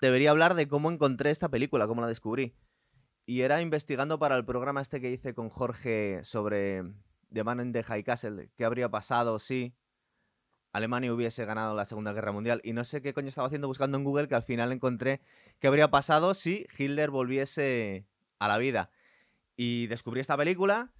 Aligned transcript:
debería 0.00 0.30
hablar 0.30 0.54
de 0.54 0.68
cómo 0.68 0.90
encontré 0.90 1.30
esta 1.30 1.48
película, 1.48 1.86
cómo 1.86 2.00
la 2.00 2.08
descubrí. 2.08 2.54
Y 3.26 3.42
era 3.42 3.60
investigando 3.60 4.18
para 4.18 4.36
el 4.36 4.44
programa 4.44 4.80
este 4.80 5.00
que 5.00 5.10
hice 5.10 5.34
con 5.34 5.50
Jorge 5.50 6.20
sobre 6.24 6.82
The 7.32 7.44
Man 7.44 7.60
in 7.60 7.72
the 7.72 7.82
High 7.82 8.02
Castle, 8.02 8.50
qué 8.56 8.64
habría 8.64 8.88
pasado 8.88 9.38
si 9.38 9.74
Alemania 10.72 11.12
hubiese 11.12 11.44
ganado 11.44 11.74
la 11.74 11.84
Segunda 11.84 12.12
Guerra 12.12 12.32
Mundial. 12.32 12.60
Y 12.64 12.72
no 12.72 12.84
sé 12.84 13.02
qué 13.02 13.12
coño 13.12 13.28
estaba 13.28 13.46
haciendo 13.46 13.68
buscando 13.68 13.98
en 13.98 14.04
Google 14.04 14.28
que 14.28 14.34
al 14.34 14.42
final 14.42 14.72
encontré 14.72 15.20
qué 15.58 15.68
habría 15.68 15.90
pasado 15.90 16.34
si 16.34 16.66
Hitler 16.76 17.10
volviese 17.10 18.06
a 18.38 18.48
la 18.48 18.58
vida. 18.58 18.90
Y 19.56 19.88
descubrí 19.88 20.20
esta 20.20 20.36
película, 20.36 20.92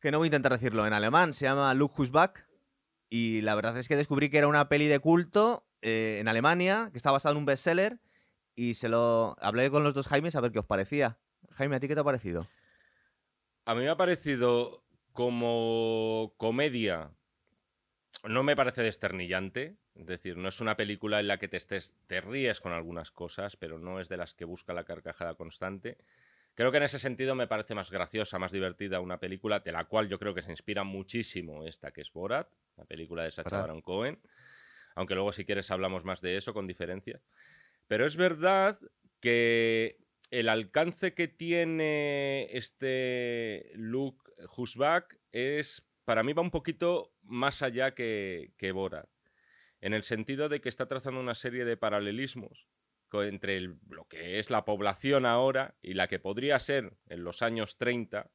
que 0.00 0.10
no 0.10 0.18
voy 0.18 0.26
a 0.26 0.28
intentar 0.28 0.52
decirlo 0.52 0.86
en 0.86 0.92
alemán, 0.92 1.32
se 1.32 1.46
llama 1.46 1.72
Who's 1.74 2.10
Back. 2.10 2.46
Y 3.08 3.40
la 3.42 3.54
verdad 3.54 3.76
es 3.78 3.88
que 3.88 3.96
descubrí 3.96 4.30
que 4.30 4.38
era 4.38 4.48
una 4.48 4.68
peli 4.68 4.88
de 4.88 4.98
culto 4.98 5.64
eh, 5.82 6.18
en 6.20 6.28
Alemania, 6.28 6.88
que 6.90 6.96
está 6.96 7.10
basada 7.10 7.32
en 7.32 7.38
un 7.38 7.46
bestseller. 7.46 7.98
Y 8.54 8.74
se 8.74 8.88
lo 8.88 9.36
hablé 9.40 9.70
con 9.70 9.84
los 9.84 9.94
dos 9.94 10.08
Jaimes 10.08 10.36
a 10.36 10.40
ver 10.40 10.52
qué 10.52 10.58
os 10.58 10.66
parecía. 10.66 11.18
Jaime, 11.52 11.76
¿a 11.76 11.80
ti 11.80 11.88
qué 11.88 11.94
te 11.94 12.00
ha 12.00 12.04
parecido? 12.04 12.48
A 13.64 13.74
mí 13.74 13.82
me 13.82 13.90
ha 13.90 13.96
parecido 13.96 14.84
como 15.12 16.34
comedia. 16.36 17.12
No 18.24 18.42
me 18.42 18.56
parece 18.56 18.82
desternillante. 18.82 19.76
Es 19.94 20.06
decir, 20.06 20.36
no 20.36 20.48
es 20.48 20.60
una 20.60 20.76
película 20.76 21.20
en 21.20 21.28
la 21.28 21.38
que 21.38 21.48
te, 21.48 21.58
estés, 21.58 21.94
te 22.06 22.20
ríes 22.20 22.60
con 22.60 22.72
algunas 22.72 23.10
cosas, 23.10 23.56
pero 23.56 23.78
no 23.78 24.00
es 24.00 24.08
de 24.08 24.16
las 24.16 24.34
que 24.34 24.44
busca 24.44 24.72
la 24.72 24.84
carcajada 24.84 25.34
constante. 25.34 25.98
Creo 26.54 26.70
que 26.70 26.78
en 26.78 26.82
ese 26.82 26.98
sentido 26.98 27.34
me 27.34 27.46
parece 27.46 27.74
más 27.74 27.90
graciosa, 27.90 28.38
más 28.38 28.52
divertida 28.52 29.00
una 29.00 29.18
película 29.18 29.60
de 29.60 29.72
la 29.72 29.84
cual 29.84 30.08
yo 30.08 30.18
creo 30.18 30.34
que 30.34 30.42
se 30.42 30.50
inspira 30.50 30.84
muchísimo 30.84 31.64
esta 31.64 31.92
que 31.92 32.02
es 32.02 32.12
Borat, 32.12 32.48
la 32.76 32.84
película 32.84 33.22
de 33.22 33.30
Sacha 33.30 33.60
Baron 33.60 33.80
Cohen. 33.80 34.20
Aunque 34.94 35.14
luego 35.14 35.32
si 35.32 35.44
quieres 35.44 35.70
hablamos 35.70 36.04
más 36.04 36.20
de 36.20 36.36
eso 36.36 36.54
con 36.54 36.66
diferencias. 36.66 37.22
Pero 37.88 38.06
es 38.06 38.16
verdad 38.16 38.78
que 39.20 39.98
el 40.30 40.48
alcance 40.48 41.14
que 41.14 41.28
tiene 41.28 42.48
este 42.56 43.70
look 43.74 44.22
Husback 44.56 45.20
es, 45.30 45.86
para 46.04 46.22
mí 46.22 46.32
va 46.32 46.42
un 46.42 46.50
poquito 46.50 47.14
más 47.22 47.62
allá 47.62 47.94
que, 47.94 48.52
que 48.56 48.72
en 49.80 49.94
el 49.94 50.04
sentido 50.04 50.48
de 50.48 50.60
que 50.60 50.68
está 50.68 50.86
trazando 50.86 51.20
una 51.20 51.34
serie 51.34 51.64
de 51.64 51.76
paralelismos 51.76 52.68
entre 53.20 53.60
lo 53.60 54.06
que 54.08 54.38
es 54.38 54.48
la 54.48 54.64
población 54.64 55.26
ahora 55.26 55.74
y 55.82 55.92
la 55.92 56.08
que 56.08 56.18
podría 56.18 56.58
ser 56.58 56.96
en 57.08 57.24
los 57.24 57.42
años 57.42 57.76
30, 57.76 58.30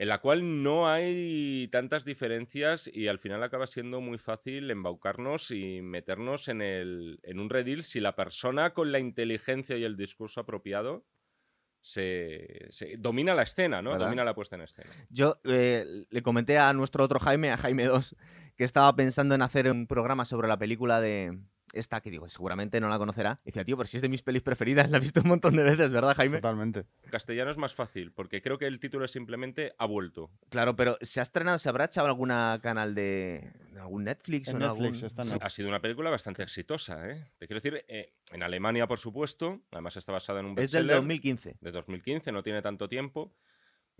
en 0.00 0.08
la 0.08 0.22
cual 0.22 0.62
no 0.62 0.88
hay 0.88 1.68
tantas 1.70 2.06
diferencias 2.06 2.90
y 2.90 3.08
al 3.08 3.18
final 3.18 3.42
acaba 3.42 3.66
siendo 3.66 4.00
muy 4.00 4.16
fácil 4.16 4.70
embaucarnos 4.70 5.50
y 5.50 5.82
meternos 5.82 6.48
en, 6.48 6.62
el, 6.62 7.20
en 7.22 7.38
un 7.38 7.50
redil 7.50 7.82
si 7.82 8.00
la 8.00 8.16
persona 8.16 8.72
con 8.72 8.92
la 8.92 8.98
inteligencia 8.98 9.76
y 9.76 9.84
el 9.84 9.98
discurso 9.98 10.40
apropiado 10.40 11.04
se, 11.82 12.70
domina 12.96 13.34
la 13.34 13.42
escena, 13.42 13.82
¿no? 13.82 13.98
Domina 13.98 14.24
la 14.24 14.34
puesta 14.34 14.56
en 14.56 14.62
escena. 14.62 14.88
Yo 15.10 15.38
eh, 15.44 15.84
le 16.08 16.22
comenté 16.22 16.56
a 16.56 16.72
nuestro 16.72 17.04
otro 17.04 17.20
Jaime, 17.20 17.50
a 17.50 17.58
Jaime 17.58 17.84
2, 17.84 18.16
que 18.56 18.64
estaba 18.64 18.96
pensando 18.96 19.34
en 19.34 19.42
hacer 19.42 19.70
un 19.70 19.86
programa 19.86 20.24
sobre 20.24 20.48
la 20.48 20.58
película 20.58 21.02
de, 21.02 21.38
esta 21.72 22.00
que 22.00 22.10
digo, 22.10 22.28
seguramente 22.28 22.80
no 22.80 22.88
la 22.88 22.98
conocerá. 22.98 23.40
Y 23.44 23.46
decía, 23.46 23.64
tío, 23.64 23.76
pero 23.76 23.86
si 23.86 23.96
es 23.96 24.02
de 24.02 24.08
mis 24.08 24.22
pelis 24.22 24.42
preferidas, 24.42 24.90
la 24.90 24.98
he 24.98 25.00
visto 25.00 25.20
un 25.20 25.28
montón 25.28 25.56
de 25.56 25.62
veces, 25.62 25.90
¿verdad, 25.92 26.14
Jaime? 26.16 26.38
Totalmente. 26.38 26.84
castellano 27.10 27.50
es 27.50 27.58
más 27.58 27.74
fácil, 27.74 28.12
porque 28.12 28.42
creo 28.42 28.58
que 28.58 28.66
el 28.66 28.80
título 28.80 29.04
es 29.04 29.10
simplemente 29.10 29.72
Ha 29.78 29.86
vuelto. 29.86 30.30
Claro, 30.48 30.76
pero 30.76 30.96
¿se 31.00 31.20
ha 31.20 31.22
estrenado, 31.22 31.58
se 31.58 31.68
habrá 31.68 31.86
echado 31.86 32.06
alguna 32.06 32.58
canal 32.62 32.94
de 32.94 33.52
algún 33.78 34.04
Netflix 34.04 34.48
en 34.48 34.56
o 34.56 34.58
Netflix? 34.58 35.04
Ha 35.40 35.50
sido 35.50 35.68
una 35.68 35.80
película 35.80 36.10
bastante 36.10 36.42
exitosa, 36.42 37.08
¿eh? 37.08 37.30
Te 37.38 37.46
quiero 37.46 37.60
decir, 37.60 37.84
eh, 37.88 38.14
en 38.30 38.42
Alemania, 38.42 38.86
por 38.86 38.98
supuesto, 38.98 39.60
además 39.70 39.96
está 39.96 40.12
basada 40.12 40.40
en 40.40 40.46
un 40.46 40.58
Es 40.58 40.70
del 40.70 40.86
2015. 40.86 41.56
De 41.60 41.72
2015, 41.72 42.32
no 42.32 42.42
tiene 42.42 42.62
tanto 42.62 42.88
tiempo. 42.88 43.34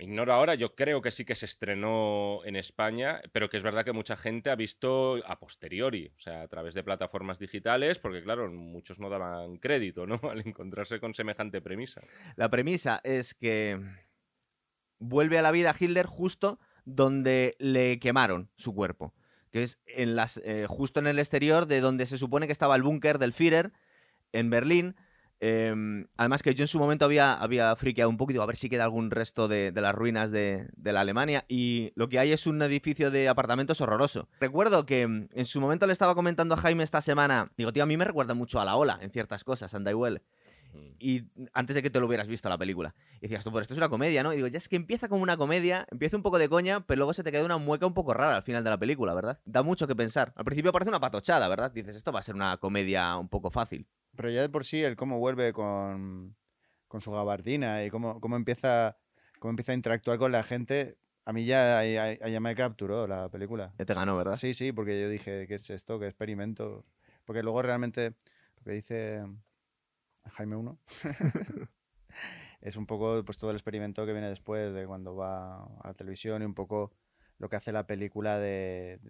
Ignoro 0.01 0.33
ahora, 0.33 0.55
yo 0.55 0.75
creo 0.75 1.03
que 1.03 1.11
sí 1.11 1.25
que 1.25 1.35
se 1.35 1.45
estrenó 1.45 2.41
en 2.45 2.57
España, 2.57 3.21
pero 3.33 3.51
que 3.51 3.59
es 3.59 3.63
verdad 3.63 3.85
que 3.85 3.93
mucha 3.93 4.17
gente 4.17 4.51
ha 4.51 4.57
visto 4.57 5.19
a 5.27 5.39
posteriori, 5.39 6.13
o 6.17 6.19
sea, 6.19 6.43
a 6.43 6.49
través 6.49 6.75
de 6.75 6.83
plataformas 6.83 7.39
digitales, 7.39 7.99
porque 7.99 8.23
claro, 8.23 8.51
muchos 8.51 8.99
no 8.99 9.11
daban 9.11 9.59
crédito, 9.59 10.07
¿no? 10.07 10.19
Al 10.31 10.41
encontrarse 10.47 11.01
con 11.01 11.15
semejante 11.15 11.61
premisa. 11.61 12.01
La 12.37 12.51
premisa 12.51 13.01
es 13.05 13.35
que 13.35 13.79
vuelve 14.99 15.39
a 15.39 15.43
la 15.43 15.51
vida 15.51 15.75
Hitler 15.79 16.07
justo 16.07 16.59
donde 16.85 17.55
le 17.59 17.99
quemaron 17.99 18.51
su 18.57 18.75
cuerpo, 18.75 19.15
que 19.51 19.63
es 19.63 19.81
en 19.87 20.17
las, 20.17 20.39
eh, 20.39 20.67
justo 20.69 21.01
en 21.01 21.09
el 21.09 21.19
exterior 21.19 21.67
de 21.67 21.81
donde 21.81 22.07
se 22.07 22.19
supone 22.19 22.47
que 22.47 22.53
estaba 22.53 22.77
el 22.77 22.83
búnker 22.83 23.19
del 23.19 23.33
Führer 23.33 23.73
en 24.33 24.49
Berlín 24.49 24.97
Em, 25.43 26.07
además 26.19 26.43
que 26.43 26.55
yo 26.55 26.65
en 26.65 26.69
su 26.69 26.79
momento 26.79 27.07
había, 27.07 27.35
había 27.35 27.75
friqueado 27.75 28.11
un 28.11 28.19
poco 28.19 28.31
y 28.31 28.35
digo, 28.35 28.45
a 28.45 28.47
ver 28.47 28.57
si 28.57 28.69
queda 28.69 28.85
algún 28.85 29.11
resto 29.11 29.49
de, 29.49 29.73
las 29.75 29.95
ruinas 29.95 30.31
de, 30.31 30.69
la 30.83 31.01
Alemania. 31.01 31.45
Y 31.49 31.93
lo 31.97 32.09
que 32.09 32.19
hay 32.19 32.33
es 32.33 32.47
un 32.47 32.61
edificio 32.63 33.11
de 33.11 33.29
apartamentos 33.29 33.81
horroroso. 33.81 34.29
Recuerdo 34.39 34.85
que 34.85 35.03
em, 35.03 35.29
en 35.33 35.45
su 35.47 35.61
momento 35.61 35.87
le 35.87 35.95
estaba 35.95 36.15
comentando 36.15 36.55
a 36.55 36.59
Jaime 36.59 36.85
esta 36.85 37.01
semana, 37.01 37.51
digo, 37.57 37.73
tío, 37.73 37.83
a 37.83 37.87
mí 37.87 37.97
me 37.97 38.05
recuerda 38.05 38.35
mucho 38.35 38.61
a 38.61 38.65
la 38.65 38.77
ola 38.77 38.99
en 39.01 39.11
ciertas 39.11 39.43
cosas, 39.45 39.75
anda 39.75 39.91
igual. 39.91 40.23
Y 40.99 41.25
antes 41.53 41.75
de 41.75 41.83
que 41.83 41.91
te 41.91 41.99
lo 41.99 42.07
hubieras 42.07 42.29
visto 42.29 42.49
la 42.49 42.59
película. 42.59 42.95
Y 43.17 43.23
decías 43.23 43.43
tú, 43.43 43.51
pero 43.51 43.63
esto 43.63 43.75
es 43.75 43.79
una 43.79 43.89
comedia, 43.89 44.23
¿no? 44.23 44.33
Y 44.33 44.37
digo, 44.37 44.49
ya 44.49 44.59
es 44.59 44.69
que 44.69 44.77
empieza 44.77 45.09
como 45.09 45.23
una 45.23 45.37
comedia, 45.37 45.87
empieza 45.91 46.17
un 46.17 46.23
poco 46.23 46.39
de 46.39 46.49
coña, 46.49 46.87
pero 46.87 46.99
luego 46.99 47.15
se 47.15 47.25
te 47.25 47.33
queda 47.33 47.45
una 47.45 47.59
mueca 47.59 47.87
un 47.87 47.95
poco 47.95 48.15
rara 48.15 48.37
al 48.37 48.43
final 48.43 48.63
de 48.63 48.71
la 48.71 48.79
película, 48.79 49.15
¿verdad? 49.15 49.41
Da 49.45 49.63
mucho 49.63 49.87
que 49.87 49.97
pensar. 49.97 50.33
Al 50.37 50.45
principio 50.45 50.73
parece 50.73 50.91
una 50.91 51.01
patochada, 51.01 51.49
¿verdad? 51.49 51.73
Dices, 51.73 51.97
esto 51.97 52.13
va 52.13 52.21
a 52.21 52.23
ser 52.23 52.35
una 52.35 52.59
comedia 52.59 53.17
un 53.17 53.29
poco 53.29 53.51
fácil. 53.51 53.89
Pero 54.17 54.31
ya 54.31 54.43
de 54.43 54.49
por 54.49 54.65
sí, 54.65 54.83
el 54.83 54.97
cómo 54.97 55.19
vuelve 55.19 55.53
con, 55.53 56.37
con 56.89 57.01
su 57.01 57.13
gabardina 57.13 57.85
y 57.85 57.91
cómo, 57.91 58.21
cómo, 58.21 58.37
empieza, 58.37 58.99
cómo 59.39 59.51
empieza 59.51 59.73
a 59.73 59.77
interactuar 59.77 60.19
con 60.19 60.33
la 60.33 60.43
gente, 60.43 60.99
a 61.25 61.33
mí 61.33 61.45
ya, 61.45 61.85
ya, 61.85 62.41
me 62.41 62.55
capturó 62.55 63.07
la 63.07 63.29
película. 63.29 63.73
Ya 63.79 63.85
te 63.85 63.95
ganó, 63.95 64.17
¿verdad? 64.17 64.37
Sí, 64.37 64.55
sí, 64.55 64.73
porque 64.73 65.01
yo 65.01 65.09
dije, 65.09 65.47
¿qué 65.47 65.55
es 65.55 65.71
esto? 65.71 65.99
¿Qué 65.99 66.07
experimento? 66.07 66.85
Porque 67.25 67.43
luego 67.43 67.63
realmente 67.63 68.15
lo 68.57 68.65
que 68.65 68.73
dice 68.73 69.23
Jaime 70.33 70.57
1 70.57 70.79
es 72.61 72.77
un 72.77 72.87
poco 72.87 73.25
pues 73.25 73.39
todo 73.39 73.51
el 73.51 73.57
experimento 73.57 74.05
que 74.07 74.13
viene 74.13 74.29
después 74.29 74.75
de 74.75 74.87
cuando 74.87 75.15
va 75.15 75.63
a 75.63 75.89
la 75.89 75.95
televisión 75.95 76.43
y 76.43 76.45
un 76.45 76.55
poco 76.55 76.93
lo 77.39 77.49
que 77.49 77.57
hace 77.57 77.73
la 77.73 77.87
película 77.87 78.39
de, 78.39 79.01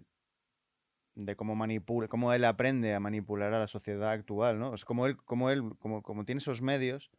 de 1.15 1.35
cómo 1.35 1.55
manipula, 1.55 2.07
cómo 2.07 2.33
él 2.33 2.45
aprende 2.45 2.93
a 2.93 2.99
manipular 2.99 3.53
a 3.53 3.59
la 3.59 3.67
sociedad 3.67 4.11
actual, 4.11 4.59
¿no? 4.59 4.73
Es 4.73 4.85
como 4.85 5.07
él, 5.07 5.17
como 5.17 5.49
él, 5.49 5.63
como, 5.79 6.01
como 6.01 6.25
tiene 6.25 6.39
esos 6.39 6.61
medios, 6.61 7.11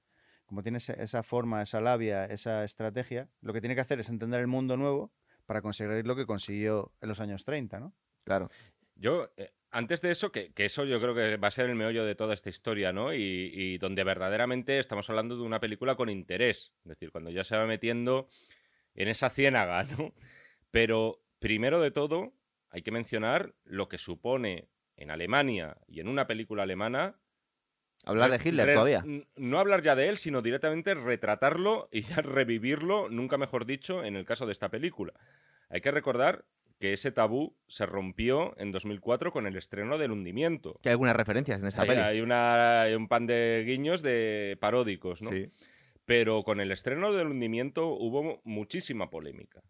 como 0.46 0.62
tiene 0.62 0.78
esa 0.78 1.22
forma, 1.22 1.62
esa 1.62 1.80
labia, 1.80 2.26
esa 2.26 2.64
estrategia, 2.64 3.28
lo 3.40 3.52
que 3.52 3.60
tiene 3.60 3.74
que 3.74 3.80
hacer 3.80 4.00
es 4.00 4.08
entender 4.08 4.40
el 4.40 4.46
mundo 4.46 4.76
nuevo 4.76 5.12
para 5.46 5.62
conseguir 5.62 6.06
lo 6.06 6.16
que 6.16 6.26
consiguió 6.26 6.92
en 7.00 7.08
los 7.08 7.20
años 7.20 7.44
30, 7.44 7.80
¿no? 7.80 7.94
Claro. 8.24 8.50
Yo, 8.94 9.30
eh, 9.36 9.50
antes 9.70 10.00
de 10.02 10.10
eso, 10.10 10.30
que, 10.30 10.52
eso 10.56 10.84
yo 10.84 11.00
creo 11.00 11.14
que 11.14 11.36
va 11.36 11.48
a 11.48 11.50
ser 11.50 11.68
el 11.68 11.74
meollo 11.74 12.04
de 12.04 12.14
toda 12.14 12.34
esta 12.34 12.50
historia, 12.50 12.92
¿no? 12.92 13.14
Y, 13.14 13.50
y, 13.54 13.78
donde 13.78 14.04
verdaderamente 14.04 14.78
estamos 14.78 15.08
hablando 15.10 15.36
de 15.36 15.42
una 15.42 15.60
película 15.60 15.96
con 15.96 16.10
interés. 16.10 16.72
Es 16.84 16.90
decir, 16.90 17.10
cuando 17.10 17.30
ya 17.30 17.44
se 17.44 17.56
va 17.56 17.66
metiendo 17.66 18.28
en 18.94 19.08
esa 19.08 19.30
ciénaga, 19.30 19.84
¿no? 19.98 20.12
Pero 20.70 21.22
primero 21.38 21.80
de 21.80 21.90
todo, 21.90 22.34
hay 22.72 22.82
que 22.82 22.90
mencionar 22.90 23.54
lo 23.64 23.88
que 23.88 23.98
supone 23.98 24.68
en 24.96 25.10
Alemania 25.10 25.76
y 25.86 26.00
en 26.00 26.08
una 26.08 26.26
película 26.26 26.62
alemana. 26.62 27.20
Hablar 28.04 28.30
de 28.30 28.48
Hitler 28.48 28.72
todavía. 28.72 29.04
No 29.36 29.58
hablar 29.58 29.82
ya 29.82 29.94
de 29.94 30.08
él, 30.08 30.16
sino 30.16 30.42
directamente 30.42 30.94
retratarlo 30.94 31.88
y 31.92 32.00
ya 32.00 32.16
revivirlo, 32.22 33.10
nunca 33.10 33.36
mejor 33.36 33.66
dicho, 33.66 34.02
en 34.02 34.16
el 34.16 34.24
caso 34.24 34.46
de 34.46 34.52
esta 34.52 34.70
película. 34.70 35.12
Hay 35.68 35.82
que 35.82 35.90
recordar 35.90 36.46
que 36.78 36.94
ese 36.94 37.12
tabú 37.12 37.54
se 37.68 37.86
rompió 37.86 38.58
en 38.58 38.72
2004 38.72 39.32
con 39.32 39.46
el 39.46 39.56
estreno 39.56 39.98
del 39.98 40.10
hundimiento. 40.10 40.74
Que 40.82 40.88
hay 40.88 40.94
algunas 40.94 41.14
referencias 41.14 41.60
en 41.60 41.66
esta 41.66 41.82
hay, 41.82 41.88
película. 41.88 42.08
Hay, 42.08 42.20
una, 42.22 42.82
hay 42.82 42.94
un 42.94 43.06
pan 43.06 43.26
de 43.26 43.64
guiños 43.66 44.02
de 44.02 44.56
paródicos, 44.60 45.20
¿no? 45.22 45.28
Sí. 45.28 45.50
Pero 46.06 46.42
con 46.42 46.58
el 46.58 46.72
estreno 46.72 47.12
del 47.12 47.28
hundimiento 47.28 47.88
hubo 47.88 48.40
muchísima 48.44 49.10
polémica. 49.10 49.62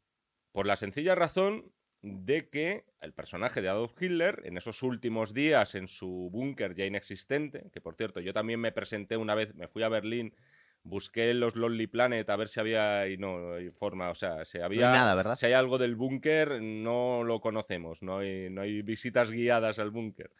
Por 0.53 0.67
la 0.67 0.77
sencilla 0.77 1.15
razón 1.15 1.73
de 2.03 2.49
que 2.49 2.85
el 3.01 3.13
personaje 3.13 3.63
de 3.63 3.69
Adolf 3.69 4.01
Hitler, 4.01 4.43
en 4.45 4.57
esos 4.57 4.83
últimos 4.83 5.33
días 5.33 5.77
en 5.77 5.87
su 5.87 6.29
búnker 6.31 6.75
ya 6.75 6.85
inexistente, 6.85 7.71
que 7.73 7.81
por 7.81 7.95
cierto, 7.95 8.21
yo 8.21 8.33
también 8.33 8.61
me 8.61 8.73
presenté 8.73 9.17
una 9.17 9.37
vez, 9.37 9.55
me 9.55 9.69
fui 9.69 9.85
a 9.85 9.89
Berlín, 9.89 10.35
busqué 10.83 11.33
los 11.33 11.55
Lonely 11.55 11.87
Planet 11.87 12.29
a 12.29 12.37
ver 12.37 12.49
si 12.49 12.59
había, 12.59 13.09
y 13.09 13.17
no 13.17 13.55
hay 13.55 13.71
forma, 13.71 14.11
o 14.11 14.17
sea, 14.17 14.45
si 14.45 14.59
había... 14.59 14.91
nada, 14.91 15.15
¿verdad? 15.15 15.37
Si 15.37 15.47
hay 15.47 15.53
algo 15.53 15.79
del 15.79 15.95
búnker, 15.95 16.61
no 16.61 17.23
lo 17.23 17.41
conocemos, 17.41 18.03
no 18.03 18.19
hay, 18.19 18.51
no 18.51 18.63
hay 18.63 18.83
visitas 18.83 19.31
guiadas 19.31 19.79
al 19.79 19.91
búnker. 19.91 20.33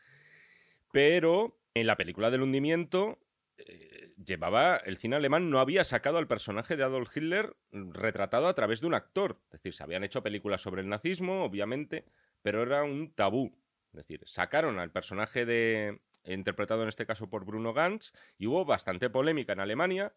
Pero 0.91 1.57
en 1.75 1.87
la 1.87 1.97
película 1.97 2.31
del 2.31 2.43
hundimiento 2.43 3.19
eh, 3.59 4.15
llevaba, 4.25 4.77
el 4.77 4.97
cine 4.97 5.17
alemán 5.17 5.51
no 5.51 5.61
había 5.61 5.85
sacado 5.85 6.19
al 6.19 6.29
personaje 6.29 6.77
de 6.77 6.85
Adolf 6.85 7.17
Hitler 7.17 7.57
retratado 7.71 8.47
a 8.47 8.55
través 8.55 8.81
de 8.81 8.87
un 8.87 8.95
actor. 8.95 9.41
Es 9.47 9.61
decir, 9.61 9.75
se 9.75 9.83
habían 9.83 10.05
hecho 10.05 10.23
películas 10.23 10.63
sobre 10.63 10.83
el 10.83 10.89
nazismo, 10.89 11.45
obviamente, 11.45 12.05
pero 12.43 12.63
era 12.63 12.83
un 12.83 13.13
tabú. 13.13 13.57
Es 13.93 13.99
decir, 13.99 14.23
sacaron 14.25 14.79
al 14.79 14.91
personaje 14.91 15.45
de, 15.45 16.01
interpretado 16.25 16.83
en 16.83 16.89
este 16.89 17.07
caso 17.07 17.29
por 17.29 17.45
Bruno 17.45 17.73
Gantz, 17.73 18.13
y 18.39 18.47
hubo 18.47 18.65
bastante 18.65 19.11
polémica 19.11 19.53
en 19.53 19.61
Alemania 19.61 20.13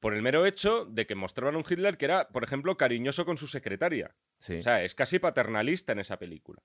por 0.00 0.14
el 0.14 0.22
mero 0.22 0.46
hecho 0.46 0.84
de 0.84 1.06
que 1.06 1.16
mostraban 1.16 1.56
un 1.56 1.64
Hitler 1.68 1.96
que 1.96 2.04
era, 2.04 2.28
por 2.28 2.44
ejemplo, 2.44 2.76
cariñoso 2.76 3.24
con 3.24 3.36
su 3.36 3.48
secretaria. 3.48 4.14
Sí. 4.38 4.58
O 4.58 4.62
sea, 4.62 4.82
es 4.82 4.94
casi 4.94 5.18
paternalista 5.18 5.92
en 5.92 5.98
esa 5.98 6.18
película. 6.18 6.62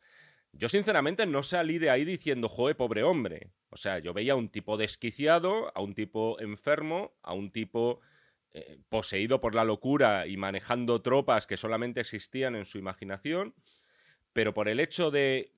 Yo, 0.54 0.70
sinceramente, 0.70 1.26
no 1.26 1.44
salí 1.44 1.80
de 1.80 1.90
ahí 1.90 2.06
diciendo, 2.06 2.48
joe, 2.48 2.76
pobre 2.76 3.04
hombre. 3.04 3.52
O 3.70 3.78
sea, 3.78 4.00
yo 4.00 4.14
veía 4.14 4.34
a 4.34 4.36
un 4.36 4.50
tipo 4.50 4.78
desquiciado, 4.78 5.72
a 5.76 5.82
un 5.82 5.96
tipo 5.96 6.40
enfermo, 6.40 7.18
a 7.24 7.34
un 7.34 7.52
tipo 7.52 8.02
eh, 8.52 8.78
poseído 8.88 9.42
por 9.42 9.56
la 9.56 9.64
locura 9.64 10.28
y 10.28 10.38
manejando 10.38 11.02
tropas 11.02 11.48
que 11.48 11.58
solamente 11.58 12.02
existían 12.02 12.56
en 12.56 12.66
su 12.66 12.78
imaginación, 12.78 13.56
pero 14.32 14.54
por 14.54 14.68
el 14.70 14.80
hecho 14.80 15.10
de 15.10 15.56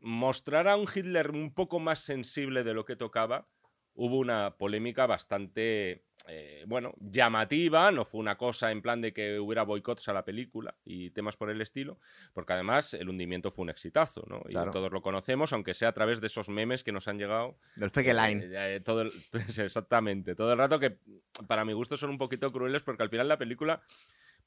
mostrar 0.00 0.66
a 0.66 0.76
un 0.76 0.86
Hitler 0.92 1.30
un 1.32 1.52
poco 1.52 1.78
más 1.78 1.98
sensible 1.98 2.64
de 2.64 2.72
lo 2.72 2.86
que 2.86 2.96
tocaba, 2.96 3.50
hubo 3.92 4.18
una 4.18 4.56
polémica 4.56 5.06
bastante, 5.06 6.05
eh, 6.28 6.64
bueno, 6.66 6.94
llamativa, 7.00 7.90
no 7.92 8.04
fue 8.04 8.20
una 8.20 8.36
cosa 8.36 8.70
en 8.72 8.82
plan 8.82 9.00
de 9.00 9.12
que 9.12 9.38
hubiera 9.38 9.62
boicots 9.62 10.08
a 10.08 10.12
la 10.12 10.24
película 10.24 10.74
y 10.84 11.10
temas 11.10 11.36
por 11.36 11.50
el 11.50 11.60
estilo, 11.60 11.98
porque 12.32 12.52
además 12.52 12.94
el 12.94 13.08
hundimiento 13.08 13.50
fue 13.50 13.62
un 13.64 13.70
exitazo, 13.70 14.24
¿no? 14.28 14.40
Claro. 14.42 14.70
Y 14.70 14.72
todos 14.72 14.92
lo 14.92 15.02
conocemos, 15.02 15.52
aunque 15.52 15.74
sea 15.74 15.88
a 15.90 15.92
través 15.92 16.20
de 16.20 16.26
esos 16.28 16.48
memes 16.48 16.82
que 16.84 16.92
nos 16.92 17.08
han 17.08 17.18
llegado 17.18 17.58
Del 17.76 17.90
fake 17.90 18.14
line. 18.14 18.44
eh, 18.46 18.76
eh, 18.76 18.80
todo 18.80 19.02
el- 19.02 19.12
exactamente. 19.58 20.34
Todo 20.34 20.52
el 20.52 20.58
rato 20.58 20.78
que, 20.80 20.98
para 21.46 21.64
mi 21.64 21.72
gusto, 21.72 21.96
son 21.96 22.10
un 22.10 22.18
poquito 22.18 22.52
crueles 22.52 22.82
porque 22.82 23.02
al 23.02 23.10
final 23.10 23.28
la 23.28 23.38
película, 23.38 23.82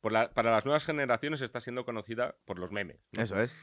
por 0.01 0.11
la- 0.11 0.29
para 0.31 0.51
las 0.51 0.65
nuevas 0.65 0.85
generaciones, 0.85 1.41
está 1.41 1.61
siendo 1.61 1.85
conocida 1.85 2.35
por 2.45 2.59
los 2.59 2.71
memes. 2.71 2.97
¿no? 3.11 3.21
Eso 3.23 3.39
es. 3.39 3.53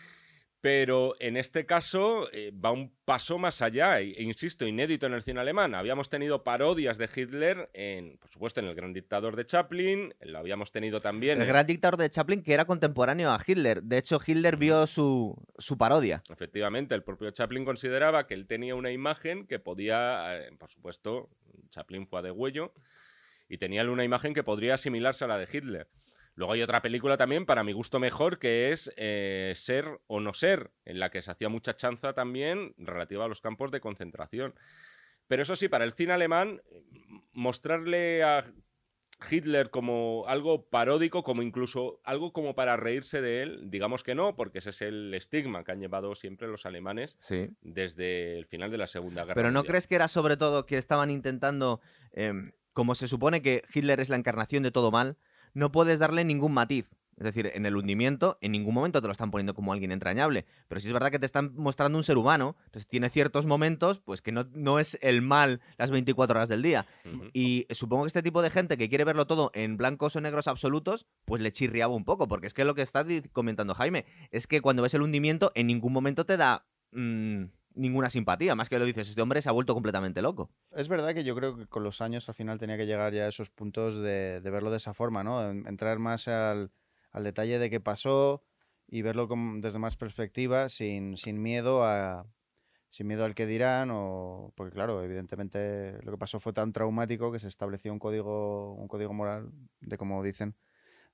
Pero 0.67 1.15
en 1.21 1.37
este 1.37 1.65
caso 1.65 2.29
eh, 2.33 2.51
va 2.53 2.73
un 2.73 2.91
paso 3.05 3.39
más 3.39 3.63
allá, 3.63 4.01
e, 4.01 4.11
e 4.11 4.23
insisto, 4.25 4.67
inédito 4.67 5.07
en 5.07 5.13
el 5.15 5.23
cine 5.23 5.39
alemán. 5.39 5.77
Habíamos 5.77 6.11
tenido 6.11 6.43
parodias 6.43 6.99
de 6.99 7.09
Hitler, 7.15 7.71
en, 7.73 8.19
por 8.19 8.29
supuesto, 8.33 8.59
en 8.59 8.67
El 8.67 8.75
Gran 8.75 8.93
Dictador 8.93 9.37
de 9.37 9.47
Chaplin, 9.47 10.13
lo 10.23 10.39
habíamos 10.39 10.73
tenido 10.73 11.01
también. 11.01 11.37
El 11.39 11.43
en- 11.43 11.49
gran 11.51 11.69
dictador 11.69 11.97
de 11.99 12.11
Chaplin 12.11 12.43
que 12.43 12.53
era 12.53 12.65
contemporáneo 12.65 13.31
a 13.31 13.39
Hitler. 13.47 13.81
De 13.85 13.97
hecho, 13.99 14.19
Hitler 14.27 14.57
vio 14.57 14.89
su, 14.89 15.37
su 15.57 15.79
parodia. 15.79 16.25
Efectivamente, 16.29 16.97
el 16.97 17.05
propio 17.05 17.31
Chaplin 17.31 17.65
consideraba 17.65 18.27
que 18.27 18.35
él 18.35 18.49
tenía 18.49 18.75
una 18.75 18.91
imagen 18.91 19.47
que 19.47 19.61
podía, 19.61 20.37
eh, 20.37 20.51
por 20.59 20.69
supuesto, 20.69 21.29
Chaplin 21.71 22.09
fue 22.09 22.19
a 22.19 22.23
degüello, 22.23 22.73
y 23.49 23.59
tenía 23.59 23.89
una 23.89 24.03
imagen 24.03 24.35
que 24.35 24.43
podría 24.43 24.75
asimilarse 24.75 25.25
a 25.25 25.29
la 25.29 25.39
de 25.39 25.47
Hitler. 25.53 25.87
Luego 26.37 26.53
hay 26.53 26.63
otra 26.63 26.83
película 26.83 27.17
también, 27.17 27.47
para 27.47 27.65
mi 27.65 27.73
gusto 27.73 27.99
mejor, 27.99 28.39
que 28.39 28.71
es 28.71 28.93
eh, 28.97 29.53
Ser 29.57 30.01
o 30.07 30.21
no 30.21 30.35
ser, 30.35 30.71
en 30.85 31.01
la 31.01 31.11
que 31.11 31.23
se 31.23 31.31
hacía 31.31 31.49
mucha 31.49 31.75
chanza 31.75 32.13
también 32.13 32.75
relativa 32.77 33.25
a 33.25 33.29
los 33.29 33.41
campos 33.41 33.71
de 33.71 33.81
concentración. 33.81 34.55
Pero 35.29 35.43
eso 35.43 35.57
sí, 35.57 35.69
para 35.69 35.85
el 35.85 35.93
cine 35.95 36.13
alemán, 36.13 36.61
mostrarle 37.33 38.23
a 38.23 38.45
Hitler 39.31 39.71
como 39.71 40.25
algo 40.29 40.69
paródico, 40.69 41.23
como 41.23 41.41
incluso 41.43 42.01
algo 42.05 42.35
como 42.35 42.55
para 42.55 42.77
reírse 42.77 43.23
de 43.23 43.43
él, 43.43 43.71
digamos 43.71 44.03
que 44.03 44.15
no, 44.15 44.37
porque 44.37 44.59
ese 44.59 44.71
es 44.71 44.83
el 44.83 45.15
estigma 45.15 45.65
que 45.65 45.73
han 45.73 45.81
llevado 45.81 46.15
siempre 46.15 46.49
los 46.49 46.67
alemanes 46.67 47.17
Sí. 47.21 47.49
desde 47.63 48.39
el 48.39 48.45
final 48.47 48.71
de 48.71 48.77
la 48.77 48.87
Segunda 48.87 49.23
Guerra 49.23 49.35
Pero 49.37 49.51
¿no 49.51 49.61
Mundial. 49.61 49.71
crees 49.71 49.87
que 49.87 49.95
era 49.95 50.09
sobre 50.09 50.37
todo 50.37 50.67
que 50.67 50.77
estaban 50.77 51.11
intentando, 51.11 51.81
em, 52.13 52.53
como 52.75 52.95
se 52.95 53.09
supone 53.09 53.41
que 53.41 53.63
Hitler 53.73 54.01
es 54.01 54.11
la 54.11 54.17
encarnación 54.17 54.63
de 54.63 54.71
todo 54.71 54.91
mal, 54.91 55.17
no 55.57 55.73
puedes 55.73 55.99
darle 55.99 56.25
ningún 56.25 56.53
matiz? 56.53 56.91
Es 57.17 57.25
decir, 57.25 57.51
en 57.55 57.65
el 57.65 57.77
hundimiento 57.77 58.37
en 58.43 58.53
ningún 58.53 58.75
momento 58.75 59.01
te 59.01 59.09
lo 59.09 59.13
están 59.13 59.31
poniendo 59.31 59.55
como 59.55 59.73
alguien 59.73 59.91
entrañable, 59.91 60.45
pero 60.69 60.81
sí 60.81 60.87
es 60.87 60.93
verdad 60.93 61.11
que 61.11 61.19
te 61.19 61.25
están 61.25 61.55
mostrando 61.57 61.97
un 61.97 62.05
ser 62.05 62.19
humano, 62.19 62.57
entonces 62.67 62.87
tiene 62.87 63.09
ciertos 63.09 63.47
momentos 63.47 64.01
pues 64.01 64.21
que 64.21 64.33
no, 64.33 64.47
no 64.53 64.79
es 64.79 64.99
el 65.01 65.23
mal 65.23 65.63
las 65.79 65.91
24 65.91 66.37
horas 66.37 66.51
del 66.51 66.61
día. 66.61 66.87
Y 67.33 67.67
supongo 67.71 68.05
que 68.05 68.09
este 68.09 68.23
tipo 68.23 68.43
de 68.43 68.51
gente 68.51 68.77
que 68.77 68.91
quiere 68.91 69.05
verlo 69.05 69.27
todo 69.27 69.51
en 69.55 69.79
blancos 69.79 70.15
o 70.15 70.21
negros 70.21 70.47
absolutos, 70.47 71.07
pues 71.25 71.41
le 71.41 71.53
chirriaba 71.53 71.95
un 71.95 72.05
poco, 72.05 72.29
porque 72.29 72.49
es 72.49 72.55
que 72.55 72.67
lo 72.67 72.75
que 72.75 72.83
está 72.83 73.07
comentando 73.33 73.75
Jaime 73.75 74.05
es 74.31 74.47
que 74.47 74.61
cuando 74.61 74.83
ves 74.83 74.93
el 74.93 75.01
hundimiento 75.01 75.53
en 75.55 75.69
ningún 75.69 75.95
momento 75.95 76.27
te 76.27 76.37
da 76.37 76.67
mm, 76.93 77.45
ninguna 77.77 78.11
simpatía, 78.11 78.55
más 78.55 78.69
que 78.69 78.79
lo 78.79 78.85
dices, 78.85 79.09
este 79.09 79.23
hombre 79.23 79.41
se 79.43 79.49
ha 79.49 79.53
vuelto 79.53 79.75
completamente 79.75 80.23
loco. 80.23 80.51
Es 80.73 80.89
verdad 80.89 81.15
que 81.15 81.23
yo 81.25 81.35
creo 81.37 81.57
que 81.57 81.67
con 81.67 81.85
los 81.85 82.01
años 82.01 82.29
al 82.29 82.35
final 82.35 82.59
tenía 82.59 82.77
que 82.77 82.87
llegar 82.87 83.13
ya 83.13 83.25
a 83.25 83.29
esos 83.29 83.51
puntos 83.51 83.97
de, 83.97 84.41
de 84.41 84.51
verlo 84.51 84.71
de 84.71 84.79
esa 84.79 84.95
forma, 84.95 85.23
¿no? 85.23 85.49
En- 85.49 85.67
Entrar 85.67 85.99
más 85.99 86.27
al, 86.27 86.73
al 87.13 87.23
detalle 87.25 87.59
de 87.59 87.71
qué 87.71 87.79
pasó 87.81 88.43
y 88.89 89.03
verlo 89.03 89.29
con- 89.29 89.61
desde 89.61 89.79
más 89.79 89.97
perspectiva, 89.97 90.69
sin, 90.69 91.17
sin 91.17 91.41
miedo 91.41 91.85
a 91.85 92.27
sin 92.89 93.09
miedo 93.09 93.25
al 93.25 93.35
que 93.35 93.47
dirán 93.47 93.91
o 93.93 94.53
porque 94.57 94.73
claro, 94.73 95.03
evidentemente 95.03 95.99
lo 96.03 96.13
que 96.13 96.19
pasó 96.19 96.41
fue 96.41 96.53
tan 96.55 96.73
traumático 96.73 97.31
que 97.31 97.39
se 97.41 97.49
estableció 97.49 97.93
un 97.93 97.99
código 97.99 98.73
un 98.75 98.89
código 98.89 99.13
moral 99.13 99.51
de 99.81 99.99
como 99.99 100.23
dicen 100.23 100.55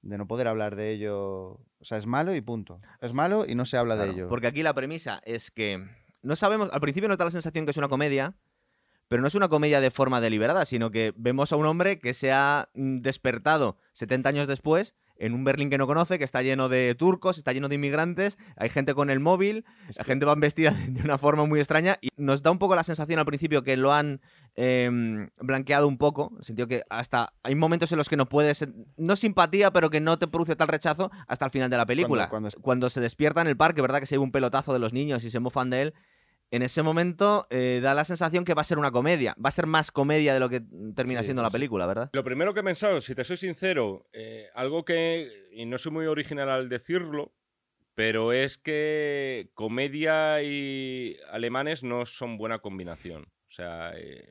de 0.03 0.19
no 0.19 0.27
poder 0.29 0.49
hablar 0.49 0.77
de 0.77 0.91
ello, 0.93 1.53
o 1.55 1.61
sea, 1.81 1.97
es 1.97 2.07
malo 2.07 2.35
y 2.35 2.41
punto. 2.41 2.81
Es 3.01 3.13
malo 3.13 3.47
y 3.47 3.55
no 3.55 3.65
se 3.65 3.77
habla 3.79 3.95
Claro, 3.95 4.13
de 4.13 4.19
ello. 4.19 4.29
Porque 4.29 4.49
aquí 4.49 4.63
la 4.63 4.75
premisa 4.75 5.21
es 5.25 5.51
que 5.51 5.79
no 6.23 6.37
sabemos, 6.37 6.71
al 6.73 6.81
principio 6.81 7.09
nos 7.09 7.19
da 7.19 7.25
la 7.25 7.31
sensación 7.31 7.65
que 7.65 7.71
es 7.73 7.77
una 7.77 7.89
comedia, 7.89 8.35
pero 9.09 9.21
no 9.21 9.29
es 9.29 9.35
una 9.35 9.49
comedia 9.49 9.81
de 9.81 9.91
forma 9.91 10.21
deliberada, 10.21 10.65
sino 10.65 10.91
que 10.91 11.13
vemos 11.17 11.53
a 11.53 11.57
un 11.57 11.67
hombre 11.67 11.99
que 11.99 12.15
se 12.15 12.33
ha 12.33 12.69
mm, 12.75 13.01
despertado 13.01 13.77
70 13.93 14.29
años 14.29 14.49
después 14.49 14.95
en 15.19 15.35
un 15.35 15.45
Berlín 15.45 15.71
que 15.71 15.79
no 15.79 15.87
conoce, 15.87 16.19
que 16.19 16.25
está 16.25 16.43
lleno 16.43 16.69
de 16.69 16.97
turcos, 16.97 17.39
está 17.39 17.53
lleno 17.53 17.69
de 17.69 17.77
inmigrantes, 17.77 18.39
hay 18.57 18.71
gente 18.71 18.95
con 18.95 19.09
el 19.11 19.21
móvil, 19.21 19.65
la 19.97 20.03
gente 20.03 20.25
va 20.27 20.35
vestida 20.35 20.71
de 20.89 21.03
una 21.03 21.17
forma 21.19 21.45
muy 21.45 21.61
extraña 21.61 21.97
y 22.01 22.09
nos 22.17 22.43
da 22.43 22.51
un 22.51 22.59
poco 22.59 22.75
la 22.75 22.83
sensación 22.83 23.19
al 23.21 23.27
principio 23.27 23.63
que 23.63 23.77
lo 23.77 23.93
han 23.93 24.21
em, 24.57 25.29
blanqueado 25.41 25.87
un 25.87 25.99
poco, 25.99 26.29
en 26.33 26.39
el 26.39 26.45
sentido 26.45 26.67
que 26.69 26.83
hasta 26.91 27.35
hay 27.43 27.55
momentos 27.55 27.93
en 27.93 27.99
los 27.99 28.09
que 28.09 28.17
no 28.17 28.29
puedes, 28.29 28.67
no 28.97 29.15
simpatía, 29.17 29.71
pero 29.73 29.91
que 29.91 30.01
no 30.01 30.19
te 30.19 30.27
produce 30.27 30.57
tal 30.57 30.69
rechazo 30.69 31.11
hasta 31.29 31.45
el 31.45 31.51
final 31.53 31.71
de 31.71 31.77
la 31.77 31.87
película. 31.87 32.23
cuando- 32.31 32.51
Cuando 32.61 32.91
se 32.91 33.01
despierta 33.01 33.41
en 33.43 33.47
el 33.49 33.57
parque, 33.57 33.81
¿verdad? 33.83 34.01
Que 34.01 34.07
se 34.07 34.15
lleva 34.15 34.25
un 34.25 34.33
pelotazo 34.33 34.73
de 34.73 34.79
los 34.79 34.93
niños 34.93 35.23
y 35.25 35.31
se 35.31 35.39
mofan 35.41 35.71
de 35.71 35.83
él. 35.83 35.95
En 36.53 36.61
ese 36.61 36.83
momento 36.83 37.47
eh, 37.49 37.81
da 37.83 37.95
la 37.95 38.05
sensación 38.05 38.45
que 38.45 38.53
va 38.53 38.61
a 38.61 38.65
ser 38.65 38.77
una 38.79 38.91
comedia. 38.91 39.35
Va 39.43 39.49
a 39.49 39.53
ser 39.53 39.67
más 39.67 39.91
comedia 39.91 40.35
de 40.35 40.41
lo 40.41 40.51
que 40.51 40.61
termina 40.95 41.21
Sí, 41.21 41.25
siendo 41.29 41.43
la 41.43 41.49
sí. 41.49 41.55
película, 41.55 41.87
¿verdad? 41.87 42.11
Lo 42.13 42.23
primero 42.23 42.53
que 42.53 42.61
he 42.61 42.63
pensado, 42.63 43.01
si 43.01 43.15
te 43.15 43.25
soy 43.25 43.39
sincero, 43.39 44.07
eh, 44.13 44.49
algo 44.55 44.85
que, 44.85 45.33
y 45.53 45.65
no 45.65 45.79
soy 45.79 45.93
muy 45.93 46.05
original 46.07 46.51
al 46.51 46.69
decirlo, 46.69 47.33
pero 47.95 48.35
es 48.35 48.59
que 48.59 49.51
comedia 49.55 50.43
y 50.43 51.17
alemanes 51.31 51.83
no 51.85 52.05
son 52.05 52.37
buena 52.37 52.59
combinación. 52.59 53.23
O 53.49 53.51
sea, 53.51 53.93
eh, 53.97 54.29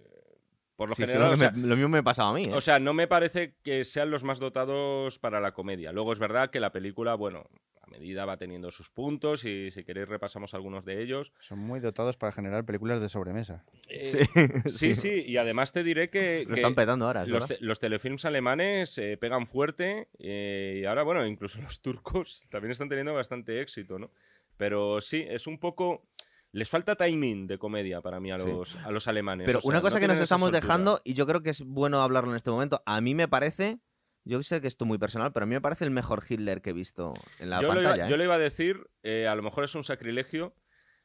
por 0.76 0.90
lo 0.90 0.96
Sí, 0.96 1.02
general, 1.02 1.22
creo 1.24 1.32
o 1.32 1.34
que 1.34 1.40
sea, 1.40 1.52
me- 1.52 1.68
lo 1.70 1.76
mismo 1.76 1.90
me 1.90 2.04
pasaba 2.04 2.30
a 2.30 2.34
mí. 2.34 2.44
¿eh? 2.44 2.54
o 2.54 2.62
sea, 2.62 2.78
no 2.80 2.94
me 2.94 3.08
parece 3.08 3.56
que 3.64 3.84
sean 3.84 4.12
los 4.12 4.24
más 4.24 4.38
dotados 4.40 5.18
para 5.18 5.40
la 5.42 5.54
comedia. 5.54 5.92
Luego 5.92 6.14
es 6.14 6.20
verdad 6.20 6.52
que 6.52 6.60
la 6.60 6.72
película, 6.72 7.16
bueno, 7.16 7.46
medida 7.92 8.26
va 8.26 8.38
teniendo 8.38 8.72
sus 8.72 8.90
puntos 8.90 9.46
y 9.46 9.70
si 9.70 9.84
queréis 9.84 10.08
repasamos 10.08 10.54
algunos 10.56 10.84
de 10.86 11.02
ellos. 11.04 11.32
Son 11.42 11.60
muy 11.60 11.80
dotados 11.80 12.18
para 12.18 12.32
generar 12.32 12.66
películas 12.66 13.02
de 13.02 13.10
sobremesa. 13.10 13.64
Eh, 13.88 14.02
sí, 14.02 14.20
sí, 14.70 14.96
sí, 14.96 15.24
y 15.28 15.38
además 15.38 15.72
te 15.72 15.84
diré 15.84 16.10
que, 16.10 16.44
Lo 16.48 16.56
que 16.56 16.62
están 16.62 16.74
petando 16.76 17.06
ahora, 17.06 17.26
los, 17.26 17.46
te- 17.48 17.58
los 17.62 17.80
telefilms 17.80 18.26
alemanes 18.26 18.98
eh, 18.98 19.18
pegan 19.18 19.46
fuerte 19.46 20.08
eh, 20.18 20.80
y 20.82 20.86
ahora, 20.86 21.04
bueno, 21.04 21.26
incluso 21.28 21.62
los 21.62 21.82
turcos 21.82 22.44
también 22.50 22.72
están 22.72 22.90
teniendo 22.90 23.14
bastante 23.14 23.62
éxito, 23.62 24.00
¿no? 24.00 24.10
Pero 24.58 25.02
sí, 25.02 25.26
es 25.30 25.46
un 25.48 25.60
poco... 25.60 26.08
Les 26.54 26.68
falta 26.68 26.96
timing 26.98 27.48
de 27.48 27.58
comedia 27.58 28.02
para 28.02 28.20
mí 28.20 28.30
a 28.30 28.38
Sí. 28.38 28.46
los, 28.50 28.76
a 28.76 28.92
los 28.92 29.08
alemanes. 29.08 29.46
Pero 29.46 29.60
o 29.60 29.62
sea, 29.62 29.70
una 29.70 29.78
no 29.78 29.84
cosa 29.84 30.02
que 30.02 30.08
nos 30.10 30.20
estamos 30.20 30.48
soltura. 30.50 30.60
dejando, 30.60 31.02
y 31.06 31.14
yo 31.14 31.26
creo 31.26 31.42
que 31.42 31.50
es 31.50 31.62
bueno 31.62 32.02
hablarlo 32.02 32.30
en 32.32 32.36
este 32.36 32.52
momento, 32.52 32.84
a 32.86 33.00
mí 33.00 33.16
me 33.16 33.30
parece, 33.30 33.80
yo 34.24 34.42
sé 34.44 34.62
que 34.62 34.68
esto 34.68 34.86
es 34.86 34.88
muy 34.88 34.98
personal, 34.98 35.32
pero 35.34 35.44
a 35.44 35.48
mí 35.48 35.54
me 35.56 35.62
parece 35.62 35.84
el 35.86 35.92
mejor 35.92 36.24
Hitler 36.28 36.62
que 36.62 36.72
he 36.72 36.74
visto 36.74 37.14
en 37.40 37.50
la 37.50 37.58
yo, 37.62 37.68
lo 37.70 37.74
pantalla. 37.76 37.96
iba, 37.96 38.06
¿eh? 38.06 38.10
yo 38.10 38.18
le 38.18 38.24
iba 38.26 38.36
a 38.36 38.40
decir, 38.40 38.88
eh, 39.04 39.28
a 39.28 39.36
lo 39.36 39.42
mejor 39.44 39.64
es 39.64 39.76
un 39.76 39.84
sacrilegio. 39.84 40.56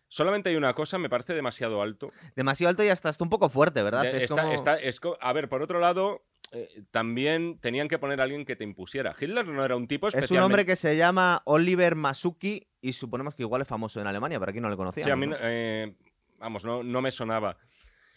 Solamente 0.09 0.51
hay 0.51 0.57
una 0.57 0.73
cosa, 0.75 0.99
me 0.99 1.09
parece 1.09 1.35
demasiado 1.35 1.83
alto. 1.83 2.13
Demasiado 2.37 2.71
alto 2.71 2.85
y 2.85 2.89
hasta 2.89 3.09
está 3.11 3.25
un 3.25 3.31
poco 3.31 3.49
fuerte, 3.51 3.83
¿verdad? 3.83 4.03
De- 4.03 4.17
es 4.19 4.25
está- 4.25 4.43
como... 4.43 4.53
está- 4.55 4.77
es 4.77 5.01
a 5.21 5.33
ver, 5.33 5.49
por 5.49 5.63
otro 5.63 5.81
lado, 5.81 6.25
eh, 6.53 6.83
también 6.93 7.59
tenían 7.59 7.89
que 7.89 7.99
poner 7.99 8.21
a 8.21 8.25
alguien 8.25 8.45
que 8.45 8.55
te 8.55 8.63
impusiera. 8.63 9.15
Hitler 9.19 9.49
no 9.49 9.65
era 9.65 9.75
un 9.75 9.89
tipo 9.89 10.07
Es 10.07 10.15
un 10.15 10.21
especialmente... 10.21 10.45
hombre 10.45 10.67
que 10.67 10.77
se 10.77 10.97
llama 10.97 11.43
Oliver 11.45 11.97
Masuki 11.97 12.69
y 12.81 12.93
suponemos 12.93 13.35
que 13.35 13.43
igual 13.43 13.63
es 13.63 13.69
famoso 13.69 14.01
en 14.01 14.07
Alemania, 14.07 14.39
pero 14.39 14.51
aquí 14.51 14.61
no 14.61 14.71
le 14.71 14.77
conocía. 14.77 15.03
Sí, 15.03 15.11
a 15.11 15.17
mí, 15.17 15.27
no- 15.27 15.37
eh, 15.41 15.97
vamos, 16.39 16.65
no, 16.65 16.85
no 16.85 17.03
me 17.03 17.11
sonaba. 17.11 17.57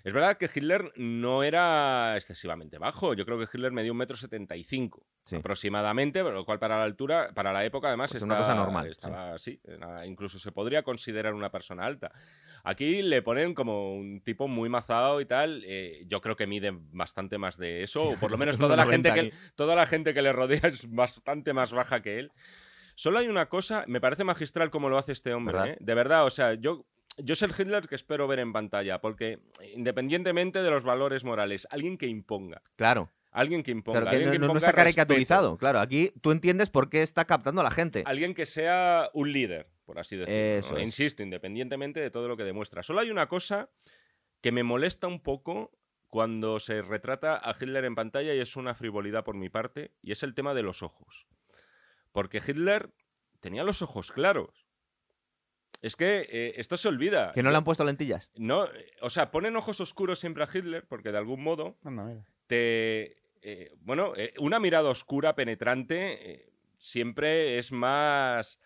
Es 0.03 0.13
verdad 0.13 0.37
que 0.37 0.45
Hitler 0.53 0.91
no 0.95 1.43
era 1.43 2.15
excesivamente 2.15 2.77
bajo. 2.77 3.13
Yo 3.13 3.25
creo 3.25 3.37
que 3.37 3.45
Hitler 3.45 3.71
medía 3.71 3.91
un 3.91 3.97
metro 3.97 4.15
setenta 4.15 4.55
y 4.55 4.63
cinco 4.63 5.05
aproximadamente, 5.35 6.23
lo 6.23 6.45
cual 6.45 6.57
para 6.59 6.77
la 6.77 6.83
altura, 6.83 7.31
para 7.35 7.51
la 7.51 7.65
época 7.65 7.89
además 7.89 8.11
Pues 8.11 8.21
está- 8.23 8.33
una 8.33 8.41
cosa 8.41 8.55
normal. 8.55 8.87
Estaba, 8.87 9.37
sí, 9.37 9.59
incluso 10.05 10.39
se 10.39 10.51
podría 10.51 10.83
considerar 10.83 11.33
una 11.33 11.51
persona 11.51 11.85
alta. 11.85 12.11
Aquí 12.63 13.01
le 13.01 13.21
ponen 13.21 13.53
como 13.53 13.93
un 13.95 14.21
tipo 14.21 14.47
muy 14.47 14.69
mazado 14.69 15.21
y 15.21 15.25
tal. 15.25 15.63
eh, 15.65 16.03
yo 16.07 16.21
creo 16.21 16.35
que 16.35 16.47
mide 16.47 16.71
bastante 16.73 17.37
más 17.37 17.57
de 17.57 17.83
eso, 17.83 18.09
o 18.09 18.15
por 18.17 18.31
lo 18.31 18.37
menos 18.39 18.57
toda 18.57 18.75
la 18.75 18.85
gente 18.85 19.09
1,90 19.11 19.13
que 19.13 19.33
toda 19.55 19.75
la 19.75 19.85
gente 19.85 20.13
que 20.13 20.21
le 20.21 20.31
rodea 20.33 20.61
es 20.63 20.89
bastante 20.89 21.53
más 21.53 21.71
baja 21.73 22.01
que 22.01 22.19
él. 22.19 22.31
Solo 22.95 23.19
hay 23.19 23.27
una 23.27 23.47
cosa, 23.47 23.85
me 23.87 24.01
parece 24.01 24.23
magistral 24.23 24.69
como 24.71 24.89
lo 24.89 24.97
hace 24.97 25.13
este 25.13 25.33
hombre, 25.33 25.53
¿Verdad? 25.53 25.69
¿eh? 25.73 25.77
De 25.79 25.93
verdad, 25.95 26.25
o 26.25 26.29
sea, 26.29 26.53
yo 26.55 26.85
yo 27.23 27.35
soy 27.35 27.49
el 27.49 27.55
Hitler 27.59 27.87
que 27.87 27.95
espero 27.95 28.27
ver 28.27 28.39
en 28.39 28.53
pantalla, 28.53 29.01
porque 29.01 29.39
independientemente 29.75 30.61
de 30.61 30.69
los 30.71 30.83
valores 30.83 31.23
morales, 31.23 31.67
alguien 31.71 31.97
que 31.97 32.07
imponga. 32.07 32.61
Claro. 32.75 33.11
Alguien 33.31 33.61
que 33.61 33.71
imponga. 33.71 34.01
Claro, 34.01 34.11
que 34.11 34.23
alguien 34.23 34.41
no, 34.41 34.47
que 34.47 34.53
no- 34.53 34.57
está 34.57 34.67
respeto, 34.71 34.83
caricaturizado. 34.83 35.57
Claro, 35.57 35.79
aquí 35.79 36.11
tú 36.21 36.31
entiendes 36.31 36.69
por 36.69 36.89
qué 36.89 37.03
está 37.03 37.25
captando 37.25 37.61
a 37.61 37.63
la 37.63 37.71
gente. 37.71 38.03
Alguien 38.05 38.33
que 38.33 38.45
sea 38.47 39.09
un 39.13 39.31
líder, 39.31 39.69
por 39.85 39.99
así 39.99 40.17
decirlo. 40.17 40.77
Es. 40.77 40.83
Insisto, 40.83 41.21
independientemente 41.21 41.99
de 41.99 42.09
todo 42.09 42.27
lo 42.27 42.35
que 42.37 42.43
demuestra. 42.43 42.81
Solo 42.81 43.01
hay 43.01 43.11
una 43.11 43.27
cosa 43.27 43.69
que 44.41 44.51
me 44.51 44.63
molesta 44.63 45.07
un 45.07 45.21
poco 45.21 45.71
cuando 46.07 46.59
se 46.59 46.81
retrata 46.81 47.35
a 47.37 47.51
Hitler 47.51 47.85
en 47.85 47.93
pantalla 47.93 48.33
y 48.33 48.39
es 48.39 48.55
una 48.55 48.73
frivolidad 48.73 49.23
por 49.23 49.35
mi 49.35 49.49
parte, 49.49 49.91
y 50.01 50.11
es 50.11 50.23
el 50.23 50.33
tema 50.33 50.55
de 50.55 50.63
los 50.63 50.81
ojos. 50.81 51.27
Porque 52.11 52.41
Hitler 52.45 52.91
tenía 53.39 53.63
los 53.63 53.83
ojos 53.83 54.11
claros. 54.11 54.65
Es 55.81 55.95
que 55.95 56.27
eh, 56.29 56.53
esto 56.57 56.75
se 56.77 56.87
olvida. 56.89 57.31
Que 57.33 57.41
no 57.43 57.49
le 57.51 57.57
han 57.57 57.63
puesto 57.63 57.85
lentillas. 57.85 58.29
No, 58.35 58.65
eh, 58.65 58.91
o 59.01 59.09
sea, 59.09 59.31
ponen 59.31 59.55
ojos 59.55 59.79
oscuros 59.79 60.19
siempre 60.19 60.43
a 60.43 60.47
Hitler 60.53 60.85
porque 60.87 61.11
de 61.11 61.17
algún 61.17 61.41
modo 61.41 61.77
Anda, 61.83 62.03
mira. 62.03 62.25
te. 62.47 63.17
eh, 63.41 63.71
bueno, 63.79 64.13
eh, 64.17 64.33
una 64.39 64.59
mirada 64.59 64.89
oscura, 64.89 65.35
penetrante, 65.35 66.31
eh, 66.33 66.49
siempre 66.77 67.57
es 67.57 67.71
más. 67.71 68.59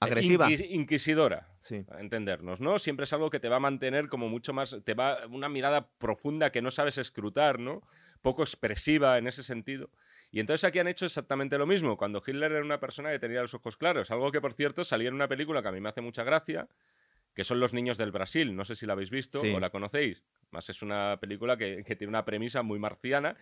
Agresiva. 0.00 0.48
inquis- 0.48 0.66
inquisidora. 0.70 1.48
Sí. 1.58 1.84
a 1.90 2.00
entendernos, 2.00 2.60
¿no? 2.60 2.78
Siempre 2.78 3.02
es 3.04 3.12
algo 3.12 3.30
que 3.30 3.40
te 3.40 3.48
va 3.48 3.56
a 3.56 3.60
mantener 3.60 4.08
como 4.08 4.28
mucho 4.28 4.52
más. 4.52 4.76
Te 4.84 4.94
va. 4.94 5.26
Una 5.28 5.48
mirada 5.48 5.90
profunda 5.98 6.50
que 6.50 6.62
no 6.62 6.70
sabes 6.70 6.98
escrutar, 6.98 7.58
¿no? 7.58 7.82
Poco 8.22 8.42
expresiva 8.42 9.18
en 9.18 9.26
ese 9.26 9.42
sentido. 9.42 9.90
Y 10.30 10.40
entonces 10.40 10.64
aquí 10.64 10.78
han 10.78 10.88
hecho 10.88 11.06
exactamente 11.06 11.56
lo 11.58 11.66
mismo, 11.66 11.96
cuando 11.96 12.22
Hitler 12.26 12.52
era 12.52 12.62
una 12.64 12.80
persona 12.80 13.10
que 13.10 13.18
tenía 13.18 13.40
los 13.40 13.54
ojos 13.54 13.76
claros. 13.76 14.10
Algo 14.10 14.30
que, 14.30 14.40
por 14.40 14.52
cierto, 14.52 14.84
salía 14.84 15.08
en 15.08 15.14
una 15.14 15.28
película 15.28 15.62
que 15.62 15.68
a 15.68 15.72
mí 15.72 15.80
me 15.80 15.88
hace 15.88 16.00
mucha 16.02 16.22
gracia, 16.22 16.68
que 17.34 17.44
son 17.44 17.60
Los 17.60 17.72
Niños 17.72 17.96
del 17.96 18.12
Brasil. 18.12 18.54
No 18.54 18.64
sé 18.64 18.74
si 18.76 18.84
la 18.84 18.92
habéis 18.92 19.10
visto 19.10 19.40
Sí. 19.40 19.52
o 19.52 19.60
la 19.60 19.70
conocéis. 19.70 20.22
Más 20.50 20.68
es 20.68 20.82
una 20.82 21.18
película 21.20 21.56
que, 21.56 21.82
que 21.84 21.96
tiene 21.96 22.10
una 22.10 22.24
premisa 22.24 22.62
muy 22.62 22.78
marciana. 22.78 23.36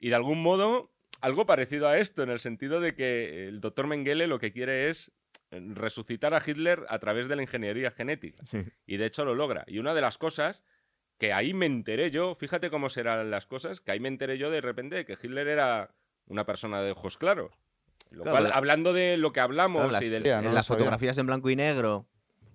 Y 0.00 0.08
de 0.08 0.14
algún 0.16 0.42
modo, 0.42 0.92
algo 1.20 1.46
parecido 1.46 1.88
a 1.88 1.98
esto, 1.98 2.22
en 2.22 2.30
el 2.30 2.40
sentido 2.40 2.80
de 2.80 2.94
que 2.94 3.46
el 3.48 3.60
doctor 3.60 3.86
Mengele 3.86 4.26
lo 4.26 4.38
que 4.40 4.50
quiere 4.52 4.88
es 4.88 5.12
eh, 5.50 5.60
resucitar 5.74 6.34
a 6.34 6.42
Hitler 6.44 6.84
a 6.88 6.98
través 6.98 7.28
de 7.28 7.36
la 7.36 7.42
ingeniería 7.42 7.90
genética. 7.92 8.44
Sí. 8.44 8.64
Y 8.86 8.96
de 8.96 9.06
hecho 9.06 9.24
lo 9.24 9.34
logra. 9.34 9.64
Y 9.68 9.78
una 9.78 9.94
de 9.94 10.00
las 10.00 10.18
cosas 10.18 10.64
que 11.18 11.32
ahí 11.32 11.54
me 11.54 11.66
enteré 11.66 12.10
yo, 12.10 12.34
fíjate 12.34 12.70
cómo 12.70 12.88
serán 12.88 13.30
las 13.30 13.46
cosas, 13.46 13.80
que 13.80 13.90
ahí 13.90 14.00
me 14.00 14.08
enteré 14.08 14.38
yo 14.38 14.50
de 14.50 14.60
repente 14.60 14.94
de 14.96 15.04
que 15.04 15.14
Hitler 15.20 15.48
era 15.48 15.92
una 16.28 16.46
persona 16.46 16.80
de 16.82 16.92
ojos 16.92 17.16
claros. 17.18 17.52
Lo 18.10 18.22
Claro, 18.22 18.38
cual, 18.38 18.44
la- 18.50 18.54
hablando 18.56 18.92
de 18.92 19.16
lo 19.18 19.32
que 19.32 19.40
hablamos 19.40 19.80
Claro, 19.82 19.92
las, 19.92 20.02
y 20.02 20.08
del... 20.10 20.22
No 20.22 20.28
en 20.48 20.54
las 20.54 20.66
sabía. 20.66 20.78
fotografías 20.84 21.18
en 21.18 21.26
blanco 21.26 21.50
y 21.50 21.56
negro. 21.56 22.06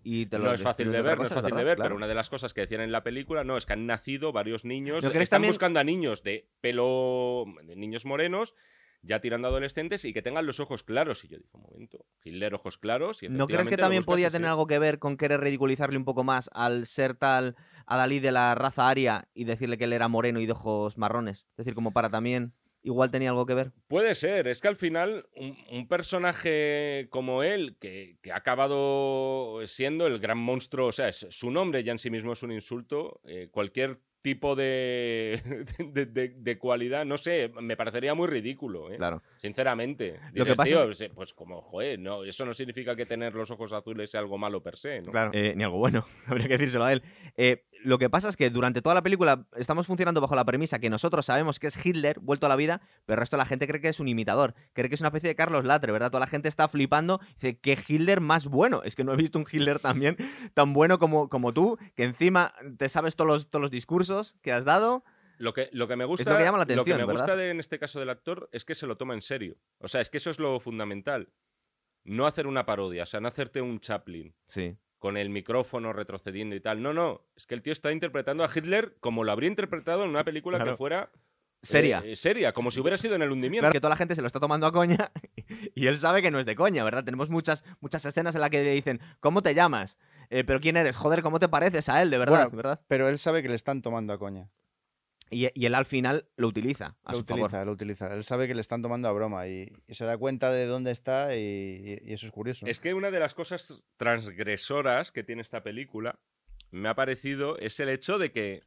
Y 0.05 0.25
te 0.25 0.37
lo 0.37 0.45
no 0.45 0.53
es 0.53 0.61
fácil 0.61 0.91
de 0.91 1.01
ver, 1.01 1.17
no 1.17 1.23
es 1.23 1.29
fácil 1.29 1.55
de 1.55 1.63
ver, 1.63 1.75
Claro. 1.75 1.89
pero 1.89 1.95
una 1.95 2.07
de 2.07 2.13
las 2.15 2.29
cosas 2.29 2.53
que 2.53 2.61
decían 2.61 2.81
en 2.81 2.91
la 2.91 3.03
película, 3.03 3.43
no, 3.45 3.55
es 3.55 3.65
que 3.65 3.73
han 3.73 3.85
nacido 3.85 4.33
varios 4.33 4.65
niños, 4.65 5.01
¿No 5.03 5.09
crees 5.11 5.23
están 5.23 5.37
también- 5.37 5.51
buscando 5.51 5.79
a 5.79 5.83
niños 5.85 6.23
de 6.23 6.49
pelo, 6.59 7.45
de 7.63 7.75
niños 7.77 8.03
morenos, 8.05 8.53
ya 9.01 9.21
tirando 9.21 9.47
adolescentes 9.47 10.03
y 10.05 10.11
que 10.13 10.21
tengan 10.21 10.45
los 10.45 10.59
ojos 10.59 10.83
claros. 10.83 11.23
Y 11.23 11.29
yo 11.29 11.37
digo, 11.37 11.49
un 11.53 11.61
momento, 11.61 12.05
Hitler 12.23 12.53
ojos 12.53 12.77
claros. 12.77 13.23
Y 13.23 13.29
¿No 13.29 13.47
crees 13.47 13.67
que 13.69 13.77
también 13.77 14.03
podía 14.03 14.29
tener 14.29 14.49
algo 14.49 14.67
que 14.67 14.79
ver 14.79 14.99
con 14.99 15.15
querer 15.17 15.39
ridiculizarle 15.39 15.97
un 15.97 16.05
poco 16.05 16.23
más 16.25 16.49
al 16.53 16.85
ser 16.85 17.13
tal 17.13 17.55
a 17.85 17.95
Dalí 17.97 18.19
de 18.19 18.31
la 18.33 18.55
raza 18.55 18.89
aria 18.89 19.27
y 19.33 19.43
decirle 19.45 19.77
que 19.77 19.83
él 19.85 19.93
era 19.93 20.07
moreno 20.09 20.39
y 20.41 20.45
de 20.45 20.51
ojos 20.53 20.97
marrones? 20.97 21.47
Es 21.51 21.57
decir, 21.57 21.75
como 21.75 21.91
para 21.93 22.09
también. 22.09 22.53
Igual 22.83 23.09
tenía 23.11 23.29
algo 23.29 23.45
que 23.45 23.53
ver. 23.53 23.71
Puede 23.87 24.13
ser, 24.13 24.47
es 24.47 24.59
que 24.61 24.67
al 24.67 24.75
final 24.75 25.25
un, 25.35 25.57
un 25.71 25.87
personaje 25.87 27.07
como 27.09 27.41
él, 27.43 27.77
que, 27.79 28.17
que 28.21 28.31
ha 28.31 28.37
acabado 28.37 29.65
siendo 29.65 30.05
el 30.07 30.19
gran 30.19 30.37
monstruo, 30.37 30.87
o 30.87 30.91
sea, 30.91 31.07
es- 31.07 31.25
su 31.29 31.49
nombre 31.51 31.83
ya 31.83 31.93
en 31.93 31.99
sí 31.99 32.09
mismo 32.09 32.33
es 32.33 32.43
un 32.43 32.51
insulto, 32.51 33.21
eh, 33.25 33.47
cualquier 33.51 33.97
tipo 34.21 34.55
de, 34.55 35.41
de, 35.93 36.05
de- 36.05 36.29
de 36.37 36.57
cualidad, 36.57 37.05
no 37.05 37.17
sé, 37.17 37.51
me 37.61 37.75
parecería 37.75 38.13
muy 38.15 38.27
ridículo, 38.27 38.89
¿eh? 38.91 38.95
Claro. 38.97 39.21
sinceramente. 39.37 40.19
Lo 40.33 40.45
que 40.45 40.51
Dices, 40.51 40.55
pasa 40.55 40.69
"Tío, 40.69 40.91
es- 40.91 41.09
pues 41.13 41.33
como, 41.33 41.61
joder, 41.61 41.99
no, 41.99 42.23
eso 42.23 42.45
no 42.45 42.53
significa 42.53 42.95
que 42.95 43.05
tener 43.05 43.33
los 43.33 43.51
ojos 43.51 43.71
azules 43.73 44.09
sea 44.09 44.21
algo 44.21 44.37
malo 44.37 44.61
per 44.63 44.77
se, 44.77 45.01
¿no? 45.01 45.11
Claro. 45.11 45.31
Eh, 45.33 45.53
ni 45.55 45.63
algo 45.63 45.77
bueno, 45.77 46.05
habría 46.27 46.47
que 46.47 46.57
decírselo 46.57 46.85
a 46.85 46.93
él. 46.93 47.03
Eh, 47.37 47.65
lo 47.83 47.99
que 47.99 48.09
pasa 48.09 48.29
es 48.29 48.37
que 48.37 48.49
durante 48.49 48.81
toda 48.81 48.95
la 48.95 49.01
película 49.03 49.45
estamos 49.55 49.87
funcionando 49.87 50.19
bajo 50.21 50.35
la 50.35 50.45
premisa 50.45 50.79
que 50.79 50.89
nosotros 50.89 51.25
sabemos 51.25 51.59
que 51.59 51.67
es 51.67 51.85
Hitler 51.85 52.19
vuelto 52.19 52.45
a 52.45 52.49
la 52.49 52.55
vida, 52.55 52.81
pero 53.05 53.15
el 53.17 53.19
resto 53.21 53.35
de 53.35 53.39
la 53.41 53.45
gente 53.45 53.67
cree 53.67 53.81
que 53.81 53.89
es 53.89 53.99
un 53.99 54.07
imitador, 54.07 54.55
cree 54.73 54.89
que 54.89 54.95
es 54.95 55.01
una 55.01 55.09
especie 55.09 55.27
de 55.29 55.35
Carlos 55.35 55.65
Latre, 55.65 55.91
¿verdad? 55.91 56.09
Toda 56.09 56.21
la 56.21 56.27
gente 56.27 56.47
está 56.49 56.67
flipando, 56.67 57.19
dice, 57.35 57.59
¿qué 57.59 57.77
Hitler 57.87 58.21
más 58.21 58.47
bueno? 58.47 58.81
Es 58.83 58.95
que 58.95 59.03
no 59.03 59.13
he 59.13 59.17
visto 59.17 59.37
un 59.37 59.45
Hitler 59.49 59.79
también 59.79 60.17
tan 60.53 60.73
bueno 60.73 60.97
como, 60.99 61.29
como 61.29 61.53
tú, 61.53 61.77
que 61.95 62.03
encima 62.05 62.51
te 62.77 62.89
sabes 62.89 63.15
todos 63.15 63.27
los, 63.27 63.49
todos 63.49 63.61
los 63.61 63.71
discursos 63.71 64.35
que 64.41 64.51
has 64.51 64.65
dado. 64.65 65.03
Lo 65.37 65.53
que, 65.53 65.69
lo 65.73 65.87
que 65.87 65.95
me 65.95 66.05
gusta, 66.05 66.29
lo 66.31 66.37
que 66.37 66.43
llama 66.43 66.57
la 66.59 66.65
me 66.65 67.03
gusta 67.11 67.35
de- 67.35 67.49
en 67.49 67.59
este 67.59 67.79
caso 67.79 67.99
del 67.99 68.09
actor 68.09 68.49
es 68.51 68.65
que 68.65 68.75
se 68.75 68.87
lo 68.87 68.97
toma 68.97 69.13
en 69.13 69.21
serio. 69.21 69.57
O 69.79 69.87
sea, 69.87 69.99
es 69.99 70.09
que 70.09 70.17
eso 70.17 70.29
es 70.29 70.39
lo 70.39 70.59
fundamental. 70.59 71.29
No 72.05 72.27
hacer 72.27 72.47
una 72.47 72.65
parodia, 72.65 73.03
o 73.03 73.05
sea, 73.05 73.19
no 73.19 73.27
hacerte 73.27 73.61
un 73.61 73.79
Chaplin 73.79 74.35
Sí. 74.45 74.77
Con 75.03 75.17
el 75.17 75.29
micrófono 75.29 75.91
retrocediendo 75.91 76.55
y 76.55 76.61
tal. 76.61 76.81
No, 76.81 76.93
no. 76.93 77.25
Es 77.35 77.45
que 77.45 77.55
el 77.55 77.61
tío 77.61 77.73
está 77.73 77.91
interpretando 77.91 78.41
a 78.45 78.47
Hitler 78.47 78.95
como 79.01 79.25
lo 79.25 79.33
habría 79.33 79.49
interpretado 79.49 80.05
en 80.05 80.09
una 80.11 80.23
película 80.23 80.57
Claro. 80.57 80.71
que 80.71 80.77
fuera 80.77 81.11
Seria. 81.61 82.01
eh, 82.05 82.15
seria, 82.15 82.53
como 82.53 82.71
si 82.71 82.79
hubiera 82.79 82.95
sido 82.95 83.15
en 83.15 83.21
el 83.21 83.29
hundimiento. 83.29 83.63
Claro, 83.63 83.73
que 83.73 83.81
toda 83.81 83.89
la 83.89 83.97
gente 83.97 84.15
se 84.15 84.21
lo 84.21 84.27
está 84.27 84.39
tomando 84.39 84.65
a 84.65 84.71
coña 84.71 85.11
y 85.75 85.87
él 85.87 85.97
sabe 85.97 86.21
que 86.21 86.31
no 86.31 86.39
es 86.39 86.45
de 86.45 86.55
coña, 86.55 86.85
¿verdad? 86.85 87.03
Tenemos 87.03 87.29
muchas, 87.29 87.65
muchas 87.81 88.05
escenas 88.05 88.33
en 88.35 88.39
las 88.39 88.49
que 88.49 88.63
le 88.63 88.71
dicen, 88.71 89.01
¿cómo 89.19 89.43
te 89.43 89.53
llamas? 89.53 89.97
Eh, 90.29 90.45
¿Pero 90.45 90.61
quién 90.61 90.77
eres? 90.77 90.95
Joder, 90.95 91.21
¿cómo 91.21 91.37
te 91.37 91.49
pareces 91.49 91.89
a 91.89 92.01
él, 92.01 92.09
de 92.09 92.19
verdad? 92.19 92.43
Bueno, 92.45 92.55
¿verdad? 92.55 92.81
Pero 92.87 93.09
él 93.09 93.19
sabe 93.19 93.41
que 93.41 93.49
le 93.49 93.55
están 93.55 93.81
tomando 93.81 94.13
a 94.13 94.17
coña. 94.17 94.47
Y, 95.33 95.49
y 95.53 95.65
él 95.65 95.75
al 95.75 95.85
final 95.85 96.27
lo 96.37 96.47
utiliza 96.47 96.95
a 97.03 97.11
Lo 97.11 97.17
su 97.17 97.21
utiliza, 97.23 97.49
favor. 97.49 97.67
lo 97.67 97.71
utiliza. 97.73 98.13
Él 98.13 98.23
sabe 98.23 98.47
que 98.47 98.55
le 98.55 98.61
están 98.61 98.81
tomando 98.81 99.07
a 99.07 99.11
broma 99.11 99.47
y, 99.47 99.71
y 99.87 99.93
se 99.95 100.05
da 100.05 100.17
cuenta 100.17 100.51
de 100.51 100.65
dónde 100.65 100.91
está 100.91 101.35
y, 101.35 101.39
y- 101.39 102.09
y 102.09 102.13
eso 102.13 102.25
es 102.25 102.31
curioso. 102.31 102.65
Es 102.67 102.79
que 102.79 102.93
una 102.93 103.11
de 103.11 103.19
las 103.19 103.33
cosas 103.33 103.83
transgresoras 103.97 105.11
que 105.11 105.23
tiene 105.23 105.41
esta 105.41 105.63
película 105.63 106.19
me 106.71 106.89
ha 106.89 106.95
parecido 106.95 107.57
es 107.59 107.79
el 107.79 107.89
hecho 107.89 108.17
de 108.17 108.31
que 108.31 108.61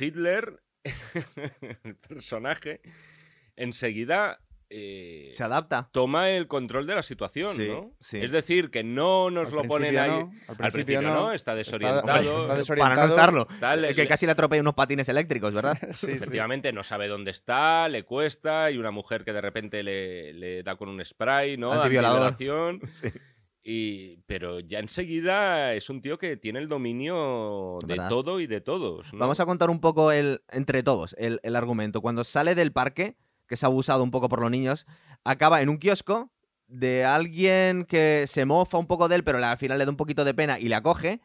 Hitler, 0.00 0.62
el 1.84 1.96
personaje, 1.96 2.80
enseguida 3.56 4.40
eh, 4.74 5.28
Se 5.32 5.44
adapta. 5.44 5.88
toma 5.92 6.30
el 6.30 6.46
control 6.46 6.86
de 6.86 6.94
la 6.94 7.02
situación, 7.02 7.54
Sí, 7.54 7.68
¿no? 7.68 7.92
sí. 8.00 8.18
Es 8.22 8.30
decir, 8.32 8.70
que 8.70 8.82
no 8.82 9.30
nos 9.30 9.48
Al 9.48 9.54
lo 9.54 9.62
ponen 9.64 9.98
ahí. 9.98 10.10
no, 10.10 10.32
Al 10.48 10.56
principio 10.56 11.02
no, 11.02 11.32
está 11.32 11.54
desorientado. 11.54 12.00
Está, 12.08 12.38
está 12.38 12.54
desorientado. 12.56 12.94
Para 12.94 13.06
no 13.06 13.08
estarlo. 13.12 13.46
Tal, 13.60 13.86
que 13.88 13.94
le- 14.02 14.06
casi 14.08 14.24
le 14.26 14.32
atropella 14.32 14.62
unos 14.62 14.74
patines 14.74 15.08
eléctricos, 15.08 15.52
¿verdad? 15.52 15.76
Sí, 15.92 16.06
sí. 16.06 16.12
Efectivamente, 16.12 16.72
no 16.72 16.82
sabe 16.82 17.08
dónde 17.08 17.30
está, 17.32 17.88
le 17.88 18.04
cuesta, 18.04 18.70
y 18.70 18.78
una 18.78 18.90
mujer 18.90 19.24
que 19.24 19.32
de 19.32 19.40
repente 19.42 19.82
le, 19.82 20.32
le 20.32 20.62
da 20.62 20.76
con 20.76 20.88
un 20.88 21.04
spray, 21.04 21.56
¿no? 21.56 21.72
Antiviolador. 21.72 22.34
Y, 23.64 24.16
pero 24.26 24.58
ya 24.58 24.80
enseguida 24.80 25.74
es 25.74 25.88
un 25.88 26.02
tío 26.02 26.18
que 26.18 26.36
tiene 26.36 26.58
el 26.58 26.68
dominio 26.68 27.78
de 27.82 27.94
¿Verdad? 27.94 28.08
todo 28.08 28.40
y 28.40 28.48
de 28.48 28.60
todos. 28.60 29.12
¿no? 29.12 29.20
Vamos 29.20 29.38
a 29.38 29.46
contar 29.46 29.70
un 29.70 29.80
poco 29.80 30.10
el, 30.10 30.42
entre 30.50 30.82
todos 30.82 31.14
el, 31.16 31.38
el 31.44 31.54
argumento. 31.54 32.00
Cuando 32.00 32.24
sale 32.24 32.56
del 32.56 32.72
parque, 32.72 33.16
que 33.52 33.56
se 33.58 33.66
ha 33.66 33.68
abusado 33.68 34.02
un 34.02 34.10
poco 34.10 34.30
por 34.30 34.40
los 34.40 34.50
niños, 34.50 34.86
acaba 35.24 35.60
en 35.60 35.68
un 35.68 35.76
kiosco 35.76 36.32
de 36.68 37.04
alguien 37.04 37.84
que 37.84 38.24
se 38.26 38.46
mofa 38.46 38.78
un 38.78 38.86
poco 38.86 39.08
de 39.08 39.16
él, 39.16 39.24
pero 39.24 39.44
al 39.44 39.58
final 39.58 39.78
le 39.78 39.84
da 39.84 39.90
un 39.90 39.98
poquito 39.98 40.24
de 40.24 40.32
pena 40.32 40.58
y 40.58 40.70
le 40.70 40.74
acoge. 40.74 41.20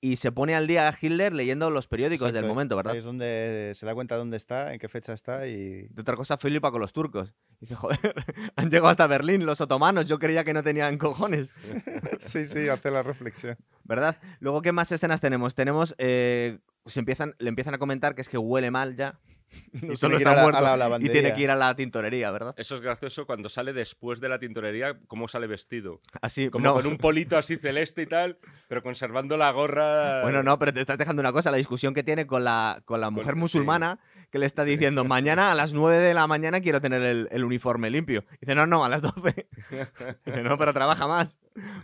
Y 0.00 0.14
se 0.14 0.30
pone 0.30 0.54
al 0.54 0.68
día 0.68 0.86
a 0.86 0.94
Hitler 1.00 1.32
leyendo 1.32 1.70
los 1.70 1.88
periódicos 1.88 2.28
Exacto, 2.28 2.46
del 2.46 2.48
momento, 2.48 2.76
¿verdad? 2.76 2.92
Ahí 2.92 3.00
es 3.00 3.04
donde 3.04 3.72
se 3.74 3.84
da 3.84 3.94
cuenta 3.94 4.16
dónde 4.16 4.36
está, 4.36 4.72
en 4.72 4.78
qué 4.78 4.88
fecha 4.88 5.12
está 5.12 5.48
y... 5.48 5.88
De 5.88 6.02
otra 6.02 6.14
cosa, 6.14 6.38
flipa 6.38 6.70
con 6.70 6.80
los 6.80 6.92
turcos. 6.92 7.34
Dice, 7.58 7.74
joder, 7.74 7.98
han 8.56 8.70
llegado 8.70 8.88
hasta 8.88 9.08
Berlín 9.08 9.44
los 9.44 9.60
otomanos. 9.60 10.06
Yo 10.06 10.20
creía 10.20 10.44
que 10.44 10.54
no 10.54 10.62
tenían 10.62 10.98
cojones. 10.98 11.52
sí, 12.20 12.46
sí, 12.46 12.68
hace 12.68 12.92
la 12.92 13.02
reflexión. 13.02 13.56
¿Verdad? 13.82 14.16
Luego, 14.38 14.62
¿qué 14.62 14.70
más 14.70 14.92
escenas 14.92 15.20
tenemos? 15.20 15.56
Tenemos. 15.56 15.96
eh, 15.98 16.60
se 16.86 17.00
empiezan, 17.00 17.34
le 17.38 17.48
empiezan 17.48 17.74
a 17.74 17.78
comentar 17.78 18.14
que 18.14 18.22
es 18.22 18.28
que 18.28 18.38
huele 18.38 18.70
mal 18.70 18.94
ya. 18.94 19.18
No 19.72 19.92
Y 19.92 19.96
solo 19.96 20.16
tiene 20.16 20.18
que 20.18 20.22
ir 20.22 20.28
está 20.28 20.30
a 20.32 20.36
la- 20.36 20.42
muerto. 20.42 20.58
a 20.58 20.98
la 20.98 21.04
y 21.04 21.08
tiene 21.08 21.34
que 21.34 21.40
ir 21.42 21.50
a 21.50 21.56
la 21.56 21.74
tintorería, 21.74 22.30
¿verdad? 22.30 22.54
Eso 22.58 22.74
es 22.74 22.80
gracioso 22.80 23.26
cuando 23.26 23.48
sale 23.48 23.72
después 23.72 24.20
de 24.20 24.28
la 24.28 24.38
tintorería, 24.38 24.98
cómo 25.08 25.28
sale 25.28 25.46
vestido. 25.46 26.00
Así, 26.20 26.50
Como 26.50 26.64
no. 26.64 26.74
con 26.74 26.86
un 26.86 26.98
polito 26.98 27.36
así 27.38 27.56
celeste 27.56 28.02
y 28.02 28.06
tal, 28.06 28.38
pero 28.68 28.82
conservando 28.82 29.36
la 29.36 29.50
gorra. 29.50 30.22
Bueno, 30.22 30.42
no, 30.42 30.58
pero 30.58 30.72
te 30.72 30.80
estás 30.80 30.98
dejando 30.98 31.20
una 31.20 31.32
cosa, 31.32 31.50
la 31.50 31.56
discusión 31.56 31.94
que 31.94 32.02
tiene 32.02 32.26
con 32.26 32.44
la, 32.44 32.82
con 32.84 33.00
la 33.00 33.10
mujer 33.10 33.36
musulmana, 33.36 33.98
que 34.30 34.38
le 34.38 34.46
está 34.46 34.64
diciendo, 34.64 35.04
mañana 35.04 35.52
a 35.52 35.54
las 35.54 35.72
9 35.74 35.98
de 35.98 36.14
la 36.14 36.26
mañana 36.26 36.60
quiero 36.60 36.80
tener 36.80 37.02
el, 37.02 37.28
el 37.30 37.44
uniforme 37.44 37.90
limpio. 37.90 38.24
Dice, 38.40 38.54
no, 38.54 38.66
no, 38.66 38.84
a 38.84 38.88
las 38.88 39.02
12. 39.02 39.46
Dice, 40.26 40.42
no, 40.42 40.56
pero 40.58 40.72
trabaja 40.72 41.06
más. 41.06 41.38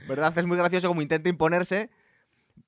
¿Verdad? 0.09 0.37
Es 0.39 0.47
muy 0.47 0.57
gracioso 0.57 0.89
como 0.89 1.03
intenta 1.03 1.29
imponerse, 1.29 1.91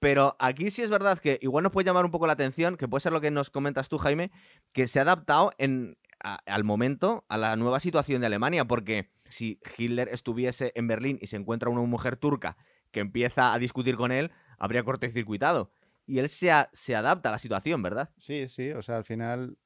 pero 0.01 0.37
aquí 0.41 0.71
sí 0.71 0.83
es 0.83 0.91
verdad 0.91 1.19
que 1.19 1.39
igual 1.43 1.63
nos 1.63 1.73
puede 1.73 1.85
llamar 1.87 2.05
un 2.05 2.11
poco 2.11 2.27
la 2.27 2.33
atención, 2.33 2.77
que 2.77 2.89
puede 2.89 3.01
ser 3.03 3.13
lo 3.13 3.21
que 3.21 3.31
nos 3.31 3.51
comentas 3.51 3.89
tú, 3.89 3.99
Jaime, 3.99 4.33
que 4.73 4.87
se 4.87 4.99
ha 4.99 5.03
adaptado 5.03 5.53
en, 5.59 5.97
a- 6.25 6.41
al 6.47 6.65
momento 6.65 7.25
a 7.29 7.39
la 7.39 7.55
nueva 7.57 7.79
situación 7.81 8.21
de 8.21 8.27
Alemania, 8.27 8.65
porque 8.65 9.11
si 9.29 9.61
Hitler 9.79 10.09
estuviese 10.09 10.73
en 10.75 10.89
Berlín 10.89 11.19
y 11.21 11.29
se 11.29 11.37
encuentra 11.37 11.71
una 11.71 11.83
mujer 11.83 12.17
turca 12.17 12.57
que 12.91 13.01
empieza 13.01 13.53
a 13.53 13.59
discutir 13.61 13.97
con 13.97 14.11
él, 14.11 14.33
habría 14.59 14.83
cortocircuitado. 14.83 15.71
Y 16.07 16.19
él 16.19 16.29
se, 16.29 16.51
a- 16.51 16.69
se 16.73 16.97
adapta 16.97 17.29
a 17.29 17.33
la 17.33 17.39
situación, 17.39 17.83
¿verdad? 17.83 18.11
Sí, 18.19 18.49
sí, 18.49 18.71
o 18.73 18.83
sea, 18.83 18.97
al 18.97 19.05
final 19.05 19.57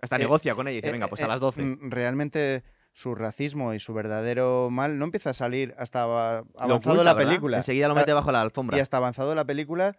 Hasta 0.00 0.16
Eh, 0.16 0.20
negocia 0.20 0.54
con 0.54 0.66
ella 0.66 0.72
y 0.72 0.76
dice, 0.76 0.88
Eh, 0.88 0.92
venga, 0.92 1.08
pues 1.08 1.20
eh, 1.20 1.24
a 1.24 1.28
las 1.28 1.40
12. 1.40 1.62
mm, 1.62 1.90
Realmente 1.90 2.64
su 2.92 3.14
racismo 3.14 3.72
y 3.74 3.80
su 3.80 3.94
verdadero 3.94 4.68
mal 4.70 4.98
no 4.98 5.04
empieza 5.04 5.30
a 5.30 5.34
salir 5.34 5.74
hasta 5.78 6.02
avanzado 6.02 6.74
oculta, 6.74 7.04
la 7.04 7.14
¿verdad? 7.14 7.28
película. 7.30 7.56
Enseguida 7.58 7.88
lo 7.88 7.94
mete 7.94 8.12
bajo 8.12 8.32
la 8.32 8.40
alfombra. 8.42 8.76
Y 8.76 8.80
hasta 8.80 8.96
avanzado 8.98 9.34
la 9.34 9.44
película 9.44 9.96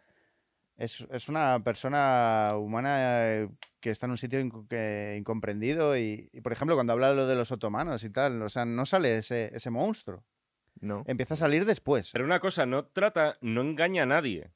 es, 0.77 1.05
es 1.11 1.29
una 1.29 1.63
persona 1.63 2.51
humana 2.57 2.97
eh, 3.27 3.49
que 3.79 3.89
está 3.91 4.05
en 4.07 4.11
un 4.11 4.17
sitio 4.17 4.39
que- 4.69 5.15
incomprendido 5.17 5.97
y, 5.97 6.29
y, 6.33 6.41
por 6.41 6.51
ejemplo, 6.51 6.75
cuando 6.75 6.93
habla 6.93 7.09
de 7.09 7.15
lo 7.15 7.27
de 7.27 7.35
los 7.35 7.51
otomanos 7.51 8.03
y 8.03 8.09
tal, 8.09 8.41
o 8.41 8.49
sea, 8.49 8.65
no 8.65 8.85
sale 8.85 9.17
ese, 9.17 9.51
ese 9.53 9.69
monstruo. 9.69 10.23
No. 10.79 11.03
Empieza 11.05 11.35
a 11.35 11.37
salir 11.37 11.65
después. 11.65 12.11
Pero 12.11 12.25
una 12.25 12.39
cosa, 12.39 12.65
no 12.65 12.85
trata, 12.85 13.37
no 13.41 13.61
engaña 13.61 14.03
a 14.03 14.07
nadie 14.07 14.51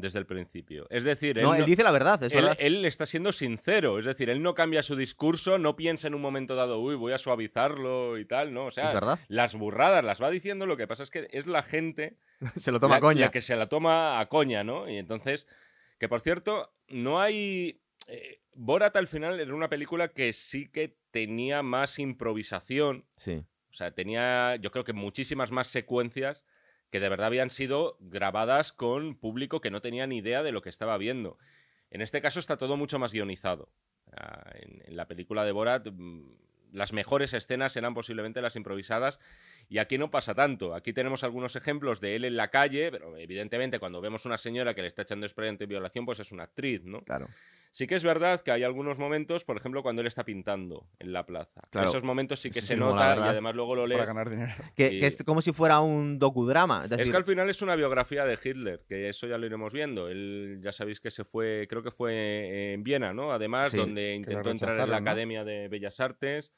desde 0.00 0.18
el 0.18 0.26
principio. 0.26 0.86
Es 0.90 1.04
decir, 1.04 1.38
él, 1.38 1.44
No, 1.44 1.54
él 1.54 1.60
no- 1.60 1.66
dice 1.66 1.82
la 1.82 1.90
verdad, 1.90 2.22
es 2.22 2.32
él- 2.32 2.42
verdad. 2.42 2.56
él 2.60 2.84
está 2.84 3.04
siendo 3.06 3.32
sincero. 3.32 3.98
Es 3.98 4.04
decir, 4.04 4.30
él 4.30 4.42
no 4.42 4.54
cambia 4.54 4.82
su 4.82 4.96
discurso, 4.96 5.58
no 5.58 5.76
piensa 5.76 6.06
en 6.08 6.14
un 6.14 6.20
momento 6.20 6.54
dado, 6.54 6.80
uy, 6.80 6.94
voy 6.94 7.12
a 7.12 7.18
suavizarlo 7.18 8.18
y 8.18 8.24
tal, 8.24 8.52
¿no? 8.54 8.66
O 8.66 8.70
sea, 8.70 8.88
es 8.88 8.94
verdad. 8.94 9.18
las 9.28 9.54
burradas 9.54 10.04
las 10.04 10.22
va 10.22 10.30
diciendo, 10.30 10.66
lo 10.66 10.76
que 10.76 10.86
pasa 10.86 11.02
es 11.02 11.10
que 11.10 11.28
es 11.32 11.46
la 11.46 11.62
gente 11.62 12.16
Se 12.56 12.70
lo 12.72 12.80
toma 12.80 12.96
la, 12.96 13.00
coña. 13.00 13.20
la 13.22 13.30
que 13.30 13.40
se 13.40 13.56
la 13.56 13.68
toma 13.68 14.20
a 14.20 14.28
coña, 14.28 14.64
¿no? 14.64 14.88
Y 14.88 14.96
entonces, 14.98 15.46
que 15.98 16.08
por 16.08 16.20
cierto, 16.20 16.72
no 16.88 17.20
hay... 17.20 17.80
eh, 18.06 18.40
Borat 18.60 18.96
al 18.96 19.06
final 19.06 19.38
era 19.38 19.54
una 19.54 19.68
película 19.68 20.08
que 20.08 20.32
sí 20.32 20.68
que 20.68 20.96
tenía 21.12 21.62
más 21.62 21.98
improvisación, 22.00 23.04
Sí. 23.16 23.34
o 23.70 23.72
sea, 23.72 23.92
tenía 23.92 24.56
yo 24.56 24.70
creo 24.70 24.84
que 24.84 24.92
muchísimas 24.92 25.50
más 25.52 25.68
secuencias 25.68 26.44
que 26.90 27.00
de 27.00 27.08
verdad 27.08 27.26
habían 27.26 27.50
sido 27.50 27.96
grabadas 28.00 28.72
con 28.72 29.14
público 29.14 29.60
que 29.60 29.70
no 29.70 29.80
tenía 29.80 30.06
ni 30.06 30.18
idea 30.18 30.42
de 30.42 30.52
lo 30.52 30.62
que 30.62 30.68
estaba 30.68 30.96
viendo. 30.98 31.38
En 31.90 32.00
este 32.00 32.20
caso 32.20 32.40
está 32.40 32.56
todo 32.56 32.76
mucho 32.76 32.98
más 32.98 33.12
guionizado. 33.12 33.70
Ah, 34.16 34.50
En, 34.54 34.96
la 34.96 35.06
película 35.06 35.44
de 35.44 35.52
Borat 35.52 35.88
mm, 35.90 36.22
las 36.72 36.92
mejores 36.92 37.32
escenas 37.34 37.76
eran 37.76 37.94
posiblemente 37.94 38.42
las 38.42 38.56
improvisadas 38.56 39.20
y 39.68 39.78
aquí 39.78 39.98
no 39.98 40.10
pasa 40.10 40.34
tanto. 40.34 40.74
Aquí 40.74 40.92
tenemos 40.92 41.24
algunos 41.24 41.56
ejemplos 41.56 42.00
de 42.00 42.16
él 42.16 42.24
en 42.24 42.36
la 42.36 42.48
calle, 42.48 42.90
pero 42.90 43.16
evidentemente 43.16 43.78
cuando 43.78 44.00
vemos 44.00 44.26
una 44.26 44.38
señora 44.38 44.74
que 44.74 44.82
le 44.82 44.88
está 44.88 45.02
echando 45.02 45.26
expediente 45.26 45.64
de 45.64 45.68
violación, 45.68 46.06
pues 46.06 46.20
es 46.20 46.32
una 46.32 46.44
actriz, 46.44 46.82
¿no? 46.84 47.02
Claro. 47.02 47.26
Sí 47.72 47.86
que 47.86 47.94
es 47.94 48.04
verdad 48.04 48.40
que 48.40 48.50
hay 48.50 48.64
algunos 48.64 48.98
momentos, 48.98 49.44
por 49.44 49.56
ejemplo, 49.56 49.82
cuando 49.82 50.00
él 50.00 50.08
está 50.08 50.24
pintando 50.24 50.88
en 50.98 51.12
la 51.12 51.24
plaza. 51.26 51.60
Claro. 51.70 51.88
Esos 51.88 52.02
momentos 52.02 52.40
sí 52.40 52.50
que 52.50 52.60
se 52.60 52.74
sí 52.74 52.76
nota 52.76 53.16
y 53.16 53.20
además 53.20 53.54
luego 53.54 53.74
lo 53.74 53.86
lees. 53.86 53.98
para 54.00 54.12
ganar 54.12 54.30
dinero. 54.30 54.54
Que, 54.74 54.88
Y- 54.94 55.00
que 55.00 55.06
es 55.06 55.22
como 55.24 55.40
si 55.42 55.52
fuera 55.52 55.80
un 55.80 56.18
docudrama. 56.18 56.84
Es 56.84 56.90
decir, 56.90 57.02
Es 57.04 57.10
que 57.10 57.16
al 57.16 57.24
final 57.24 57.48
es 57.50 57.62
una 57.62 57.76
biografía 57.76 58.24
de 58.24 58.38
Hitler, 58.42 58.84
que 58.88 59.08
eso 59.08 59.26
ya 59.26 59.38
lo 59.38 59.46
iremos 59.46 59.72
viendo. 59.72 60.08
Él 60.08 60.60
ya 60.62 60.72
sabéis 60.72 61.00
que 61.00 61.10
se 61.10 61.24
fue, 61.24 61.66
creo 61.68 61.82
que 61.82 61.90
fue 61.90 62.72
en 62.74 62.82
Viena, 62.82 63.12
¿no? 63.12 63.30
Además, 63.32 63.70
Sí, 63.70 63.76
donde 63.76 64.14
intentó 64.14 64.50
entrar 64.50 64.78
en 64.80 64.90
la. 64.90 64.96
Academia 64.98 65.44
de 65.44 65.68
Bellas 65.68 66.00
Artes. 66.00 66.54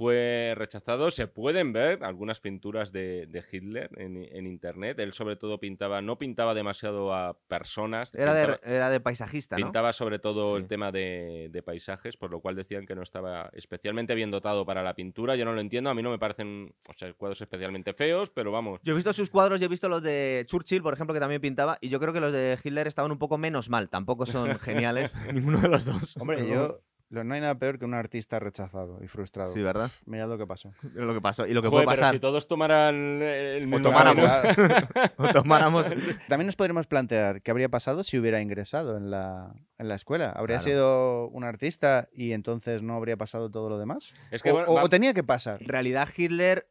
Fue 0.00 0.54
rechazado. 0.56 1.10
Se 1.10 1.26
pueden 1.26 1.74
ver 1.74 2.02
algunas 2.04 2.40
pinturas 2.40 2.90
de, 2.90 3.26
de 3.26 3.44
Hitler 3.52 3.90
en, 3.98 4.16
en 4.34 4.46
internet. 4.46 4.98
Él 4.98 5.12
sobre 5.12 5.36
todo 5.36 5.60
pintaba, 5.60 6.00
no 6.00 6.16
pintaba 6.16 6.54
demasiado 6.54 7.12
a 7.12 7.36
personas. 7.48 8.14
era, 8.14 8.32
de, 8.32 8.46
pintaba- 8.46 8.60
era 8.74 8.88
de 8.88 9.00
paisajista, 9.00 9.58
¿no? 9.58 9.66
Pintaba 9.66 9.92
sobre 9.92 10.18
todo 10.18 10.56
Sí. 10.56 10.62
el 10.62 10.68
tema 10.68 10.90
de, 10.90 11.48
de 11.52 11.62
paisajes, 11.62 12.16
por 12.16 12.30
lo 12.30 12.40
cual 12.40 12.56
decían 12.56 12.86
que 12.86 12.94
no 12.94 13.02
estaba 13.02 13.50
especialmente 13.52 14.14
bien 14.14 14.30
dotado 14.30 14.64
para 14.64 14.82
la 14.82 14.94
pintura. 14.94 15.36
Yo 15.36 15.44
no 15.44 15.52
lo 15.52 15.60
entiendo, 15.60 15.90
a 15.90 15.94
mí 15.94 16.02
no 16.02 16.10
me 16.10 16.18
parecen 16.18 16.72
o 16.88 16.92
sea, 16.96 17.12
cuadros 17.12 17.38
especialmente 17.42 17.92
feos, 17.92 18.30
pero 18.30 18.50
vamos. 18.52 18.80
Yo 18.82 18.94
he 18.94 18.96
visto 18.96 19.12
sus 19.12 19.28
cuadros, 19.28 19.60
yo 19.60 19.66
he 19.66 19.68
visto 19.68 19.90
los 19.90 20.02
de 20.02 20.44
Churchill, 20.46 20.80
por 20.82 20.94
ejemplo, 20.94 21.12
que 21.12 21.20
también 21.20 21.42
pintaba, 21.42 21.76
y 21.82 21.90
yo 21.90 22.00
creo 22.00 22.14
que 22.14 22.20
los 22.20 22.32
de 22.32 22.58
Hitler 22.64 22.86
estaban 22.86 23.12
un 23.12 23.18
poco 23.18 23.36
menos 23.36 23.68
mal. 23.68 23.90
Tampoco 23.90 24.24
son 24.24 24.58
geniales, 24.60 25.12
ninguno 25.30 25.58
de 25.58 25.68
los 25.68 25.84
dos. 25.84 26.16
Hombre, 26.16 26.48
yo 26.48 26.80
no 27.10 27.34
hay 27.34 27.40
nada 27.40 27.58
peor 27.58 27.78
que 27.78 27.84
un 27.84 27.94
artista 27.94 28.38
rechazado 28.38 28.98
y 29.02 29.08
frustrado. 29.08 29.52
Sí, 29.52 29.60
¿verdad? 29.62 29.90
Mirad 30.06 30.28
lo 30.28 30.38
que 30.38 30.46
pasó. 30.46 30.72
Lo 30.94 31.12
que 31.12 31.20
pasó. 31.20 31.46
Y 31.46 31.52
lo 31.54 31.60
que 31.62 31.68
Joder, 31.68 31.84
puede 31.84 31.96
pero 31.96 32.02
pasar. 32.02 32.14
si 32.14 32.20
todos 32.20 32.46
tomaran 32.48 32.94
el 33.22 33.66
mismo 33.66 33.82
tomáramos. 33.82 34.30
o 35.16 35.28
tomáramos. 35.28 35.86
También 36.28 36.46
nos 36.46 36.56
podríamos 36.56 36.86
plantear 36.86 37.42
qué 37.42 37.50
habría 37.50 37.68
pasado 37.68 38.04
si 38.04 38.18
hubiera 38.18 38.40
ingresado 38.40 38.96
en 38.96 39.10
la, 39.10 39.52
en 39.78 39.88
la 39.88 39.94
escuela. 39.96 40.30
¿Habría 40.30 40.58
Claro. 40.58 40.70
sido 40.70 41.28
un 41.28 41.44
artista 41.44 42.08
y 42.12 42.32
entonces 42.32 42.82
no 42.82 42.94
habría 42.94 43.16
pasado 43.16 43.50
todo 43.50 43.68
lo 43.68 43.78
demás? 43.78 44.12
Es 44.30 44.42
que 44.42 44.50
o, 44.50 44.54
bueno, 44.54 44.68
o- 44.70 44.74
va- 44.74 44.84
o 44.84 44.88
tenía 44.88 45.12
que 45.14 45.24
pasar. 45.24 45.60
En 45.62 45.68
realidad, 45.68 46.08
Hitler, 46.16 46.68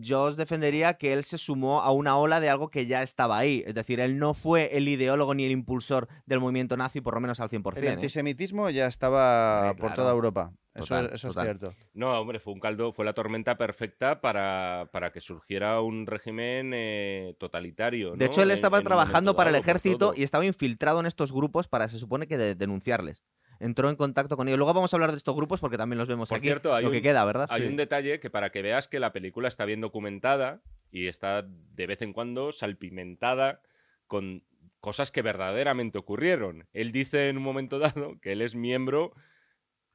yo 0.00 0.22
os 0.24 0.36
defendería 0.36 0.94
que 0.94 1.12
él 1.12 1.24
se 1.24 1.38
sumó 1.38 1.80
a 1.80 1.92
una 1.92 2.16
ola 2.16 2.40
de 2.40 2.48
algo 2.48 2.68
que 2.70 2.86
ya 2.86 3.02
estaba 3.02 3.38
ahí. 3.38 3.62
Es 3.66 3.74
decir, 3.74 4.00
él 4.00 4.18
no 4.18 4.34
fue 4.34 4.76
el 4.76 4.88
ideólogo 4.88 5.34
ni 5.34 5.44
el 5.44 5.52
impulsor 5.52 6.08
del 6.26 6.40
movimiento 6.40 6.76
nazi, 6.76 7.00
por 7.00 7.14
lo 7.14 7.20
menos 7.20 7.40
al 7.40 7.48
100%. 7.48 7.78
El 7.78 7.84
¿eh? 7.84 7.88
antisemitismo 7.90 8.70
ya 8.70 8.86
estaba 8.86 9.74
por 9.78 9.94
toda 9.94 10.12
Europa. 10.12 10.52
Eso, 10.72 10.84
Total, 10.86 11.06
es, 11.06 11.12
eso 11.14 11.28
total. 11.28 11.48
es 11.48 11.58
cierto. 11.58 11.76
No, 11.94 12.20
hombre, 12.20 12.38
fue 12.38 12.52
un 12.52 12.60
caldo, 12.60 12.92
fue 12.92 13.04
la 13.04 13.12
tormenta 13.12 13.58
perfecta 13.58 14.20
para, 14.20 14.88
para 14.92 15.10
que 15.10 15.20
surgiera 15.20 15.80
un 15.80 16.06
régimen 16.06 16.70
eh, 16.72 17.34
totalitario. 17.40 18.12
De 18.12 18.26
hecho, 18.26 18.42
él 18.42 18.52
estaba 18.52 18.78
en 18.78 18.84
trabajando 18.84 19.34
para 19.34 19.50
el 19.50 19.56
ejército 19.56 20.12
y 20.16 20.22
estaba 20.22 20.46
infiltrado 20.46 21.00
en 21.00 21.06
estos 21.06 21.32
grupos 21.32 21.66
para, 21.66 21.88
se 21.88 21.98
supone 21.98 22.28
que, 22.28 22.38
de- 22.38 22.54
denunciarles. 22.54 23.24
Entró 23.60 23.88
en 23.90 23.96
contacto 23.96 24.36
con 24.36 24.48
ellos. 24.48 24.58
Luego 24.58 24.74
vamos 24.74 24.92
a 24.92 24.96
hablar 24.96 25.10
de 25.12 25.18
estos 25.18 25.36
grupos 25.36 25.60
porque 25.60 25.76
también 25.76 25.98
los 25.98 26.08
vemos 26.08 26.28
Por 26.30 26.38
aquí. 26.38 26.46
cierto, 26.46 26.74
hay 26.74 26.82
lo 26.82 26.88
un- 26.88 26.94
que 26.94 27.02
queda, 27.02 27.24
¿verdad? 27.24 27.46
Hay 27.50 27.62
Sí. 27.62 27.68
un 27.68 27.76
detalle 27.76 28.18
que 28.18 28.30
para 28.30 28.50
que 28.50 28.62
veas 28.62 28.88
que 28.88 28.98
la 28.98 29.12
película 29.12 29.46
está 29.48 29.64
bien 29.66 29.80
documentada 29.80 30.62
y 30.90 31.06
está 31.06 31.42
de 31.42 31.86
vez 31.86 32.02
en 32.02 32.12
cuando 32.12 32.50
salpimentada 32.52 33.60
con 34.06 34.42
cosas 34.80 35.10
que 35.12 35.20
verdaderamente 35.22 35.98
ocurrieron. 35.98 36.66
Él 36.72 36.90
dice 36.90 37.28
en 37.28 37.36
un 37.36 37.42
momento 37.44 37.78
dado 37.78 38.18
que 38.20 38.32
él 38.32 38.40
es 38.42 38.54
miembro 38.56 39.12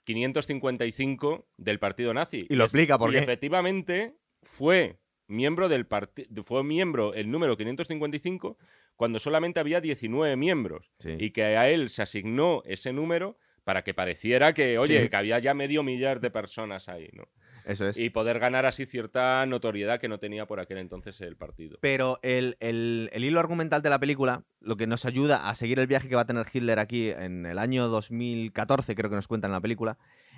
555 0.04 1.48
del 1.58 1.80
partido 1.80 2.14
nazi. 2.14 2.46
Y 2.50 2.56
lo 2.56 2.66
Es- 2.66 2.68
explica 2.74 2.98
por 2.98 3.10
y 3.10 3.14
qué. 3.14 3.20
efectivamente 3.20 4.16
fue 4.44 5.00
miembro 5.28 5.70
del 5.70 5.88
partido 5.88 6.44
fue 6.44 6.64
miembro 6.64 7.14
el 7.16 7.32
número 7.32 7.58
555 7.58 8.58
cuando 8.96 9.18
solamente 9.20 9.60
había 9.60 9.82
19 9.82 10.36
miembros 10.36 10.92
Sí. 11.00 11.16
y 11.20 11.32
que 11.32 11.44
a 11.44 11.68
él 11.70 11.90
se 11.90 12.04
asignó 12.04 12.62
ese 12.66 12.94
número 12.94 13.38
para 13.66 13.84
que 13.84 13.94
pareciera 13.94 14.54
que, 14.54 14.78
oye, 14.78 15.02
Sí. 15.04 15.10
que 15.10 15.16
había 15.18 15.38
ya 15.40 15.54
medio 15.54 15.84
millar 15.84 16.22
de 16.22 16.32
personas 16.32 16.88
ahí, 16.88 17.10
¿no? 17.12 17.28
Eso 17.66 17.88
es. 17.90 17.98
Y 17.98 18.12
poder 18.12 18.38
ganar 18.40 18.68
así 18.68 18.86
cierta 18.86 19.44
notoriedad 19.48 20.00
que 20.00 20.08
no 20.08 20.20
tenía 20.20 20.46
por 20.46 20.60
aquel 20.60 20.78
entonces 20.78 21.20
el 21.22 21.36
partido. 21.36 21.80
Pero 21.82 22.20
el, 22.22 22.56
el- 22.60 23.10
el 23.12 23.26
hilo 23.26 23.40
argumental 23.40 23.82
de 23.82 23.90
la 23.90 24.00
película, 24.00 24.44
lo 24.62 24.78
que 24.78 24.86
nos 24.86 25.04
ayuda 25.06 25.50
a 25.50 25.56
seguir 25.56 25.80
el 25.80 25.88
viaje 25.88 26.08
que 26.08 26.16
va 26.16 26.22
a 26.22 26.26
tener 26.28 26.46
Hitler 26.54 26.78
aquí 26.78 27.10
en 27.10 27.46
el 27.48 27.58
año 27.58 27.88
2014, 27.88 28.94
creo 28.96 29.10
que 29.10 29.16
nos 29.16 29.28
cuentan 29.28 29.50
en 29.50 29.54
la 29.54 29.62
película, 29.62 29.98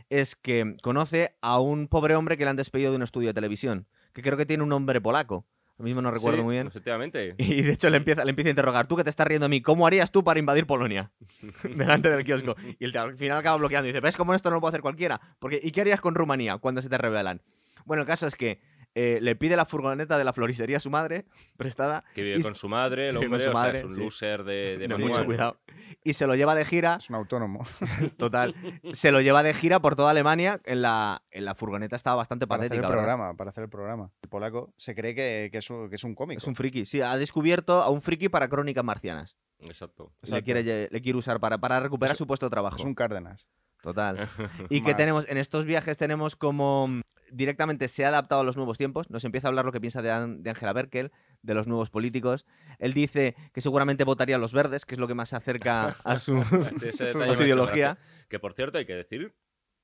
es 0.10 0.38
que 0.38 0.78
conoce 0.82 1.36
a 1.42 1.60
un 1.60 1.90
pobre 1.90 2.16
hombre 2.16 2.38
que 2.38 2.46
le 2.46 2.50
han 2.50 2.56
despedido 2.56 2.92
de 2.92 2.96
un 2.98 3.04
estudio 3.04 3.28
de 3.28 3.34
televisión, 3.34 3.88
que 4.14 4.22
creo 4.22 4.38
que 4.38 4.46
tiene 4.46 4.64
un 4.64 4.70
nombre 4.70 5.02
polaco. 5.02 5.46
Lo 5.78 5.86
mismo 5.86 6.02
no 6.02 6.10
recuerdo 6.10 6.40
Sí, 6.40 6.44
muy 6.44 6.56
bien. 6.56 6.68
Efectivamente. 6.68 7.36
Y 7.38 7.62
de 7.62 7.74
hecho 7.74 7.90
le 7.90 7.98
empieza, 7.98 8.24
le 8.24 8.32
empieza 8.32 8.50
a 8.50 8.52
interrogar, 8.52 8.88
tú 8.88 8.96
que 8.96 9.04
te 9.04 9.10
estás 9.10 9.28
riendo 9.28 9.46
de 9.46 9.50
mí, 9.50 9.62
¿cómo 9.62 9.86
harías 9.86 10.12
tú 10.12 10.24
para 10.24 10.40
invadir 10.40 10.66
Polonia? 10.66 11.12
Delante 11.64 12.10
del 12.10 12.24
kiosco. 12.24 12.56
Y 12.80 12.86
el, 12.86 12.98
al 12.98 13.18
final 13.18 13.38
acaba 13.38 13.58
bloqueando 13.58 13.88
y 13.88 13.92
dice, 13.92 14.02
¿ves 14.02 14.18
cómo 14.18 14.34
esto 14.34 14.50
no 14.50 14.56
lo 14.56 14.62
puede 14.62 14.72
hacer 14.72 14.82
cualquiera? 14.82 15.22
Porque, 15.40 15.60
¿Y 15.62 15.72
qué 15.72 15.82
harías 15.82 16.02
con 16.02 16.16
Rumanía 16.16 16.58
cuando 16.58 16.82
se 16.82 16.90
te 16.90 16.98
rebelan? 16.98 17.42
Bueno, 17.86 18.02
el 18.02 18.08
caso 18.08 18.28
es 18.28 18.36
que 18.36 18.60
eh, 19.00 19.20
le 19.22 19.36
pide 19.36 19.56
la 19.56 19.66
furgoneta 19.66 20.18
de 20.18 20.24
la 20.24 20.34
floristería 20.34 20.78
a 20.78 20.80
su 20.80 20.90
madre, 20.90 21.26
prestada, 21.56 22.04
Que 22.16 22.24
vive 22.24 22.40
y- 22.40 22.42
con 22.42 22.56
su 22.56 22.68
madre, 22.68 23.10
el 23.10 23.18
hombre, 23.18 23.40
su 23.40 23.50
o 23.50 23.54
sea, 23.54 23.62
madre, 23.62 23.78
es 23.80 23.84
un 23.86 23.94
sí. 23.94 24.02
loser 24.02 24.44
de, 24.44 24.78
de 24.80 24.98
mucho 24.98 25.24
cuidado, 25.26 25.60
y 26.04 26.14
se 26.14 26.26
lo 26.26 26.34
lleva 26.36 26.56
de 26.56 26.66
gira, 26.66 26.98
Es 27.00 27.10
un 27.10 27.16
autónomo. 27.18 27.64
total, 28.18 28.56
se 28.94 29.12
lo 29.12 29.22
lleva 29.22 29.44
de 29.44 29.54
gira 29.54 29.80
por 29.80 29.96
toda 29.96 30.10
Alemania, 30.10 30.60
en 30.66 30.82
la, 30.82 31.22
en 31.32 31.46
la 31.46 31.54
furgoneta 31.54 31.96
estaba 31.96 32.16
bastante 32.16 32.48
Para 32.48 32.64
hacer 32.64 32.74
el 32.74 32.82
patética, 32.82 32.90
¿verdad? 32.90 33.04
programa, 33.16 33.38
para 33.38 33.50
hacer 33.52 33.64
el 33.66 33.70
programa. 33.70 34.12
El 34.24 34.30
polaco 34.30 34.74
se 34.78 34.96
cree 34.96 35.14
que, 35.14 35.50
que 35.52 35.60
es, 35.60 35.70
un, 35.70 35.90
que 35.90 35.96
es 35.98 36.04
un 36.04 36.16
cómico. 36.16 36.40
Es 36.40 36.48
un 36.48 36.56
friki, 36.56 36.86
sí, 36.86 37.02
ha 37.02 37.16
descubierto 37.18 37.82
a 37.82 37.90
un 37.90 38.02
friki 38.02 38.30
para 38.30 38.48
crónicas 38.50 38.84
marcianas. 38.84 39.38
Exacto. 39.60 40.12
Le 40.22 40.28
Exacto. 40.30 40.46
quiere, 40.46 40.88
le 40.92 41.02
quiere 41.02 41.18
usar 41.18 41.40
para, 41.40 41.58
para 41.58 41.80
recuperar 41.80 42.14
Es- 42.14 42.18
su 42.18 42.28
puesto 42.28 42.46
de 42.46 42.50
trabajo. 42.52 42.78
Es 42.78 42.84
un 42.86 42.94
Cárdenas. 42.96 43.48
Total. 43.82 44.30
Y 44.70 44.82
que 44.82 44.94
tenemos, 44.94 45.26
en 45.30 45.38
estos 45.38 45.66
viajes 45.66 45.98
tenemos 45.98 46.36
como 46.36 46.88
mm, 46.88 47.02
directamente 47.32 47.88
se 47.88 48.06
ha 48.06 48.10
adaptado 48.10 48.42
a 48.42 48.44
los 48.44 48.56
nuevos 48.58 48.78
tiempos, 48.78 49.10
nos 49.10 49.24
empieza 49.24 49.48
a 49.48 49.50
hablar 49.50 49.66
lo 49.66 49.72
que 49.72 49.82
piensa 49.82 50.02
de, 50.02 50.12
An- 50.12 50.44
de 50.44 50.50
Angela 50.50 50.74
Merkel, 50.74 51.12
de 51.42 51.54
los 51.54 51.68
nuevos 51.68 51.90
políticos. 51.90 52.46
Él 52.80 52.94
dice 52.94 53.36
que 53.54 53.62
seguramente 53.62 54.04
votaría 54.04 54.36
a 54.36 54.40
los 54.40 54.54
verdes, 54.54 54.86
que 54.86 54.96
es 54.96 55.00
lo 55.00 55.08
que 55.08 55.14
más 55.14 55.30
se 55.30 55.36
acerca 55.36 55.96
a 56.04 56.18
su, 56.18 56.44
Sí, 56.92 57.04
a 57.22 57.44
ideología. 57.44 57.98
Que 58.30 58.40
por 58.40 58.54
cierto, 58.54 58.78
hay 58.78 58.86
que 58.86 58.96
decir, 58.96 59.36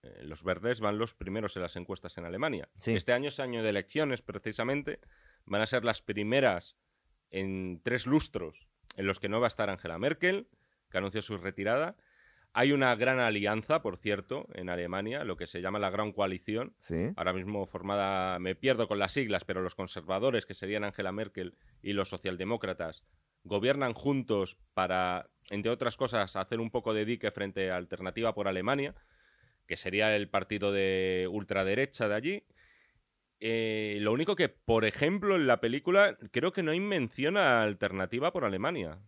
eh, 0.02 0.20
los 0.24 0.44
verdes 0.44 0.80
van 0.82 0.98
los 0.98 1.14
primeros 1.14 1.56
en 1.56 1.62
las 1.62 1.76
encuestas 1.76 2.18
en 2.18 2.26
Alemania. 2.26 2.70
Sí. 2.78 2.94
Este 2.96 3.14
año 3.14 3.28
es 3.30 3.40
año 3.40 3.62
de 3.64 3.70
elecciones, 3.70 4.22
precisamente. 4.22 5.00
Van 5.46 5.62
a 5.62 5.66
ser 5.66 5.84
las 5.86 6.02
primeras 6.02 6.76
en 7.32 7.82
tres 7.84 8.06
lustros 8.06 8.68
en 8.96 9.06
los 9.08 9.20
que 9.20 9.28
no 9.30 9.40
va 9.40 9.48
a 9.48 9.50
estar 9.50 9.70
Angela 9.70 9.98
Merkel, 9.98 10.48
que 10.90 10.98
anunció 10.98 11.22
su 11.22 11.38
retirada. 11.38 11.96
Hay 12.56 12.72
una 12.72 12.96
gran 12.96 13.20
alianza, 13.20 13.82
por 13.82 13.98
cierto, 13.98 14.48
en 14.54 14.70
Alemania, 14.70 15.24
lo 15.24 15.36
que 15.38 15.48
se 15.48 15.60
llama 15.60 15.80
la 15.80 15.90
Gran 15.90 16.12
Coalición, 16.12 16.76
Sí. 16.78 17.10
ahora 17.16 17.34
mismo 17.34 17.66
formada, 17.66 18.38
me 18.38 18.56
pierdo 18.56 18.88
con 18.88 19.00
las 19.00 19.12
siglas, 19.12 19.44
pero 19.44 19.62
los 19.62 19.74
conservadores, 19.74 20.46
que 20.46 20.54
serían 20.54 20.84
Angela 20.84 21.12
Merkel, 21.12 21.58
y 21.82 21.94
los 21.94 22.10
socialdemócratas, 22.10 23.06
gobiernan 23.44 23.94
juntos 23.94 24.58
para, 24.76 25.30
entre 25.50 25.72
otras 25.72 25.98
cosas, 25.98 26.36
hacer 26.36 26.60
un 26.60 26.70
poco 26.70 26.94
de 26.94 27.06
dique 27.06 27.32
frente 27.32 27.72
a 27.72 27.76
Alternativa 27.78 28.36
por 28.36 28.48
Alemania, 28.48 28.94
que 29.66 29.76
sería 29.76 30.16
el 30.16 30.30
partido 30.30 30.72
de 30.72 31.28
ultraderecha 31.32 32.08
de 32.08 32.16
allí. 32.16 32.44
Eh, 33.40 33.98
lo 34.02 34.14
único 34.14 34.36
que, 34.36 34.48
por 34.48 34.86
ejemplo, 34.86 35.36
en 35.36 35.48
la 35.48 35.60
película 35.60 36.18
creo 36.32 36.54
que 36.54 36.64
no 36.64 36.72
hay 36.72 36.80
mención 36.80 37.36
a 37.36 37.64
Alternativa 37.64 38.32
por 38.32 38.46
Alemania. 38.46 39.00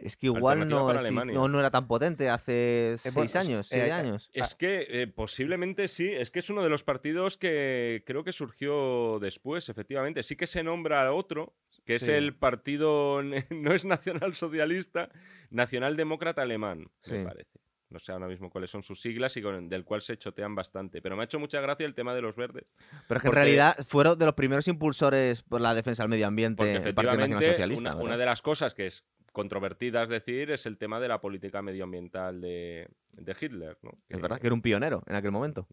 Es 0.00 0.16
que 0.16 0.26
igual 0.26 0.68
no, 0.68 0.92
no, 1.24 1.48
no 1.48 1.60
era 1.60 1.70
tan 1.70 1.86
potente 1.86 2.28
hace 2.28 2.96
seis 2.98 3.36
años, 3.36 3.66
eh, 3.70 3.74
siete 3.76 3.88
eh, 3.88 3.92
años. 3.92 4.30
Es 4.32 4.54
que 4.54 4.86
eh, 4.88 5.06
posiblemente 5.06 5.86
sí, 5.86 6.08
es 6.08 6.30
que 6.30 6.40
es 6.40 6.50
uno 6.50 6.62
de 6.62 6.70
los 6.70 6.82
partidos 6.82 7.36
que 7.36 8.02
creo 8.04 8.24
que 8.24 8.32
surgió 8.32 9.18
después, 9.20 9.68
efectivamente. 9.68 10.22
Sí 10.22 10.34
que 10.34 10.46
se 10.46 10.62
nombra 10.64 11.06
a 11.06 11.12
otro, 11.12 11.54
que 11.84 11.96
es 11.96 12.08
el 12.08 12.34
partido, 12.36 13.22
no 13.50 13.72
es 13.72 13.84
nacional 13.84 14.34
socialista, 14.34 15.08
nacional 15.50 15.96
demócrata 15.96 16.42
alemán, 16.42 16.90
Sí. 17.02 17.14
me 17.14 17.24
parece. 17.24 17.65
No 17.88 17.98
sé 18.00 18.10
ahora 18.12 18.26
mismo 18.26 18.50
cuáles 18.50 18.68
son 18.70 18.82
sus 18.82 19.00
siglas 19.00 19.36
y 19.36 19.42
con, 19.42 19.68
del 19.68 19.84
cual 19.84 20.02
se 20.02 20.16
chotean 20.18 20.54
bastante. 20.56 21.00
Pero 21.00 21.14
me 21.16 21.22
ha 21.22 21.24
hecho 21.26 21.38
mucha 21.38 21.60
gracia 21.60 21.86
el 21.86 21.94
tema 21.94 22.14
de 22.14 22.20
los 22.22 22.34
verdes. 22.36 22.64
Pero 23.06 23.18
es 23.18 23.22
que 23.22 23.28
en 23.28 23.34
realidad 23.34 23.76
fueron 23.86 24.18
de 24.18 24.24
los 24.24 24.34
primeros 24.34 24.66
impulsores 24.66 25.42
por 25.42 25.60
la 25.60 25.72
defensa 25.74 26.02
del 26.02 26.10
medio 26.10 26.26
ambiente 26.26 26.56
Porque 26.56 26.72
el 26.72 26.94
Partido 26.94 27.16
Nacional 27.16 27.42
efectivamente 27.44 27.50
Socialista. 27.62 27.96
una, 28.04 28.16
de 28.16 28.26
las 28.26 28.42
cosas 28.42 28.74
que 28.74 28.86
es 28.88 29.04
controvertida 29.32 30.02
es 30.02 30.08
decir 30.08 30.50
es 30.50 30.66
el 30.66 30.78
tema 30.78 30.98
de 30.98 31.08
la 31.08 31.20
política 31.20 31.62
medioambiental 31.62 32.40
de, 32.40 32.88
de 33.12 33.36
Hitler. 33.40 33.78
¿no? 33.82 33.90
Es 34.08 34.16
Que- 34.16 34.22
verdad 34.22 34.38
que 34.40 34.46
era 34.48 34.54
un 34.54 34.62
pionero 34.62 35.04
en 35.06 35.14
aquel 35.14 35.30
momento. 35.30 35.68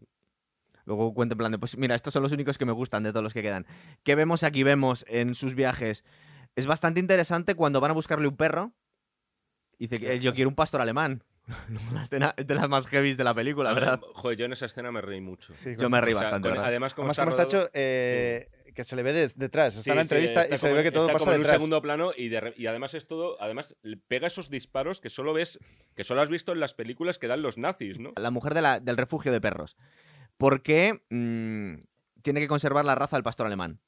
Luego 0.84 1.14
cuenta 1.14 1.32
en 1.32 1.38
plan 1.38 1.50
de, 1.50 1.58
pues 1.58 1.76
mira, 1.78 1.94
estos 1.96 2.12
son 2.12 2.22
los 2.22 2.30
únicos 2.32 2.58
que 2.58 2.64
me 2.66 2.72
gustan 2.72 3.02
de 3.02 3.10
todos 3.10 3.22
los 3.24 3.32
que 3.34 3.42
quedan. 3.42 3.66
¿Qué 4.04 4.14
vemos 4.14 4.42
aquí? 4.44 4.62
Vemos 4.62 5.04
en 5.08 5.34
sus 5.34 5.54
viajes. 5.54 6.04
Es 6.56 6.66
bastante 6.66 7.00
interesante 7.00 7.54
cuando 7.56 7.80
van 7.80 7.90
a 7.90 7.94
buscarle 7.94 8.28
un 8.28 8.36
perro. 8.36 8.72
Dice 9.78 9.98
que 9.98 10.12
"Eh, 10.12 10.20
yo 10.20 10.32
quiero 10.34 10.48
un 10.50 10.54
pastor 10.54 10.80
alemán. 10.80 11.24
la 11.92 12.02
escena 12.02 12.34
es 12.36 12.46
de 12.46 12.54
las 12.54 12.68
más 12.68 12.86
heavies 12.86 13.16
de 13.16 13.24
la 13.24 13.34
película, 13.34 13.72
¿verdad? 13.72 14.00
Joder, 14.14 14.38
yo 14.38 14.44
en 14.46 14.52
esa 14.52 14.66
escena 14.66 14.90
me 14.90 15.00
reí 15.00 15.20
mucho. 15.20 15.54
Sí, 15.54 15.74
Yo 15.78 15.90
me 15.90 16.00
reí 16.00 16.14
O 16.14 16.18
sea, 16.18 16.24
bastante, 16.24 16.48
con- 16.48 16.56
¿verdad? 16.56 16.68
además, 16.68 16.94
como 16.94 17.04
Además, 17.10 17.12
está 17.18 17.22
como 17.22 17.30
está 17.30 17.42
rodado- 17.44 17.64
hecho, 17.66 17.70
eh, 17.74 18.48
que 18.74 18.82
se 18.84 18.96
le 18.96 19.02
ve 19.02 19.12
des- 19.12 19.38
detrás. 19.38 19.74
Está 19.76 19.82
Sí, 19.84 19.90
en 19.90 19.96
la 19.96 20.02
sí, 20.02 20.06
entrevista 20.06 20.42
está 20.42 20.54
y 20.54 20.58
se 20.58 20.68
le 20.68 20.74
ve 20.74 20.82
que 20.82 20.90
todo 20.90 21.02
está 21.04 21.12
pasa 21.12 21.24
como 21.24 21.32
en 21.32 21.36
un 21.38 21.42
detrás. 21.42 21.56
segundo 21.56 21.82
plano 21.82 22.12
y, 22.16 22.28
de 22.28 22.38
además 22.68 22.94
es 22.94 23.06
todo, 23.06 23.40
además 23.42 23.76
pega 24.08 24.26
esos 24.26 24.48
disparos 24.50 25.00
que 25.00 25.10
solo 25.10 25.32
ves, 25.32 25.58
que 25.94 26.02
solo 26.04 26.22
has 26.22 26.28
visto 26.30 26.52
en 26.52 26.60
las 26.60 26.74
películas 26.74 27.18
que 27.18 27.26
dan 27.28 27.42
los 27.42 27.58
nazis, 27.58 27.98
¿no? 28.00 28.12
La 28.16 28.30
mujer 28.30 28.54
de 28.54 28.62
la- 28.62 28.80
del 28.80 28.96
refugio 28.96 29.30
de 29.30 29.40
perros. 29.40 29.76
¿Por 30.38 30.62
qué 30.62 31.02
mm, 31.10 31.84
tiene 32.22 32.40
que 32.40 32.48
conservar 32.48 32.84
la 32.84 32.94
raza 32.94 33.16
del 33.16 33.22
pastor 33.22 33.46
alemán? 33.46 33.80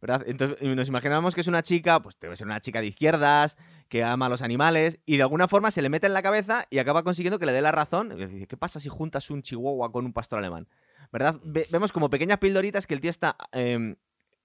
¿Verdad? 0.00 0.24
Entonces 0.26 0.60
nos 0.62 0.88
imaginábamos 0.88 1.34
que 1.34 1.40
es 1.40 1.46
una 1.46 1.62
chica, 1.62 2.00
pues 2.00 2.16
debe 2.20 2.36
ser 2.36 2.46
una 2.46 2.60
chica 2.60 2.80
de 2.82 2.86
izquierdas, 2.88 3.56
que 3.88 4.02
ama 4.04 4.26
a 4.26 4.28
los 4.28 4.42
animales, 4.42 5.00
y 5.06 5.16
de 5.16 5.22
alguna 5.22 5.46
forma 5.48 5.70
se 5.70 5.80
le 5.82 5.88
mete 5.88 6.06
en 6.06 6.12
la 6.14 6.22
cabeza 6.22 6.66
y 6.70 6.78
acaba 6.78 7.02
consiguiendo 7.04 7.38
que 7.38 7.46
le 7.46 7.52
dé 7.52 7.60
la 7.62 7.72
razón. 7.72 8.46
¿qué 8.48 8.56
pasa 8.56 8.80
si 8.80 8.88
juntas 8.88 9.30
un 9.30 9.42
chihuahua 9.42 9.92
con 9.92 10.04
un 10.04 10.12
pastor 10.12 10.38
alemán? 10.40 10.68
¿Verdad? 11.12 11.36
Ve- 11.44 11.66
vemos 11.70 11.92
como 11.92 12.10
pequeñas 12.10 12.38
pildoritas 12.38 12.86
que 12.86 12.94
el 12.94 13.00
tío 13.00 13.10
está 13.10 13.36
em, 13.52 13.94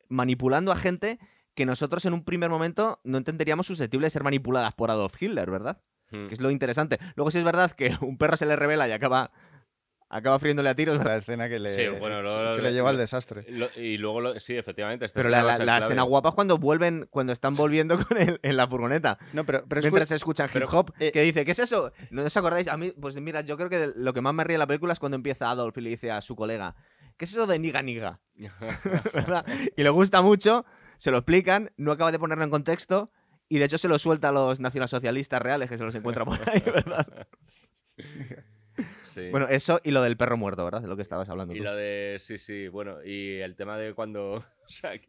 manipulando 0.09 0.71
a 0.71 0.75
gente 0.75 1.19
que 1.55 1.65
nosotros 1.65 2.05
en 2.05 2.13
un 2.13 2.23
primer 2.23 2.49
momento 2.49 2.99
no 3.03 3.17
entenderíamos 3.17 3.67
susceptibles 3.67 4.07
de 4.07 4.11
ser 4.11 4.23
manipuladas 4.23 4.73
por 4.73 4.91
Adolf 4.91 5.21
Hitler, 5.21 5.49
¿verdad? 5.49 5.81
Mm. 6.11 6.27
Que 6.27 6.33
es 6.33 6.39
lo 6.41 6.51
interesante. 6.51 6.99
Luego 7.15 7.31
sí 7.31 7.39
es 7.39 7.43
verdad 7.43 7.71
que 7.71 7.95
un 8.01 8.17
perro 8.17 8.37
se 8.37 8.45
le 8.45 8.55
revela 8.55 8.87
y 8.87 8.91
acaba, 8.91 9.31
acaba 10.11 10.37
friéndole 10.37 10.69
a 10.69 10.75
tiros. 10.75 11.03
La 11.03 11.15
escena 11.15 11.49
que 11.49 11.57
le, 11.59 11.71
Sí, 11.73 11.87
bueno, 11.99 12.21
lo- 12.21 12.55
que 12.55 12.61
lo- 12.61 12.67
le 12.67 12.73
lleva 12.73 12.89
al 12.91 12.97
desastre. 12.97 13.45
Lo- 13.49 13.69
y 13.75 13.97
luego, 13.97 14.21
lo- 14.21 14.39
sí, 14.39 14.55
efectivamente. 14.57 15.05
esta 15.05 15.17
Pero 15.17 15.29
la, 15.29 15.39
escena 15.39 15.57
la- 15.65 15.79
la 15.79 15.85
escena 15.85 16.03
guapa 16.03 16.29
es 16.29 16.35
cuando 16.35 16.57
vuelven, 16.57 17.07
cuando 17.09 17.33
están 17.33 17.55
volviendo 17.55 17.97
con 18.05 18.17
él 18.17 18.39
en 18.43 18.57
la 18.57 18.67
furgoneta. 18.67 19.17
No, 19.33 19.45
pero, 19.45 19.63
mientras 19.81 20.09
se 20.09 20.15
escuchan 20.15 20.47
hip 20.47 20.53
pero, 20.53 20.67
hop, 20.69 20.93
eh, 20.99 21.11
que 21.11 21.21
dice, 21.23 21.45
¿qué 21.45 21.51
es 21.51 21.59
eso? 21.59 21.91
¿No 22.11 22.21
os 22.23 22.37
acordáis? 22.37 22.67
A 22.67 22.77
mí, 22.77 22.91
pues 22.99 23.15
mira, 23.15 23.41
yo 23.41 23.57
creo 23.57 23.69
que 23.69 23.91
lo 23.95 24.13
que 24.13 24.21
más 24.21 24.33
me 24.33 24.43
ríe 24.43 24.55
de 24.55 24.59
la 24.59 24.67
película 24.67 24.93
es 24.93 24.99
cuando 24.99 25.15
empieza 25.15 25.49
Adolf 25.49 25.77
y 25.77 25.81
le 25.81 25.89
dice 25.91 26.11
a 26.11 26.21
su 26.21 26.35
colega, 26.35 26.75
¿qué 27.17 27.25
es 27.25 27.31
eso 27.31 27.47
de 27.47 27.57
niga 27.59 27.81
niga? 27.81 28.19
Y 29.77 29.83
le 29.83 29.89
gusta 29.89 30.21
mucho, 30.21 30.65
se 30.97 31.11
lo 31.11 31.17
explican, 31.19 31.71
no 31.77 31.91
acaba 31.91 32.11
de 32.11 32.19
ponerlo 32.19 32.43
en 32.43 32.49
contexto 32.49 33.11
y 33.49 33.59
de 33.59 33.65
hecho 33.65 33.77
se 33.77 33.87
lo 33.87 33.99
suelta 33.99 34.29
a 34.29 34.31
los 34.31 34.59
nacionalsocialistas 34.59 35.41
reales 35.41 35.69
que 35.69 35.77
se 35.77 35.83
los 35.83 35.93
encuentra 35.95 36.25
por 36.25 36.37
ahí, 36.49 36.61
¿verdad? 36.65 37.27
Sí. 39.13 39.29
Bueno, 39.29 39.47
eso 39.49 39.79
y 39.83 39.91
lo 39.91 40.01
del 40.01 40.17
perro 40.17 40.37
muerto, 40.37 40.63
¿verdad? 40.65 40.81
De 40.81 40.87
lo 40.87 40.95
que 40.95 41.01
estabas 41.01 41.29
hablando 41.29 41.53
Y 41.53 41.57
tú. 41.57 41.63
lo 41.63 41.75
de. 41.75 42.17
Sí, 42.19 42.37
sí, 42.37 42.67
bueno. 42.67 43.03
Y 43.03 43.39
el 43.39 43.55
tema 43.55 43.77
de 43.77 43.93
cuando. 43.93 44.33
o 44.65 44.67
sea, 44.67 44.97
que- 44.97 45.07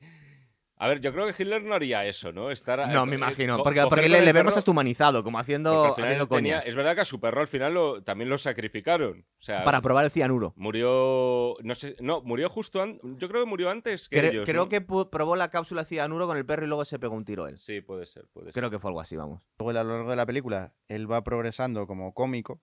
a 0.79 0.89
ver, 0.89 0.99
yo 1.01 1.13
creo 1.13 1.27
que 1.29 1.35
Hitler 1.41 1.63
no 1.63 1.75
haría 1.77 2.05
eso, 2.07 2.33
¿no? 2.33 2.51
Estar, 2.51 2.89
No, 2.89 3.05
eh, 3.05 3.07
me 3.07 3.15
imagino. 3.15 3.63
Porque, 3.63 3.83
porque 3.89 4.09
le, 4.09 4.33
vemos 4.33 4.57
hasta 4.57 4.69
humanizado, 4.69 5.23
como 5.23 5.39
haciendo, 5.39 5.95
tenía- 6.29 6.59
es 6.59 6.75
verdad 6.75 6.97
que 6.97 7.03
a 7.03 7.05
su 7.05 7.21
perro 7.21 7.41
al 7.41 7.47
final 7.47 7.73
lo, 7.75 8.03
también 8.03 8.29
lo 8.29 8.37
sacrificaron. 8.37 9.21
O 9.39 9.43
sea, 9.43 9.63
Para 9.63 9.81
probar 9.81 10.05
el 10.07 10.11
cianuro. 10.11 10.55
murió. 10.57 11.55
No 11.63 11.75
sé. 11.77 11.95
No, 12.01 12.21
murió 12.23 12.49
justo 12.49 12.83
antes. 12.83 13.01
Yo 13.17 13.29
creo 13.29 13.45
que 13.45 13.49
murió 13.49 13.71
antes 13.71 14.09
que 14.09 14.21
Cre- 14.21 14.31
ellos. 14.31 14.45
creo 14.45 14.65
¿no? 14.65 14.69
que 14.69 14.81
probó 14.81 15.37
la 15.37 15.51
cápsula 15.51 15.83
de 15.83 15.89
cianuro 15.89 16.27
con 16.27 16.37
el 16.37 16.45
perro 16.45 16.65
y 16.65 16.69
luego 16.69 16.85
se 16.85 16.99
pegó 16.99 17.15
un 17.15 17.25
tiro 17.25 17.47
él. 17.47 17.59
Sí, 17.59 17.81
puede 17.81 18.05
ser, 18.05 18.27
puede 18.33 18.51
ser. 18.51 18.61
Creo 18.61 18.69
que 18.71 18.81
fue 18.81 18.91
algo 18.91 19.01
así, 19.01 19.15
vamos. 19.15 19.41
Luego 19.61 19.71
a 19.79 19.85
lo 19.85 19.91
largo 19.95 20.11
de 20.11 20.17
la 20.17 20.27
película, 20.27 20.75
él 20.89 21.09
va 21.09 21.23
progresando 21.23 21.87
como 21.87 22.13
cómico 22.13 22.61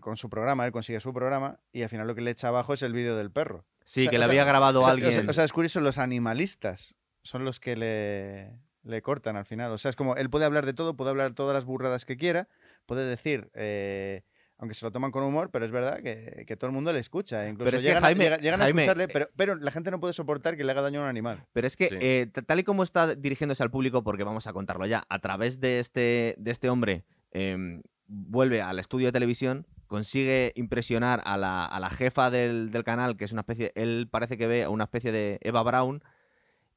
con 0.00 0.16
su 0.16 0.28
programa, 0.30 0.64
él 0.66 0.72
consigue 0.72 1.00
su 1.00 1.12
programa 1.12 1.60
y 1.72 1.82
al 1.82 1.88
final 1.88 2.06
lo 2.06 2.14
que 2.14 2.20
le 2.20 2.30
echa 2.30 2.48
abajo 2.48 2.72
es 2.74 2.82
el 2.82 2.92
vídeo 2.92 3.16
del 3.16 3.30
perro. 3.30 3.64
Sí, 3.84 4.00
O 4.00 4.02
sea- 4.04 4.10
que 4.10 4.18
le 4.18 4.24
sea- 4.24 4.30
había 4.30 4.44
grabado 4.44 4.80
o 4.80 4.84
sea, 4.84 4.92
alguien. 4.92 5.28
O 5.28 5.32
sea, 5.32 5.44
es 5.44 5.52
curioso, 5.52 5.80
los 5.80 5.98
animalistas 5.98 6.94
son 7.22 7.44
los 7.44 7.60
que 7.60 7.76
le, 7.76 8.58
le 8.82 9.02
cortan 9.02 9.36
al 9.36 9.44
final. 9.44 9.70
O 9.72 9.78
sea, 9.78 9.88
es 9.90 9.96
como, 9.96 10.16
él 10.16 10.30
puede 10.30 10.44
hablar 10.44 10.66
de 10.66 10.72
todo, 10.74 10.96
puede 10.96 11.10
hablar 11.10 11.34
todas 11.34 11.54
las 11.54 11.64
burradas 11.64 12.04
que 12.04 12.16
quiera, 12.16 12.48
puede 12.86 13.04
decir, 13.06 13.50
eh, 13.54 14.22
aunque 14.58 14.74
se 14.74 14.84
lo 14.84 14.92
toman 14.92 15.10
con 15.10 15.24
humor, 15.24 15.50
pero 15.50 15.64
es 15.64 15.72
verdad 15.72 16.00
que, 16.02 16.44
que 16.46 16.56
todo 16.56 16.68
el 16.68 16.72
mundo 16.74 16.92
le 16.92 17.00
escucha. 17.00 17.48
Incluso 17.48 17.64
Pero 17.64 17.76
es 17.78 17.82
llegan, 17.82 18.04
a- 18.04 18.06
Jaime- 18.06 18.24
llega- 18.24 18.36
llegan 18.38 18.60
Jaime, 18.60 18.82
a 18.82 18.84
escucharle, 18.84 19.04
eh, 19.04 19.08
pero, 19.12 19.28
pero 19.34 19.54
la 19.56 19.70
gente 19.72 19.90
no 19.90 19.98
puede 19.98 20.12
soportar 20.14 20.56
que 20.56 20.62
le 20.62 20.70
haga 20.70 20.82
daño 20.82 21.00
a 21.00 21.02
un 21.04 21.08
animal. 21.08 21.44
Pero 21.52 21.66
es 21.66 21.76
que, 21.76 21.88
Sí. 21.88 21.96
eh, 22.00 22.28
tal 22.46 22.60
y 22.60 22.64
como 22.64 22.84
está 22.84 23.14
dirigiéndose 23.16 23.62
al 23.64 23.70
público, 23.72 24.04
porque 24.04 24.22
vamos 24.22 24.46
a 24.46 24.52
contarlo 24.52 24.86
ya, 24.86 25.04
a 25.08 25.18
través 25.18 25.58
de 25.58 25.80
este, 25.80 26.36
de 26.38 26.50
este 26.52 26.68
hombre, 26.70 27.04
em, 27.32 27.82
vuelve 28.06 28.62
al 28.62 28.78
estudio 28.78 29.06
de 29.08 29.12
televisión, 29.12 29.66
consigue 29.92 30.52
impresionar 30.56 31.20
a 31.26 31.36
la, 31.36 31.66
a 31.66 31.78
la 31.78 31.90
jefa 31.90 32.30
del, 32.30 32.70
del 32.70 32.82
canal, 32.82 33.18
que 33.18 33.26
es 33.26 33.32
una 33.32 33.42
especie, 33.42 33.72
él 33.74 34.08
parece 34.10 34.38
que 34.38 34.46
ve 34.46 34.64
a 34.64 34.70
una 34.70 34.84
especie 34.84 35.12
de 35.12 35.38
Eva 35.42 35.62
Brown, 35.62 36.02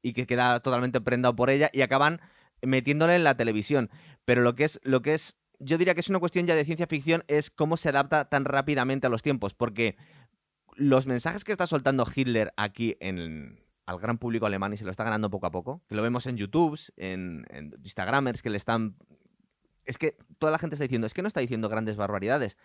y 0.02 0.12
que 0.12 0.26
queda 0.26 0.60
totalmente 0.60 1.00
prendado 1.00 1.34
por 1.34 1.48
ella, 1.48 1.70
y 1.72 1.80
acaban 1.80 2.20
metiéndole 2.60 3.16
en 3.16 3.24
la 3.24 3.34
televisión. 3.34 3.88
Pero 4.26 4.42
lo 4.42 4.54
que 4.54 4.64
es, 4.64 4.78
lo 4.84 5.00
que 5.00 5.14
es, 5.14 5.34
yo 5.58 5.78
diría 5.78 5.94
que 5.94 6.00
es 6.00 6.10
una 6.10 6.18
cuestión 6.18 6.46
ya 6.46 6.54
de 6.54 6.66
ciencia 6.66 6.86
ficción, 6.86 7.24
es 7.26 7.48
cómo 7.50 7.78
se 7.78 7.88
adapta 7.88 8.28
tan 8.28 8.44
rápidamente 8.44 9.06
a 9.06 9.10
los 9.10 9.22
tiempos, 9.22 9.54
porque 9.54 9.96
los 10.74 11.06
mensajes 11.06 11.42
que 11.42 11.52
está 11.52 11.66
soltando 11.66 12.06
Hitler 12.14 12.52
aquí 12.58 12.98
en, 13.00 13.64
al 13.86 13.98
gran 13.98 14.18
público 14.18 14.44
alemán 14.44 14.74
y 14.74 14.76
se 14.76 14.84
lo 14.84 14.90
está 14.90 15.04
ganando 15.04 15.30
poco 15.30 15.46
a 15.46 15.50
poco, 15.50 15.82
que 15.88 15.94
lo 15.94 16.02
vemos 16.02 16.26
en 16.26 16.36
YouTube, 16.36 16.78
en, 16.98 17.46
en 17.48 17.72
Instagramers 17.82 18.42
que 18.42 18.50
le 18.50 18.58
están... 18.58 18.94
Es 19.86 19.96
que 19.96 20.18
toda 20.38 20.52
la 20.52 20.58
gente 20.58 20.74
está 20.74 20.84
diciendo, 20.84 21.06
es 21.06 21.14
que 21.14 21.22
no 21.22 21.28
está 21.28 21.40
diciendo 21.40 21.70
grandes 21.70 21.96
barbaridades. 21.96 22.58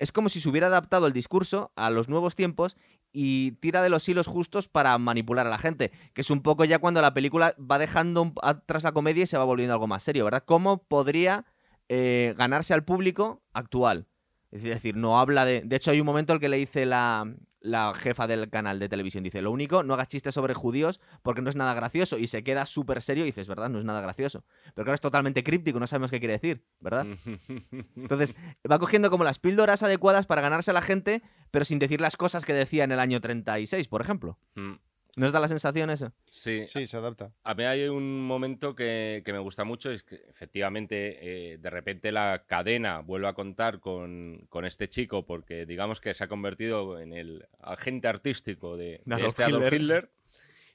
Es 0.00 0.12
como 0.12 0.30
si 0.30 0.40
se 0.40 0.48
hubiera 0.48 0.68
adaptado 0.68 1.06
el 1.06 1.12
discurso 1.12 1.72
a 1.76 1.90
los 1.90 2.08
nuevos 2.08 2.34
tiempos 2.34 2.78
y 3.12 3.52
tira 3.60 3.82
de 3.82 3.90
los 3.90 4.08
hilos 4.08 4.26
justos 4.26 4.66
para 4.66 4.96
manipular 4.96 5.46
a 5.46 5.50
la 5.50 5.58
gente, 5.58 5.92
que 6.14 6.22
es 6.22 6.30
un 6.30 6.40
poco 6.40 6.64
ya 6.64 6.78
cuando 6.78 7.02
la 7.02 7.12
película 7.12 7.54
va 7.58 7.78
dejando 7.78 8.32
atrás 8.42 8.82
la 8.82 8.92
comedia 8.92 9.24
y 9.24 9.26
se 9.26 9.36
va 9.36 9.44
volviendo 9.44 9.74
algo 9.74 9.86
más 9.86 10.02
serio, 10.02 10.24
¿verdad? 10.24 10.44
¿Cómo 10.46 10.84
podría 10.84 11.44
eh, 11.90 12.34
ganarse 12.38 12.72
al 12.72 12.82
público 12.82 13.42
actual? 13.52 14.06
Es 14.50 14.62
decir, 14.62 14.96
no 14.96 15.18
habla 15.18 15.44
de... 15.44 15.62
De 15.62 15.76
hecho, 15.76 15.90
hay 15.90 16.00
un 16.00 16.06
momento 16.06 16.32
en 16.32 16.36
el 16.36 16.40
que 16.40 16.48
le 16.48 16.56
dice 16.56 16.84
la, 16.86 17.32
la 17.60 17.92
jefa 17.94 18.26
del 18.26 18.48
canal 18.50 18.78
de 18.78 18.88
televisión, 18.88 19.22
dice, 19.22 19.42
lo 19.42 19.50
único, 19.50 19.82
no 19.82 19.94
hagas 19.94 20.08
chistes 20.08 20.34
sobre 20.34 20.54
judíos 20.54 21.00
porque 21.22 21.42
no 21.42 21.50
es 21.50 21.56
nada 21.56 21.74
gracioso. 21.74 22.18
Y 22.18 22.26
se 22.26 22.42
queda 22.42 22.66
súper 22.66 23.02
serio 23.02 23.24
y 23.24 23.26
dices, 23.26 23.48
¿verdad? 23.48 23.68
No 23.68 23.78
es 23.78 23.84
nada 23.84 24.00
gracioso. 24.00 24.44
Pero 24.74 24.84
claro, 24.84 24.94
es 24.94 25.00
totalmente 25.00 25.44
críptico, 25.44 25.78
no 25.78 25.86
sabemos 25.86 26.10
qué 26.10 26.18
quiere 26.18 26.34
decir, 26.34 26.64
¿verdad? 26.80 27.06
Entonces, 27.96 28.34
va 28.70 28.78
cogiendo 28.78 29.10
como 29.10 29.24
las 29.24 29.38
píldoras 29.38 29.82
adecuadas 29.82 30.26
para 30.26 30.40
ganarse 30.40 30.70
a 30.70 30.74
la 30.74 30.82
gente, 30.82 31.22
pero 31.50 31.64
sin 31.64 31.78
decir 31.78 32.00
las 32.00 32.16
cosas 32.16 32.44
que 32.44 32.54
decía 32.54 32.84
en 32.84 32.92
el 32.92 32.98
año 32.98 33.20
36, 33.20 33.88
por 33.88 34.00
ejemplo. 34.00 34.38
Mm, 34.54 34.74
¿No 35.16 35.26
os 35.26 35.32
da 35.32 35.40
la 35.40 35.48
sensación 35.48 35.90
eso? 35.90 36.12
sí, 36.30 36.64
Sí, 36.66 36.86
se 36.86 36.96
adapta. 36.96 37.32
A 37.42 37.54
mí 37.54 37.64
hay 37.64 37.88
un 37.88 38.26
momento 38.26 38.74
que, 38.74 39.22
que 39.24 39.32
me 39.32 39.38
gusta 39.38 39.64
mucho, 39.64 39.90
es 39.90 40.02
que 40.02 40.16
efectivamente 40.28 41.52
eh, 41.52 41.58
de 41.58 41.70
repente 41.70 42.12
la 42.12 42.44
cadena 42.46 43.00
vuelve 43.00 43.28
a 43.28 43.34
contar 43.34 43.80
con, 43.80 44.46
con 44.48 44.64
este 44.64 44.88
chico 44.88 45.26
porque 45.26 45.66
digamos 45.66 46.00
que 46.00 46.14
se 46.14 46.24
ha 46.24 46.28
convertido 46.28 46.98
en 46.98 47.12
el 47.12 47.46
agente 47.60 48.08
artístico 48.08 48.76
de, 48.76 49.00
este 49.04 49.44
Adolf 49.44 49.72
Hitler. 49.72 49.74
Hitler. 49.74 50.10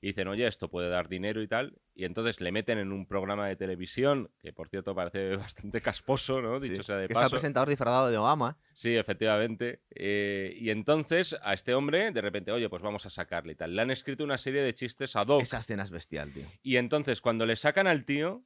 Y 0.06 0.10
dicen, 0.10 0.28
oye, 0.28 0.46
esto 0.46 0.70
puede 0.70 0.88
dar 0.88 1.10
dinero 1.10 1.42
y 1.42 1.48
tal. 1.48 1.80
Y 1.96 2.06
entonces 2.06 2.40
le 2.40 2.52
meten 2.52 2.78
en 2.78 2.92
un 2.92 3.08
programa 3.08 3.48
de 3.48 3.56
televisión, 3.56 4.30
que 4.40 4.54
por 4.54 4.70
cierto 4.70 4.94
parece 4.94 5.36
bastante 5.36 5.82
casposo, 5.82 6.44
¿no? 6.44 6.60
Dicho 6.60 6.76
Sí, 6.76 6.84
sea 6.84 6.98
de 6.98 7.08
que 7.08 7.14
está 7.14 7.26
el 7.26 7.32
presentador 7.32 7.68
disfrazado 7.70 8.12
de 8.12 8.18
Obama. 8.18 8.60
Sí, 8.76 8.96
efectivamente. 8.96 9.82
Eh, 9.90 10.54
y 10.60 10.70
entonces 10.70 11.36
a 11.42 11.56
este 11.56 11.74
hombre, 11.74 12.12
de 12.12 12.22
repente, 12.22 12.52
oye, 12.52 12.70
pues 12.70 12.84
vamos 12.84 13.04
a 13.08 13.10
sacarle 13.10 13.54
y 13.54 13.56
tal. 13.56 13.76
Le 13.76 13.82
han 13.82 13.90
escrito 13.90 14.24
una 14.24 14.38
serie 14.38 14.62
de 14.62 14.76
chistes 14.76 15.16
ad 15.16 15.26
hoc. 15.28 15.42
Esa 15.42 15.58
escena 15.58 15.82
es 15.82 15.90
bestial, 15.90 16.32
tío. 16.32 16.46
Y 16.62 16.78
entonces, 16.78 17.20
cuando 17.20 17.48
le 17.48 17.56
sacan 17.56 17.88
al 17.88 18.06
tío, 18.06 18.46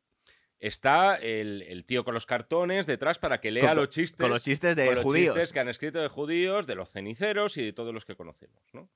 está 0.60 1.16
el, 1.16 1.64
el 1.64 1.84
tío 1.86 2.06
con 2.06 2.14
los 2.14 2.26
cartones 2.26 2.86
detrás 2.86 3.20
para 3.20 3.42
que 3.42 3.52
lea 3.52 3.68
Con- 3.68 3.76
los 3.78 3.90
chistes. 3.90 4.18
Con 4.24 4.30
los 4.30 4.44
chistes 4.44 4.78
de 4.78 4.86
con 4.86 4.96
los 4.96 5.04
judíos. 5.04 5.36
chistes 5.36 5.52
que 5.52 5.60
han 5.60 5.68
escrito 5.68 6.00
de 6.02 6.08
judíos, 6.08 6.68
de 6.68 6.76
los 6.76 6.90
ceniceros 6.90 7.58
y 7.58 7.66
de 7.66 7.74
todos 7.74 7.94
los 7.94 8.06
que 8.06 8.16
conocemos, 8.16 8.64
¿no? 8.72 8.90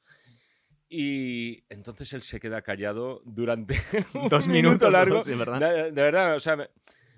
Y 0.96 1.64
entonces 1.70 2.14
él 2.14 2.22
se 2.22 2.40
queda 2.40 2.62
callado 2.62 3.22
durante 3.26 3.74
un 4.14 4.30
Dos 4.30 4.48
minuto 4.48 4.68
minutos 4.88 4.92
largo. 4.94 5.24
sí, 5.24 5.34
¿verdad? 5.34 5.60
De, 5.60 5.84
de 5.86 6.02
verdad, 6.02 6.36
o 6.36 6.40
sea, 6.40 6.56
me, 6.56 6.70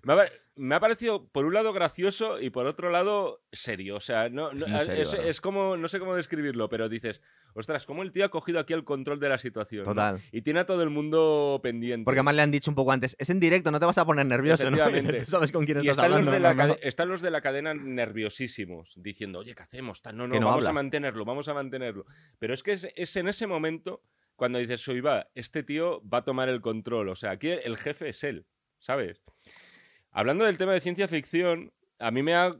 me 0.04 0.14
ha, 0.14 0.26
me 0.56 0.76
ha 0.76 0.80
parecido 0.80 1.28
por 1.28 1.46
un 1.46 1.54
lado 1.54 1.74
gracioso 1.74 2.40
y 2.40 2.50
por 2.52 2.68
otro 2.68 2.90
lado 2.90 3.42
serio. 3.52 3.98
O 3.98 4.00
sea, 4.00 4.30
no, 4.30 4.54
no- 4.54 4.66
Es 4.66 4.72
muy 4.72 4.80
serio, 4.86 5.02
es, 5.02 5.12
¿verdad? 5.12 5.28
es 5.28 5.42
como, 5.42 5.76
no 5.76 5.88
sé 5.90 6.00
cómo 6.00 6.16
describirlo, 6.16 6.70
pero 6.70 6.88
dices, 6.88 7.22
ostras, 7.56 7.86
cómo 7.86 8.04
el 8.04 8.12
tío 8.12 8.26
ha 8.26 8.30
cogido 8.30 8.60
aquí 8.60 8.74
el 8.74 8.84
control 8.84 9.20
de 9.20 9.30
la 9.30 9.38
situación. 9.38 9.84
¿no? 9.84 9.92
Total. 9.92 10.22
Y 10.32 10.42
tiene 10.42 10.60
a 10.60 10.66
todo 10.66 10.84
el 10.84 10.90
mundo 10.90 11.60
pendiente. 11.64 12.06
Porque 12.06 12.20
además 12.20 12.36
le 12.36 12.42
han 12.42 12.52
dicho 12.52 12.70
un 12.70 12.76
poco 12.76 12.92
antes, 12.92 13.16
es 13.20 13.30
en 13.30 13.40
directo, 13.40 13.72
no 13.72 13.80
te 13.80 13.86
vas 13.86 13.98
a 13.98 14.06
poner 14.06 14.26
nervioso, 14.26 14.70
¿no? 14.70 14.78
Tú 15.18 15.26
sabes 15.26 15.52
con 15.52 15.66
quién 15.66 15.84
Y 15.84 15.90
estás 15.90 16.06
están 16.06 16.26
los, 16.26 16.34
hablando. 16.36 16.74
de 16.76 16.80
la 16.82 16.88
están 16.88 17.10
los 17.10 17.22
de 17.22 17.32
la 17.32 17.42
cadena 17.42 17.74
nerviosísimos, 17.74 18.94
diciendo, 18.98 19.40
oye, 19.40 19.56
¿qué 19.56 19.64
hacemos? 19.64 20.02
No, 20.14 20.28
no, 20.28 20.34
Que 20.34 20.40
no 20.40 20.48
vamos 20.48 20.68
a 20.68 20.74
mantenerlo, 20.74 21.26
vamos 21.26 21.48
a 21.48 21.54
mantenerlo. 21.54 22.06
Pero 22.40 22.54
es 22.54 22.64
que 22.64 22.72
es, 22.72 22.88
es 22.96 23.16
en 23.16 23.28
ese 23.28 23.48
momento 23.48 24.02
cuando 24.36 24.60
dices, 24.60 24.82
soy 24.82 25.00
va, 25.02 25.30
este 25.34 25.64
tío 25.64 26.02
va 26.08 26.20
a 26.20 26.24
tomar 26.24 26.50
el 26.50 26.62
control. 26.62 27.10
O 27.10 27.16
sea, 27.16 27.32
aquí 27.32 27.50
el 27.50 27.78
jefe 27.78 28.10
es 28.10 28.24
él, 28.24 28.46
¿sabes? 28.80 29.22
Hablando 30.12 30.46
del 30.46 30.58
tema 30.58 30.74
de 30.74 30.80
ciencia 30.82 31.08
ficción, 31.08 31.74
a 32.00 32.12
mí 32.12 32.24
me 32.24 32.36
ha. 32.36 32.56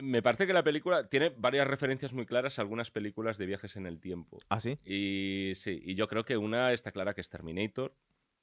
Me 0.00 0.22
parece 0.22 0.46
que 0.46 0.52
la 0.52 0.62
película 0.64 1.08
tiene 1.08 1.30
varias 1.36 1.66
referencias 1.66 2.12
muy 2.12 2.26
claras 2.26 2.58
a 2.58 2.62
algunas 2.62 2.90
películas 2.90 3.38
de 3.38 3.46
viajes 3.46 3.76
en 3.76 3.86
el 3.86 4.00
tiempo. 4.00 4.38
¿Ah, 4.48 4.60
sí? 4.60 4.78
Y 4.84 5.52
sí, 5.54 5.80
y 5.84 5.94
yo 5.94 6.08
creo 6.08 6.24
que 6.24 6.36
una 6.36 6.72
está 6.72 6.92
clara 6.92 7.14
que 7.14 7.20
es 7.22 7.28
Terminator. 7.30 7.94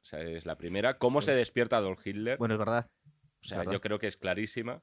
O 0.02 0.06
sea, 0.06 0.22
es 0.22 0.46
la 0.46 0.58
primera. 0.58 0.98
¿Cómo 0.98 1.22
Sí. 1.22 1.26
se 1.28 1.36
despierta 1.36 1.78
Adolf 1.78 2.06
Hitler? 2.06 2.38
Bueno, 2.38 2.56
es 2.56 2.60
verdad. 2.60 2.90
O 3.42 3.46
sea, 3.46 3.60
verdad. 3.60 3.74
yo 3.74 3.82
creo 3.82 4.00
que 4.00 4.08
es 4.08 4.18
clarísima. 4.18 4.82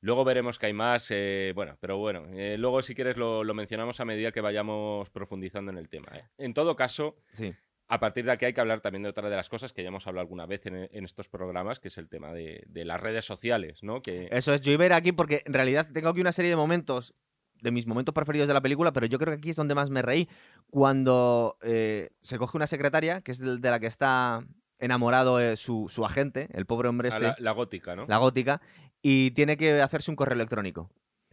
Luego 0.00 0.24
veremos 0.24 0.58
que 0.58 0.66
hay 0.66 0.72
más, 0.72 1.10
eh, 1.10 1.52
bueno, 1.54 1.76
pero 1.80 1.96
bueno, 1.98 2.26
eh, 2.32 2.56
luego 2.58 2.82
si 2.82 2.94
quieres 2.94 3.16
lo, 3.16 3.42
lo 3.42 3.54
mencionamos 3.54 3.98
a 4.00 4.04
medida 4.04 4.30
que 4.30 4.40
vayamos 4.40 5.10
profundizando 5.10 5.72
en 5.72 5.78
el 5.78 5.88
tema. 5.88 6.08
¿eh? 6.14 6.24
En 6.38 6.54
todo 6.54 6.76
caso, 6.76 7.16
Sí. 7.32 7.52
A 7.88 8.00
partir 8.00 8.24
de 8.26 8.32
aquí 8.32 8.44
hay 8.44 8.52
que 8.52 8.60
hablar 8.60 8.80
también 8.80 9.02
de 9.02 9.08
otra 9.08 9.28
de 9.30 9.36
las 9.36 9.48
cosas 9.48 9.72
que 9.72 9.82
ya 9.82 9.88
hemos 9.88 10.06
hablado 10.06 10.22
alguna 10.22 10.46
vez 10.46 10.66
en, 10.66 10.88
en 10.92 11.04
estos 11.04 11.28
programas, 11.28 11.80
que 11.80 11.88
es 11.88 11.96
el 11.96 12.08
tema 12.08 12.32
de, 12.32 12.62
de 12.68 12.84
las 12.84 13.00
redes 13.00 13.24
sociales, 13.24 13.82
¿no? 13.82 14.02
Que, 14.02 14.28
Eso 14.30 14.52
es, 14.52 14.60
yo 14.60 14.72
iba 14.72 14.84
a 14.84 14.86
ir 14.86 14.92
aquí 14.92 15.12
porque 15.12 15.42
en 15.46 15.54
realidad 15.54 15.88
tengo 15.92 16.10
aquí 16.10 16.20
una 16.20 16.32
serie 16.32 16.50
de 16.50 16.56
momentos, 16.56 17.14
de 17.62 17.70
mis 17.70 17.86
momentos 17.86 18.14
preferidos 18.14 18.46
de 18.46 18.54
la 18.54 18.60
película, 18.60 18.92
pero 18.92 19.06
yo 19.06 19.18
creo 19.18 19.32
que 19.32 19.38
aquí 19.38 19.50
es 19.50 19.56
donde 19.56 19.74
más 19.74 19.88
me 19.88 20.02
reí. 20.02 20.28
Cuando 20.70 21.56
eh, 21.62 22.10
se 22.20 22.36
coge 22.36 22.58
una 22.58 22.66
secretaria, 22.66 23.22
que 23.22 23.32
es 23.32 23.38
de, 23.38 23.70
la 23.70 23.80
que 23.80 23.86
está 23.86 24.40
enamorado 24.78 25.40
eh, 25.40 25.56
su, 25.56 25.88
su 25.88 26.04
agente, 26.04 26.48
el 26.52 26.66
pobre 26.66 26.88
hombre 26.88 27.08
a 27.08 27.12
este, 27.12 27.22
la, 27.22 27.36
la 27.38 27.52
gótica, 27.52 27.96
¿no? 27.96 28.04
la 28.06 28.18
gótica, 28.18 28.60
y 29.00 29.30
tiene 29.30 29.56
que 29.56 29.80
hacerse 29.80 30.10
un 30.10 30.16
correo 30.16 30.34
electrónico. 30.34 30.90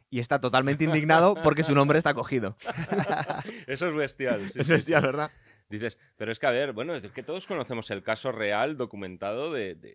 Y 0.10 0.20
está 0.20 0.40
totalmente 0.40 0.86
indignado 0.86 1.36
porque 1.44 1.64
su 1.64 1.76
nombre 1.76 1.98
está 1.98 2.14
cogido. 2.14 2.56
Eso 3.68 3.90
es 3.90 3.96
bestial. 3.96 4.50
sí, 4.52 4.60
Es 4.62 4.68
sí, 4.68 4.72
bestial, 4.72 5.02
sí. 5.02 5.08
¿verdad? 5.08 5.32
Dices, 5.70 5.98
pero 6.16 6.32
es 6.32 6.40
que 6.40 6.46
a 6.48 6.52
ver, 6.52 6.74
bueno, 6.74 6.96
es 6.96 7.06
que 7.12 7.24
todos 7.24 7.48
conocemos 7.48 7.90
el 7.92 8.04
caso 8.04 8.32
real 8.32 8.78
documentado 8.78 9.52
de, 9.52 9.76
de- 9.76 9.94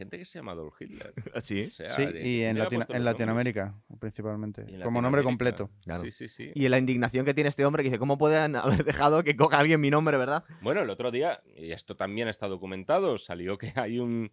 gente 0.00 0.16
que 0.16 0.24
se 0.24 0.38
llama 0.38 0.52
Adolf 0.52 0.80
Hitler. 0.80 1.12
Sí. 1.42 1.64
O 1.68 1.70
sea, 1.70 1.90
Sí, 1.90 2.06
de- 2.06 2.26
y 2.26 2.40
en, 2.42 2.54
¿quién 2.54 2.54
le 2.56 2.60
ha 2.60 2.64
Latino- 2.64 2.86
en? 2.96 3.04
Latinoamérica, 3.04 3.74
principalmente. 3.98 4.62
En 4.62 4.80
Como 4.80 5.02
nombre 5.02 5.22
completo. 5.22 5.70
Claro. 5.84 6.00
Sí, 6.02 6.10
sí, 6.10 6.28
sí. 6.30 6.50
Y 6.54 6.68
la 6.68 6.78
indignación 6.78 7.26
que 7.26 7.34
tiene 7.34 7.48
este 7.48 7.66
hombre 7.66 7.82
que 7.82 7.90
dice, 7.90 7.98
¿cómo 7.98 8.16
pueden 8.16 8.56
haber 8.56 8.82
dejado 8.84 9.22
que 9.24 9.36
coja 9.36 9.58
alguien 9.58 9.78
mi 9.78 9.90
nombre, 9.90 10.16
verdad? 10.16 10.44
Bueno, 10.62 10.80
el 10.80 10.88
otro 10.88 11.10
día, 11.10 11.42
y 11.54 11.72
esto 11.72 11.96
también 11.96 12.28
está 12.28 12.48
documentado, 12.48 13.18
salió 13.18 13.58
que 13.58 13.72
hay 13.76 13.98
un, 13.98 14.32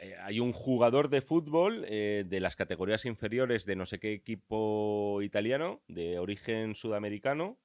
eh, 0.00 0.14
hay 0.22 0.40
un 0.40 0.52
jugador 0.52 1.10
de 1.10 1.20
fútbol 1.20 1.84
eh, 1.86 2.24
de 2.26 2.40
las 2.40 2.56
categorías 2.56 3.04
inferiores 3.04 3.66
de 3.66 3.76
no 3.76 3.84
sé 3.84 3.98
qué 4.00 4.14
equipo 4.14 5.20
italiano, 5.20 5.82
de 5.86 6.18
origen 6.18 6.74
sudamericano, 6.74 7.58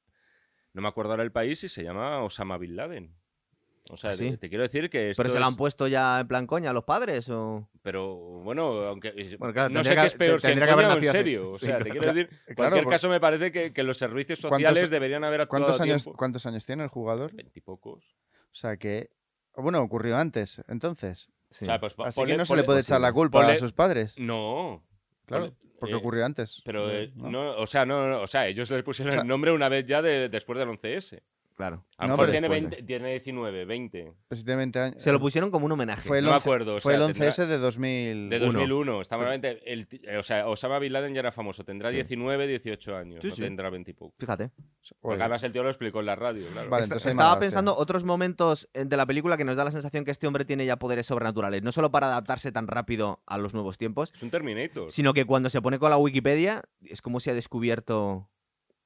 no 0.78 0.82
me 0.84 0.88
acuerdo 0.88 1.12
ahora 1.12 1.24
el 1.24 1.32
país, 1.32 1.64
y 1.64 1.70
se 1.70 1.84
llama 1.84 2.22
Osama 2.24 2.58
Bin 2.58 2.76
Laden. 2.76 3.14
O 3.90 3.98
sea, 3.98 4.12
¿Ah, 4.12 4.14
sí? 4.14 4.32
te, 4.32 4.38
te 4.38 4.50
quiero 4.50 4.64
decir 4.64 4.90
que 4.90 5.10
esto 5.12 5.24
¿Pero 5.24 5.34
se 5.34 5.40
lo 5.40 5.46
es- 5.46 5.52
han 5.52 5.56
puesto 5.58 5.88
ya 5.88 6.20
en 6.20 6.28
plan 6.28 6.46
coña 6.46 6.70
a 6.70 6.74
los 6.74 6.84
padres 6.84 7.30
o...? 7.30 7.70
Pero 7.82 8.16
bueno, 8.16 8.84
aunque 8.84 9.12
Bueno, 9.40 9.54
claro, 9.54 9.70
no 9.70 9.84
sé 9.84 9.96
qué 9.96 10.06
es 10.06 10.14
peor, 10.14 10.40
si 10.42 10.52
en 10.52 10.60
que 10.60 10.70
haber 10.70 10.86
o 10.88 10.94
en 10.98 11.04
serio. 11.06 11.48
O 11.48 11.52
Sí, 11.58 11.66
sea, 11.68 11.78
te 11.78 11.86
claro. 11.86 12.00
quiero 12.02 12.14
decir, 12.14 12.30
en 12.48 12.56
Claro, 12.56 12.72
cualquier 12.72 12.92
caso 12.92 13.10
me 13.10 13.20
parece 13.20 13.52
que, 13.52 13.74
que 13.74 13.84
los 13.84 13.98
servicios 13.98 14.40
¿Cuántos- 14.42 14.60
sociales 14.60 14.90
deberían 14.90 15.24
haber 15.24 15.42
actuado 15.42 15.66
¿Cuántos 15.66 15.80
a 15.82 15.84
años, 15.86 16.04
tiempo. 16.04 16.18
¿Cuántos 16.18 16.46
años 16.46 16.66
tiene 16.66 16.84
el 16.84 16.90
jugador? 16.90 17.34
Veintipocos. 17.34 18.04
O 18.52 18.56
sea 18.56 18.78
que. 18.78 19.10
Bueno, 19.56 19.82
ocurrió 19.82 20.18
antes, 20.18 20.62
entonces. 20.68 21.30
Sí. 21.50 21.64
O 21.64 21.68
sea, 21.68 21.80
pues, 21.80 21.96
Así 22.06 22.20
ponle- 22.20 22.32
que 22.34 22.38
no 22.38 22.46
se 22.46 22.56
le 22.58 22.64
puede 22.66 22.82
echar 22.82 23.00
la 23.02 23.14
culpa 23.14 23.42
ponle- 23.42 23.56
a 23.56 23.58
sus 23.58 23.72
padres. 23.72 24.20
No. 24.20 24.86
Claro, 25.26 25.56
porque 25.80 25.94
eh, 25.94 25.98
ocurrió 25.98 26.26
antes. 26.26 26.62
Pero, 26.66 26.90
Eh, 26.90 27.04
eh, 27.04 27.12
¿no? 27.16 27.30
no, 27.30 27.52
o 27.58 27.68
sea, 27.68 27.86
no, 27.86 28.08
no, 28.08 28.22
o 28.22 28.28
sea, 28.28 28.48
ellos 28.48 28.70
le 28.72 28.84
pusieron 28.84 29.10
O 29.10 29.14
sea- 29.14 29.22
el 29.22 29.28
nombre 29.28 29.52
una 29.52 29.70
vez 29.70 29.86
ya 29.86 30.02
de, 30.02 30.30
después 30.30 30.58
del 30.60 30.70
11S. 30.70 31.22
Claro. 31.58 31.84
A 31.98 32.04
lo 32.04 32.10
No, 32.10 32.14
mejor 32.14 32.26
pero 32.28 32.32
tiene, 32.34 32.48
después 32.50 32.62
de- 32.62 32.68
20 32.78 32.84
tiene 32.86 33.10
19, 33.10 33.66
20. 33.66 34.14
Pues 34.28 34.40
si 34.42 34.46
tiene 34.46 34.58
20 34.58 34.80
años. 34.80 35.02
Se 35.02 35.12
lo 35.12 35.20
pusieron 35.20 35.50
como 35.50 35.66
un 35.66 35.72
homenaje. 35.72 36.08
Fue 36.08 36.20
el 36.20 36.26
No 36.26 36.30
me 36.30 36.36
11 36.36 36.48
acuerdo. 36.48 36.76
o 36.76 36.80
Fue 36.80 36.94
sea, 36.94 37.04
el 37.04 37.12
11S 37.12 37.36
tendrá- 37.42 37.48
de 37.48 37.58
2000. 37.58 38.30
De 38.30 38.38
2001. 38.38 39.02
Estamos 39.02 39.26
hablando- 39.26 39.48
el 39.66 39.88
o 40.20 40.22
sea, 40.22 40.48
Osama 40.48 40.78
Bin 40.78 40.94
Laden 40.94 41.16
ya 41.16 41.22
era 41.22 41.32
famoso. 41.32 41.64
Tendrá 41.66 41.90
Sí. 41.90 41.96
19, 41.96 42.46
18 42.46 42.96
años. 42.96 43.18
Sí, 43.24 43.30
no 43.30 43.36
sí. 43.36 43.42
tendrá 43.42 43.72
20 43.72 43.90
y 43.90 43.94
poco. 43.96 44.14
Fíjate. 44.20 44.52
Porque 45.02 45.20
además 45.24 45.42
el 45.42 45.52
tío 45.52 45.64
lo 45.64 45.70
explicó 45.70 46.00
en 46.00 46.06
la 46.06 46.16
radio, 46.16 46.46
claro. 46.54 46.70
Vale, 46.70 46.82
Est- 46.84 46.92
entonces 46.92 47.08
hay 47.08 47.12
Estaba 47.14 47.40
pensando 47.40 47.76
otros 47.76 48.04
momentos 48.04 48.70
eh, 48.76 48.86
de 48.86 48.96
la 48.96 49.08
película 49.08 49.36
que 49.36 49.44
nos 49.44 49.56
da 49.56 49.64
la 49.66 49.72
sensación 49.72 50.06
que 50.06 50.12
este 50.12 50.28
hombre 50.28 50.46
tiene 50.46 50.64
ya 50.64 50.78
poderes 50.78 51.08
sobrenaturales. 51.08 51.64
No 51.64 51.72
solo 51.72 51.90
para 51.90 52.06
adaptarse 52.06 52.52
tan 52.52 52.68
rápido 52.68 53.24
a 53.26 53.40
los 53.40 53.56
nuevos 53.56 53.80
tiempos, 53.80 54.14
Es 54.16 54.22
un 54.22 54.30
Terminator. 54.30 54.92
sino 54.92 55.12
que 55.16 55.26
cuando 55.26 55.50
se 55.50 55.60
pone 55.64 55.80
con 55.80 55.90
la 55.90 55.98
Wikipedia 55.98 56.62
es 56.84 57.02
como 57.02 57.20
si 57.20 57.32
ha 57.32 57.34
descubierto, 57.34 58.30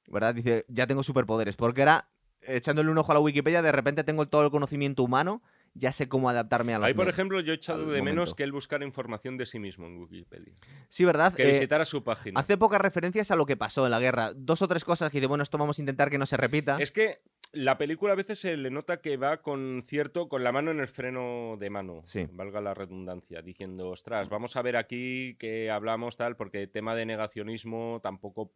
¿verdad? 0.08 0.34
Dice, 0.36 0.64
ya 0.70 0.88
tengo 0.88 1.04
superpoderes, 1.04 1.58
porque 1.58 1.82
era 1.82 2.08
echándole 2.42 2.90
un 2.92 2.98
ojo 2.98 3.12
a 3.12 3.16
la 3.16 3.22
Wikipedia, 3.22 3.62
de 3.62 3.72
repente 3.72 4.04
tengo 4.04 4.28
todo 4.28 4.46
el 4.46 4.52
conocimiento 4.52 5.04
humano, 5.04 5.42
ya 5.74 5.92
sé 5.92 6.10
cómo 6.10 6.30
adaptarme 6.30 6.74
a 6.74 6.80
los 6.80 6.88
Ahí, 6.88 6.94
por 6.94 7.08
ejemplo, 7.08 7.40
yo 7.40 7.54
he 7.54 7.56
echado 7.56 7.86
de 7.90 8.02
menos 8.02 8.34
que 8.36 8.44
él 8.44 8.52
buscara 8.52 8.84
información 8.86 9.38
de 9.38 9.46
sí 9.46 9.58
mismo 9.60 9.86
en 9.88 10.00
Wikipedia. 10.00 10.54
Sí, 10.90 11.06
¿verdad? 11.06 11.34
Que 11.34 11.44
Eh, 11.44 11.48
visitara 11.48 11.86
su 11.86 12.04
página. 12.04 12.40
hace 12.40 12.58
pocas 12.58 12.82
referencias 12.82 13.32
a 13.32 13.36
lo 13.36 13.46
que 13.46 13.56
pasó 13.56 13.86
en 13.86 13.92
la 13.92 14.00
guerra. 14.00 14.32
Dos 14.36 14.62
o 14.62 14.68
tres 14.68 14.84
cosas 14.84 15.12
que 15.12 15.20
dice, 15.20 15.28
bueno, 15.28 15.44
esto 15.44 15.58
vamos 15.58 15.80
a 15.80 15.82
intentar 15.82 16.10
que 16.10 16.18
no 16.18 16.26
se 16.26 16.36
repita. 16.36 16.78
Es 16.80 16.92
que 16.92 17.22
la 17.54 17.78
película 17.78 18.14
a 18.14 18.16
veces 18.16 18.40
se 18.40 18.56
le 18.58 18.70
nota 18.70 19.02
que 19.02 19.16
va 19.18 19.42
con 19.42 19.84
cierto, 19.86 20.28
con 20.30 20.44
la 20.44 20.52
mano 20.52 20.72
en 20.72 20.80
el 20.80 20.88
freno 20.88 21.56
de 21.60 21.70
mano, 21.70 22.02
Sí. 22.04 22.28
valga 22.32 22.60
la 22.62 22.74
redundancia, 22.74 23.42
diciendo, 23.42 23.90
ostras, 23.90 24.28
vamos 24.30 24.56
a 24.58 24.62
ver 24.62 24.76
aquí 24.78 25.36
que 25.40 25.70
hablamos 25.72 26.18
tal, 26.18 26.36
porque 26.36 26.68
tema 26.68 26.96
de 26.96 27.06
negacionismo 27.06 28.00
tampoco 28.04 28.52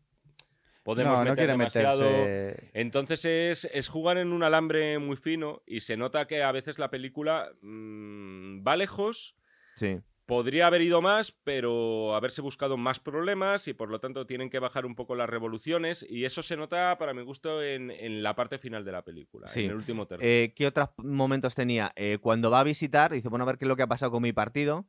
podemos 0.85 1.13
no, 1.13 1.25
no 1.25 1.31
meter 1.31 1.35
quiere 1.35 1.51
demasiado. 1.53 2.09
meterse. 2.11 2.69
Entonces 2.73 3.25
es, 3.25 3.65
es 3.73 3.89
jugar 3.89 4.17
en 4.19 4.31
un 4.31 4.43
alambre 4.43 4.99
muy 4.99 5.17
fino 5.17 5.63
y 5.65 5.79
se 5.81 5.97
nota 5.97 6.27
que 6.27 6.43
a 6.43 6.51
veces 6.51 6.77
la 6.79 6.89
película 6.91 7.51
mm, 7.61 8.63
va 8.65 8.77
lejos, 8.77 9.35
Sí. 9.75 9.99
podría 10.27 10.67
haber 10.67 10.81
ido 10.83 11.01
más, 11.01 11.31
pero 11.43 12.15
haberse 12.15 12.41
buscado 12.41 12.77
más 12.77 12.99
problemas 12.99 13.67
y 13.67 13.73
por 13.73 13.89
lo 13.89 13.99
tanto 13.99 14.25
tienen 14.27 14.49
que 14.51 14.59
bajar 14.59 14.85
un 14.85 14.93
poco 14.95 15.15
las 15.15 15.27
revoluciones 15.29 16.05
y 16.07 16.23
eso 16.25 16.43
se 16.43 16.55
nota 16.55 16.95
para 16.99 17.13
mi 17.15 17.23
gusto 17.23 17.61
en, 17.63 17.89
en 17.91 18.21
la 18.23 18.35
parte 18.35 18.57
final 18.59 18.85
de 18.85 18.91
la 18.91 19.03
película, 19.03 19.47
Sí. 19.47 19.65
en 19.65 19.71
el 19.71 19.75
último 19.77 20.05
tercio. 20.07 20.25
Eh, 20.27 20.53
¿Qué 20.55 20.67
otros 20.67 20.89
momentos 20.97 21.55
tenía? 21.55 21.91
Eh, 21.95 22.19
cuando 22.21 22.51
va 22.51 22.59
a 22.59 22.63
visitar, 22.63 23.11
dice, 23.11 23.27
bueno, 23.29 23.43
a 23.43 23.47
ver 23.47 23.57
qué 23.57 23.65
es 23.65 23.69
lo 23.69 23.75
que 23.75 23.83
ha 23.83 23.87
pasado 23.87 24.11
con 24.11 24.21
mi 24.23 24.33
partido. 24.33 24.85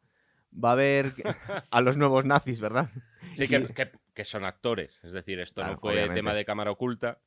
Va 0.53 0.73
a 0.73 0.77
ver 0.77 1.07
a 1.71 1.81
los 1.81 1.97
nuevos 1.97 2.25
nazis, 2.27 2.61
¿verdad? 2.61 2.91
sí, 3.35 3.49
que, 3.49 3.67
que- 3.75 3.91
que 4.17 4.25
son 4.25 4.45
actores, 4.45 4.99
es 5.05 5.13
decir, 5.13 5.39
esto 5.39 5.61
Claro, 5.61 5.75
no 5.75 5.79
fue 5.79 5.93
obviamente. 5.93 6.15
tema 6.17 6.35
de 6.35 6.45
cámara 6.45 6.73
oculta. 6.73 7.21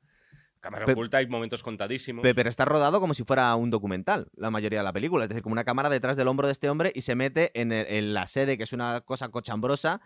Cámara 0.60 0.86
Pe- 0.86 0.92
oculta 0.92 1.18
hay 1.20 1.28
momentos 1.28 1.64
contadísimos. 1.64 2.22
Pe- 2.24 2.36
Pero 2.36 2.50
está 2.50 2.66
rodado 2.66 3.00
como 3.00 3.14
si 3.14 3.24
fuera 3.24 3.56
un 3.56 3.70
documental, 3.70 4.28
la 4.36 4.50
mayoría 4.50 4.80
de 4.80 4.84
la 4.84 4.92
película. 4.92 5.24
Es 5.24 5.30
decir, 5.30 5.42
como 5.44 5.54
una 5.54 5.64
cámara 5.64 5.90
detrás 5.90 6.18
del 6.18 6.28
hombro 6.28 6.48
de 6.48 6.52
este 6.54 6.70
hombre 6.70 6.92
y 6.94 7.04
se 7.04 7.16
mete 7.16 7.52
en, 7.54 7.72
el- 7.72 7.86
en 7.88 8.14
la 8.14 8.26
sede, 8.26 8.58
que 8.58 8.64
es 8.64 8.74
una 8.74 9.00
cosa 9.02 9.30
cochambrosa, 9.30 10.02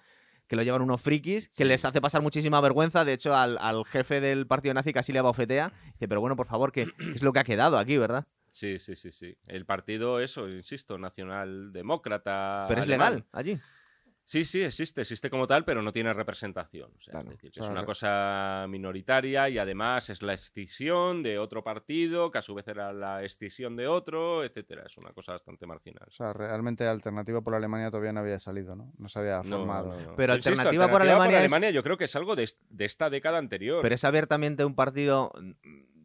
que 0.47 0.55
lo 0.57 0.61
llevan 0.61 0.81
unos 0.83 1.01
frikis, 1.01 1.47
que 1.47 1.63
Sí. 1.63 1.63
les 1.63 1.85
hace 1.85 2.01
pasar 2.01 2.21
muchísima 2.21 2.59
vergüenza. 2.61 3.03
De 3.05 3.13
hecho, 3.13 3.33
al, 3.35 3.57
al 3.59 3.83
jefe 3.85 4.19
del 4.19 4.45
partido 4.45 4.73
nazi 4.75 4.91
casi 4.93 5.11
le 5.13 5.21
bofetea. 5.21 5.71
Dice, 5.93 6.07
pero 6.09 6.19
bueno, 6.21 6.35
por 6.35 6.45
favor, 6.47 6.71
que 6.73 6.87
es 7.15 7.23
lo 7.23 7.31
que 7.33 7.39
ha 7.39 7.43
quedado 7.45 7.79
aquí, 7.79 7.97
¿verdad? 7.97 8.27
Sí, 8.51 8.77
sí, 8.77 8.95
sí, 8.95 9.09
sí. 9.09 9.35
El 9.47 9.65
partido, 9.65 10.19
eso, 10.19 10.47
insisto, 10.49 10.99
nacional 10.99 11.71
demócrata. 11.71 12.65
Pero 12.67 12.81
es 12.81 12.87
legal 12.87 13.25
allí. 13.31 13.57
Sí, 14.25 14.45
sí, 14.45 14.61
existe, 14.63 15.01
existe 15.01 15.29
como 15.29 15.47
tal, 15.47 15.65
pero 15.65 15.81
no 15.81 15.91
tiene 15.91 16.13
representación. 16.13 16.89
O 16.97 17.01
sea, 17.01 17.11
Claro, 17.13 17.31
es 17.31 17.41
decir, 17.41 17.61
una 17.63 17.85
cosa 17.85 18.65
minoritaria 18.69 19.49
y 19.49 19.57
además 19.57 20.09
es 20.09 20.21
la 20.21 20.33
escisión 20.33 21.23
de 21.23 21.39
otro 21.39 21.63
partido, 21.63 22.31
que 22.31 22.37
a 22.37 22.41
su 22.41 22.53
vez 22.55 22.65
era 22.69 22.93
la 22.93 23.21
escisión 23.23 23.75
de 23.75 23.87
otro, 23.87 24.43
etcétera. 24.43 24.83
Es 24.85 24.97
una 24.97 25.11
cosa 25.11 25.33
bastante 25.33 25.65
marginal. 25.65 26.05
O 26.07 26.11
sea, 26.11 26.31
realmente 26.31 26.87
Alternativa 26.87 27.41
por 27.41 27.53
Alemania 27.53 27.89
todavía 27.91 28.13
no 28.13 28.21
había 28.21 28.39
salido, 28.39 28.75
¿no? 28.75 28.93
No 28.97 29.09
se 29.09 29.19
había 29.19 29.43
formado. 29.43 29.89
no, 29.93 30.01
no. 30.11 30.15
Pero 30.15 30.33
Insisto, 30.35 30.51
Alternativa 30.51 30.89
por 30.89 31.01
Alemania 31.01 31.67
es- 31.69 31.73
yo 31.73 31.83
creo 31.83 31.97
que 31.97 32.05
es 32.05 32.15
algo 32.15 32.35
de, 32.37 32.49
de 32.69 32.85
esta 32.85 33.09
década 33.09 33.37
anterior. 33.39 33.81
Pero 33.81 33.95
es 33.95 34.03
abiertamente 34.05 34.63
un 34.63 34.75
partido. 34.75 35.33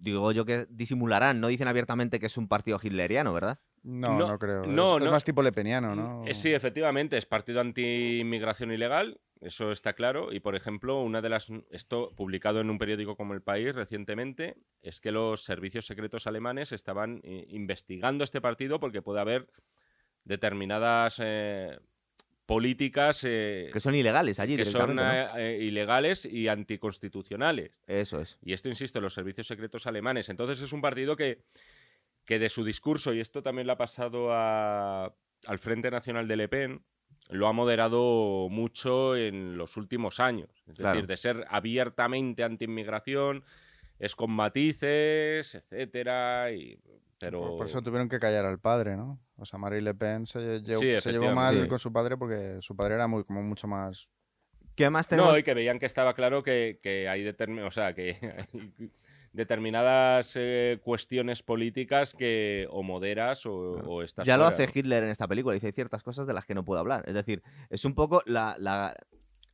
Digo 0.01 0.31
yo 0.33 0.45
que 0.45 0.67
disimularán, 0.71 1.41
no 1.41 1.49
dicen 1.49 1.67
abiertamente 1.69 2.21
que 2.21 2.27
es 2.27 2.37
un 2.37 2.47
partido 2.49 2.79
hitleriano, 2.83 3.33
¿verdad? 3.35 3.59
No, 3.89 4.19
No, 4.19 4.29
no, 4.29 4.39
creo. 4.39 4.67
no, 4.67 4.97
es, 4.97 5.03
es 5.03 5.05
no. 5.07 5.13
más 5.13 5.25
tipo 5.25 5.43
lepeniano, 5.43 5.95
¿no? 5.95 6.23
Eh, 6.27 6.35
Sí, 6.35 6.53
efectivamente, 6.53 7.17
es 7.17 7.25
partido 7.25 7.63
anti-inmigración 7.63 8.71
ilegal, 8.71 9.19
eso 9.41 9.73
está 9.73 9.95
claro. 9.95 10.31
Y, 10.31 10.41
por 10.41 10.55
ejemplo, 10.55 11.01
una 11.01 11.23
de 11.23 11.31
las. 11.31 11.51
Esto 11.71 12.13
publicado 12.15 12.61
en 12.61 12.69
un 12.69 12.79
periódico 12.79 13.17
como 13.17 13.33
El 13.33 13.41
País 13.41 13.75
recientemente, 13.75 14.57
es 14.83 15.01
que 15.01 15.11
los 15.11 15.43
servicios 15.43 15.87
secretos 15.87 16.27
alemanes 16.27 16.73
estaban 16.73 17.21
eh, 17.25 17.47
investigando 17.49 18.25
este 18.25 18.43
partido 18.43 18.79
porque 18.79 19.01
puede 19.01 19.21
haber 19.21 19.49
determinadas 20.25 21.19
eh, 21.25 21.79
políticas 22.45 23.25
eh, 23.25 23.71
Que 23.73 23.81
son 23.81 23.95
ilegales 23.95 24.39
allí 24.41 24.57
que 24.57 24.65
son 24.67 24.99
ilegales 25.61 26.27
y 26.27 26.49
anticonstitucionales. 26.49 27.73
Eso 27.87 28.21
es. 28.21 28.39
Y 28.43 28.53
esto, 28.53 28.69
insisto, 28.69 29.01
los 29.01 29.15
servicios 29.15 29.47
secretos 29.47 29.87
alemanes. 29.87 30.29
Entonces 30.29 30.61
es 30.61 30.73
un 30.73 30.83
partido 30.83 31.17
que, 31.17 31.45
que 32.29 32.39
de 32.39 32.51
su 32.51 32.63
discurso, 32.63 33.15
y 33.15 33.21
esto 33.21 33.43
también 33.43 33.67
le 33.67 33.73
ha 33.73 33.79
pasado 33.79 34.29
a- 34.35 35.07
al 35.47 35.59
Frente 35.59 35.91
Nacional 35.91 36.29
de 36.29 36.37
Le 36.37 36.47
Pen, 36.47 36.85
lo 37.31 37.49
ha 37.49 37.53
moderado 37.55 38.49
mucho 38.51 39.17
en 39.17 39.57
los 39.57 39.79
últimos 39.79 40.21
años. 40.21 40.51
Es 40.67 40.77
Claro. 40.79 40.93
decir, 40.97 41.07
de 41.09 41.17
ser 41.17 41.47
abiertamente 41.49 42.45
anti-inmigración, 42.45 43.45
es 43.99 44.15
con 44.15 44.31
matices, 44.31 45.55
etcétera. 45.55 46.53
Y, 46.53 46.79
pero 47.19 47.41
Por, 47.41 47.57
por 47.57 47.67
eso 47.67 47.81
tuvieron 47.81 48.11
que 48.11 48.19
callar 48.21 48.45
al 48.45 48.59
padre, 48.61 48.95
¿no? 48.95 49.19
O 49.37 49.47
sea, 49.47 49.59
Marie 49.59 49.81
Le 49.81 49.95
Pen 49.95 50.27
se, 50.27 50.61
lle- 50.61 50.79
Sí, 50.79 51.01
se 51.01 51.13
llevó 51.13 51.33
mal 51.33 51.67
con 51.67 51.79
su 51.79 51.91
padre 51.91 52.19
porque 52.19 52.59
su 52.61 52.77
padre 52.77 52.97
era 52.97 53.07
muy, 53.07 53.25
como 53.25 53.43
mucho 53.43 53.67
más... 53.67 54.11
¿Qué 54.75 54.91
más 54.91 55.09
tenemos? 55.09 55.33
No, 55.33 55.39
y 55.39 55.43
que 55.43 55.55
veían 55.55 55.79
que 55.79 55.87
estaba 55.87 56.13
claro 56.13 56.43
que, 56.43 56.79
que 56.83 57.09
hay, 57.09 57.25
determin- 57.25 57.65
o 57.67 57.71
sea, 57.71 57.95
que 57.95 58.19
determinadas 59.33 60.33
eh, 60.37 60.79
cuestiones 60.83 61.43
políticas 61.43 62.15
que 62.15 62.67
o 62.71 62.83
moderas 62.83 63.47
o, 63.47 63.53
o 63.55 64.03
estás 64.03 64.27
ya 64.27 64.37
lo 64.37 64.45
hace. 64.47 64.69
Hitler 64.73 65.05
en 65.05 65.11
esta 65.11 65.27
película, 65.29 65.55
dice 65.55 65.73
ciertas 65.73 66.03
cosas 66.03 66.27
de 66.27 66.33
las 66.35 66.45
que 66.45 66.55
no 66.55 66.65
puedo 66.65 66.81
hablar. 66.81 67.05
Es 67.07 67.15
decir, 67.15 67.43
es 67.71 67.85
un 67.85 67.95
poco 67.95 68.23
la... 68.27 68.57
la- 68.59 68.95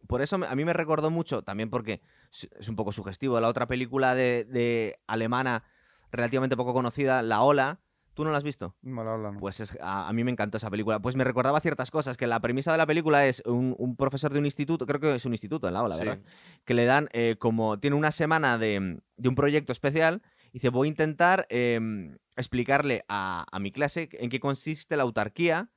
Por 0.06 0.20
eso 0.22 0.36
a 0.36 0.54
mí 0.54 0.64
me 0.64 0.72
recordó 0.72 1.10
mucho, 1.10 1.42
también 1.42 1.70
porque 1.70 2.00
es 2.32 2.48
es 2.58 2.68
un 2.68 2.76
poco 2.76 2.92
sugestivo, 2.92 3.40
la 3.40 3.48
otra 3.48 3.66
película 3.66 4.14
de, 4.14 4.44
de 4.44 4.98
alemana 5.06 5.64
relativamente 6.12 6.56
poco 6.56 6.72
conocida, 6.74 7.22
La 7.22 7.42
Ola. 7.42 7.80
¿Tú 8.14 8.24
no 8.24 8.30
la 8.30 8.38
has 8.38 8.44
visto? 8.44 8.76
Mal 8.82 9.06
hablan. 9.08 9.38
Pues 9.38 9.58
es- 9.60 9.76
a, 9.80 10.08
a 10.08 10.12
mí 10.12 10.22
me 10.24 10.30
encantó 10.30 10.56
esa 10.56 10.70
película. 10.70 11.00
Pues 11.00 11.16
me 11.16 11.24
recordaba 11.24 11.60
ciertas 11.60 11.90
cosas, 11.90 12.16
que 12.16 12.26
la 12.26 12.40
premisa 12.40 12.70
de 12.72 12.78
la 12.78 12.86
película 12.86 13.26
es 13.26 13.42
un, 13.44 13.74
un 13.78 13.96
profesor 13.96 14.32
de 14.32 14.38
un 14.38 14.44
instituto, 14.46 14.86
creo 14.86 15.00
que 15.00 15.14
es 15.16 15.24
un 15.24 15.32
instituto 15.32 15.66
en 15.68 15.74
La 15.74 15.82
Ola, 15.82 15.96
Sí. 15.96 16.04
¿verdad? 16.04 16.22
Que 16.64 16.74
le 16.74 16.84
dan 16.84 17.08
eh, 17.12 17.36
como, 17.38 17.78
tiene 17.80 17.96
una 17.96 18.12
semana 18.12 18.56
de, 18.56 19.00
de 19.16 19.28
un 19.28 19.34
proyecto 19.34 19.72
especial 19.72 20.22
y 20.50 20.54
dice, 20.58 20.68
voy 20.68 20.86
a 20.86 20.90
intentar 20.90 21.46
em, 21.50 22.16
explicarle 22.36 23.04
a, 23.08 23.44
a 23.50 23.58
mi 23.58 23.72
clase 23.72 24.08
en 24.12 24.30
qué 24.30 24.38
consiste 24.38 24.96
la 24.96 25.02
autarquía 25.02 25.70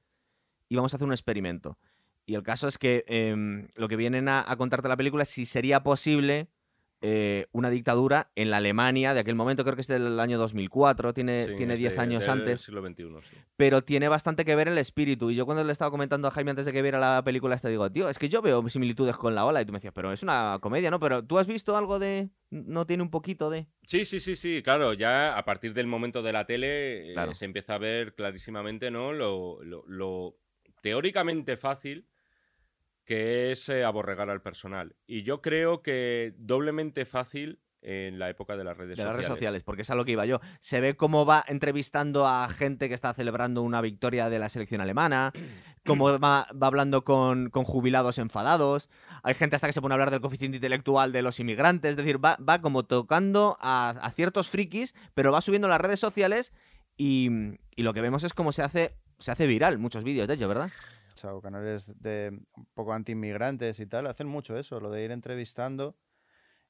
y 0.69 0.75
vamos 0.75 0.93
a 0.93 0.97
hacer 0.97 1.07
un 1.07 1.13
experimento. 1.13 1.77
Y 2.27 2.35
el 2.35 2.43
caso 2.43 2.67
es 2.67 2.77
que 2.77 3.03
em, 3.07 3.69
lo 3.75 3.87
que 3.87 3.95
vienen 3.95 4.27
a, 4.29 4.43
a 4.47 4.55
contarte 4.57 4.87
la 4.89 4.97
película 4.97 5.23
es 5.23 5.29
si 5.29 5.45
sería 5.47 5.81
posible 5.81 6.49
eh, 7.01 7.45
una 7.51 7.69
dictadura 7.69 8.31
en 8.35 8.49
la 8.49 8.57
Alemania 8.57 9.13
de 9.13 9.19
aquel 9.19 9.35
momento, 9.35 9.63
creo 9.63 9.75
que 9.75 9.81
es 9.81 9.87
del 9.87 10.19
año 10.19 10.37
2004, 10.39 11.13
tiene 11.13 11.43
Sí, 11.45 11.53
tiene 11.55 11.75
es 11.75 11.79
10 11.79 11.95
de- 11.95 12.01
años 12.01 12.21
del 12.23 12.31
antes 12.31 12.61
siglo 12.61 12.81
XXI, 12.85 13.03
sí. 13.21 13.35
pero 13.55 13.83
tiene 13.83 14.07
bastante 14.07 14.45
que 14.45 14.55
ver 14.55 14.67
el 14.67 14.77
espíritu. 14.79 15.29
Y 15.29 15.35
yo 15.35 15.45
cuando 15.45 15.63
le 15.63 15.71
estaba 15.71 15.91
comentando 15.91 16.27
a 16.27 16.31
Jaime 16.31 16.51
antes 16.51 16.65
de 16.65 16.73
que 16.73 16.81
viera 16.81 16.99
la 16.99 17.23
película 17.23 17.55
esta, 17.55 17.69
digo, 17.69 17.91
tío, 17.91 18.09
es 18.09 18.17
que 18.17 18.29
yo 18.29 18.41
veo 18.41 18.67
similitudes 18.69 19.15
con 19.15 19.35
La 19.35 19.45
Ola. 19.45 19.61
Y 19.61 19.65
tú 19.65 19.71
me 19.73 19.77
decías, 19.77 19.93
pero 19.93 20.11
es 20.11 20.23
una 20.23 20.57
comedia, 20.61 20.89
¿no? 20.89 20.99
Pero 20.99 21.23
¿tú 21.23 21.37
has 21.37 21.47
visto 21.47 21.77
algo 21.77 21.99
de...? 21.99 22.29
¿No 22.49 22.87
tiene 22.87 23.03
un 23.03 23.11
poquito 23.11 23.49
de...? 23.49 23.67
Sí, 23.83 24.05
sí, 24.05 24.19
sí, 24.19 24.35
sí, 24.35 24.61
claro, 24.63 24.93
ya 24.93 25.37
a 25.37 25.45
partir 25.45 25.73
del 25.73 25.85
momento 25.87 26.23
de 26.23 26.33
la 26.33 26.45
tele 26.45 27.11
eh, 27.13 27.33
se 27.33 27.45
empieza 27.45 27.75
a 27.75 27.77
ver 27.77 28.15
clarísimamente, 28.15 28.89
¿no? 28.89 29.13
Lo, 29.13 29.61
lo- 29.63 29.83
lo 29.87 30.37
teóricamente 30.81 31.57
fácil 31.57 32.07
que 33.07 33.51
es 33.51 33.69
eh, 33.69 33.85
aborregar 33.85 34.29
al 34.29 34.41
personal. 34.41 34.95
Y 35.07 35.23
yo 35.23 35.41
creo 35.41 35.81
que 35.81 36.33
doblemente 36.37 37.05
fácil 37.05 37.61
en 37.81 38.19
la 38.19 38.29
época 38.29 38.57
de 38.57 38.65
las 38.65 38.75
redes 38.75 38.97
De 38.97 39.03
las 39.03 39.13
sociales. 39.13 39.15
redes 39.15 39.37
sociales, 39.37 39.63
porque 39.63 39.83
es 39.83 39.89
a 39.89 39.95
lo 39.95 40.03
que 40.03 40.11
iba 40.11 40.25
yo. 40.25 40.41
Se 40.59 40.81
ve 40.81 40.97
cómo 40.97 41.25
va 41.25 41.41
entrevistando 41.47 42.27
a 42.27 42.49
gente 42.49 42.89
que 42.89 42.95
está 42.95 43.13
celebrando 43.13 43.61
una 43.61 43.79
victoria 43.79 44.29
de 44.29 44.39
la 44.39 44.49
selección 44.49 44.81
alemana, 44.81 45.31
cómo 45.85 46.19
va, 46.19 46.47
va 46.51 46.67
hablando 46.67 47.05
con, 47.05 47.49
con 47.49 47.63
jubilados 47.63 48.17
enfadados. 48.17 48.89
Hay 49.23 49.35
gente 49.35 49.55
hasta 49.55 49.67
que 49.67 49.73
se 49.73 49.81
pone 49.81 49.93
a 49.93 49.95
hablar 49.95 50.11
del 50.11 50.19
coeficiente 50.19 50.57
intelectual 50.57 51.13
de 51.13 51.21
los 51.21 51.39
inmigrantes. 51.39 51.91
Es 51.91 51.97
decir, 51.97 52.23
va, 52.23 52.37
va 52.37 52.59
como 52.61 52.83
tocando 52.83 53.55
a, 53.61 53.91
a 53.91 54.11
ciertos 54.11 54.49
frikis, 54.49 54.93
pero 55.13 55.31
va 55.31 55.39
subiendo 55.39 55.69
las 55.69 55.79
redes 55.79 56.01
sociales 56.01 56.51
y, 56.97 57.29
y 57.73 57.83
lo 57.83 57.93
que 57.93 58.01
vemos 58.01 58.25
es 58.25 58.33
cómo 58.33 58.51
se 58.51 58.63
hace, 58.63 58.97
se 59.17 59.31
hace 59.31 59.47
viral 59.47 59.77
muchos 59.77 60.03
vídeos 60.03 60.27
de 60.27 60.33
ello, 60.33 60.49
¿verdad? 60.49 60.71
O 61.25 61.41
canales 61.41 61.91
de 62.01 62.29
un 62.55 62.65
poco 62.73 62.93
anti-inmigrantes 62.93 63.79
y 63.79 63.85
tal, 63.85 64.07
hacen 64.07 64.27
mucho 64.27 64.57
eso, 64.57 64.79
lo 64.79 64.89
de 64.91 65.03
ir 65.03 65.11
entrevistando 65.11 65.95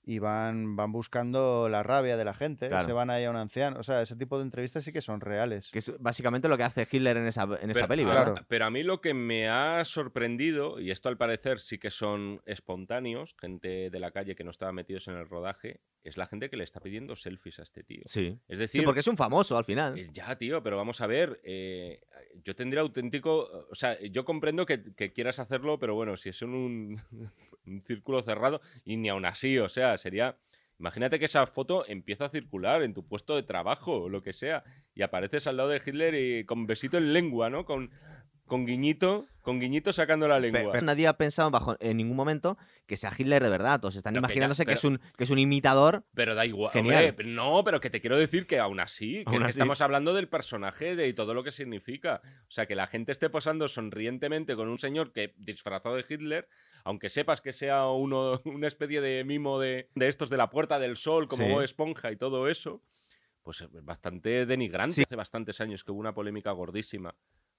y 0.09 0.19
van, 0.19 0.77
van 0.77 0.93
buscando 0.93 1.67
la 1.67 1.83
rabia 1.83 2.15
de 2.15 2.23
la 2.23 2.33
gente, 2.33 2.69
Claro. 2.69 2.85
se 2.85 2.93
van 2.93 3.09
ahí 3.09 3.25
a 3.25 3.29
un 3.29 3.35
anciano. 3.35 3.77
O 3.79 3.83
sea, 3.83 4.01
ese 4.01 4.15
tipo 4.15 4.37
de 4.37 4.43
entrevistas 4.45 4.85
sí 4.85 4.93
que 4.93 5.01
son 5.01 5.19
reales. 5.19 5.69
Que 5.69 5.79
es 5.79 5.91
básicamente 5.99 6.47
lo 6.47 6.55
que 6.55 6.63
hace 6.63 6.87
Hitler 6.89 7.17
en, 7.17 7.27
esa, 7.27 7.43
en 7.43 7.71
esta 7.71 7.73
Pero- 7.73 7.87
peli, 7.89 8.03
ah, 8.03 8.07
¿verdad? 8.07 8.23
Claro. 8.31 8.45
Pero 8.47 8.65
a 8.65 8.71
mí 8.71 8.83
lo 8.83 9.01
que 9.01 9.13
me 9.13 9.49
ha 9.49 9.83
sorprendido, 9.83 10.79
y 10.79 10.91
esto 10.91 11.09
al 11.09 11.17
parecer 11.17 11.59
sí 11.59 11.77
que 11.77 11.91
son 11.91 12.41
espontáneos, 12.45 13.35
gente 13.37 13.89
de 13.89 13.99
la 13.99 14.11
calle 14.11 14.35
que 14.35 14.45
no 14.45 14.49
estaba 14.51 14.71
metidos 14.71 15.09
en 15.09 15.15
el 15.15 15.27
rodaje, 15.27 15.81
es 16.07 16.17
la 16.17 16.25
gente 16.25 16.49
que 16.49 16.57
le 16.57 16.63
está 16.63 16.79
pidiendo 16.79 17.15
selfies 17.15 17.59
a 17.59 17.63
este 17.63 17.83
tío. 17.83 18.01
Sí. 18.05 18.37
Es 18.47 18.57
Sí, 18.57 18.61
decir, 18.61 18.83
porque 18.85 19.01
es 19.01 19.07
un 19.07 19.17
famoso 19.17 19.57
al 19.57 19.65
final. 19.65 19.97
Eh, 19.97 20.09
Ya, 20.13 20.35
tío, 20.37 20.61
pero 20.63 20.77
vamos 20.77 21.01
a 21.01 21.07
ver. 21.07 21.39
eh, 21.43 22.01
yo 22.43 22.55
tendría 22.55 22.81
auténtico. 22.81 23.67
O 23.69 23.75
sea, 23.75 23.99
yo 24.01 24.23
comprendo 24.25 24.65
que, 24.65 24.93
que 24.95 25.11
quieras 25.11 25.39
hacerlo, 25.39 25.79
pero 25.79 25.95
bueno, 25.95 26.15
si 26.17 26.29
es 26.29 26.41
en 26.41 26.49
un, 26.53 27.01
un 27.65 27.81
círculo 27.81 28.21
cerrado, 28.23 28.61
y 28.85 28.97
ni 28.97 29.09
aún 29.09 29.25
así, 29.25 29.57
o 29.59 29.69
sea, 29.69 29.97
sería. 29.97 30.37
Imagínate 30.79 31.17
que 31.17 31.25
esa 31.25 31.47
foto 31.47 31.85
empieza 31.87 32.25
a 32.25 32.29
circular 32.29 32.83
en 32.83 32.93
tu 32.93 33.03
puesto 33.07 33.35
de 33.35 33.41
trabajo 33.41 34.03
o 34.03 34.09
lo 34.09 34.21
que 34.21 34.31
sea, 34.31 34.63
y 34.93 35.01
apareces 35.01 35.47
al 35.47 35.57
lado 35.57 35.69
de 35.69 35.81
Hitler 35.83 36.13
y 36.13 36.45
con 36.45 36.67
besito 36.67 36.99
en 36.99 37.13
lengua, 37.13 37.49
¿no? 37.49 37.65
Con, 37.65 37.89
con 38.47 38.65
guiñito, 38.65 39.27
con 39.41 39.59
guiñito 39.59 39.93
sacando 39.93 40.27
la 40.27 40.39
lengua. 40.39 40.71
pero 40.71 40.85
nadie 40.85 41.07
ha 41.07 41.17
pensado 41.17 41.51
bajo, 41.51 41.75
en 41.79 41.97
ningún 41.97 42.15
momento 42.17 42.57
que 42.85 42.97
sea 42.97 43.11
Hitler 43.15 43.43
de 43.43 43.49
verdad. 43.49 43.79
Todos 43.79 43.95
están 43.97 44.13
No, 44.13 44.21
pero- 44.21 44.27
imaginándose 44.31 44.63
que, 44.63 44.67
pero- 44.73 44.77
es 44.77 44.83
un, 44.85 44.97
que 45.17 45.23
es 45.25 45.29
un 45.29 45.39
imitador. 45.39 46.05
Pero 46.13 46.33
da 46.35 46.45
igual. 46.45 46.71
Genial. 46.71 47.09
hombre, 47.09 47.25
no, 47.27 47.63
pero 47.63 47.79
que 47.79 47.89
te 47.89 48.01
quiero 48.01 48.17
decir 48.17 48.47
que 48.47 48.59
aún 48.59 48.79
así, 48.79 49.23
que 49.25 49.35
Aún 49.35 49.43
así. 49.43 49.51
estamos 49.51 49.81
hablando 49.81 50.13
del 50.13 50.27
personaje 50.29 50.95
de 50.95 51.07
y 51.07 51.13
todo 51.13 51.33
lo 51.33 51.43
que 51.43 51.51
significa. 51.51 52.21
O 52.23 52.51
sea, 52.51 52.65
que 52.65 52.75
la 52.75 52.87
gente 52.87 53.11
esté 53.11 53.29
posando 53.29 53.67
sonrientemente 53.67 54.55
con 54.55 54.69
un 54.69 54.79
señor 54.79 55.11
que 55.11 55.33
disfrazado 55.37 55.95
de 55.95 56.05
Hitler, 56.07 56.47
aunque 56.85 57.09
sepas 57.09 57.41
que 57.41 57.51
sea 57.53 57.87
uno, 57.87 58.41
una 58.45 58.67
especie 58.67 59.01
de 59.01 59.23
mimo 59.25 59.59
de, 59.59 59.89
de 59.95 60.07
estos 60.07 60.29
de 60.29 60.37
la 60.37 60.49
Puerta 60.49 60.79
del 60.79 60.95
Sol, 60.97 61.27
como 61.27 61.43
Sí. 61.45 61.51
Bob 61.51 61.61
Esponja 61.61 62.11
y 62.11 62.15
todo 62.15 62.47
eso, 62.47 62.81
pues 63.43 63.61
es 63.61 63.69
bastante 63.83 64.45
denigrante. 64.45 64.95
Sí. 64.95 65.01
Hace 65.03 65.15
bastantes 65.15 65.61
años 65.61 65.83
que 65.83 65.91
hubo 65.91 65.99
una 65.99 66.13
polémica 66.13 66.51
gordísima 66.51 67.15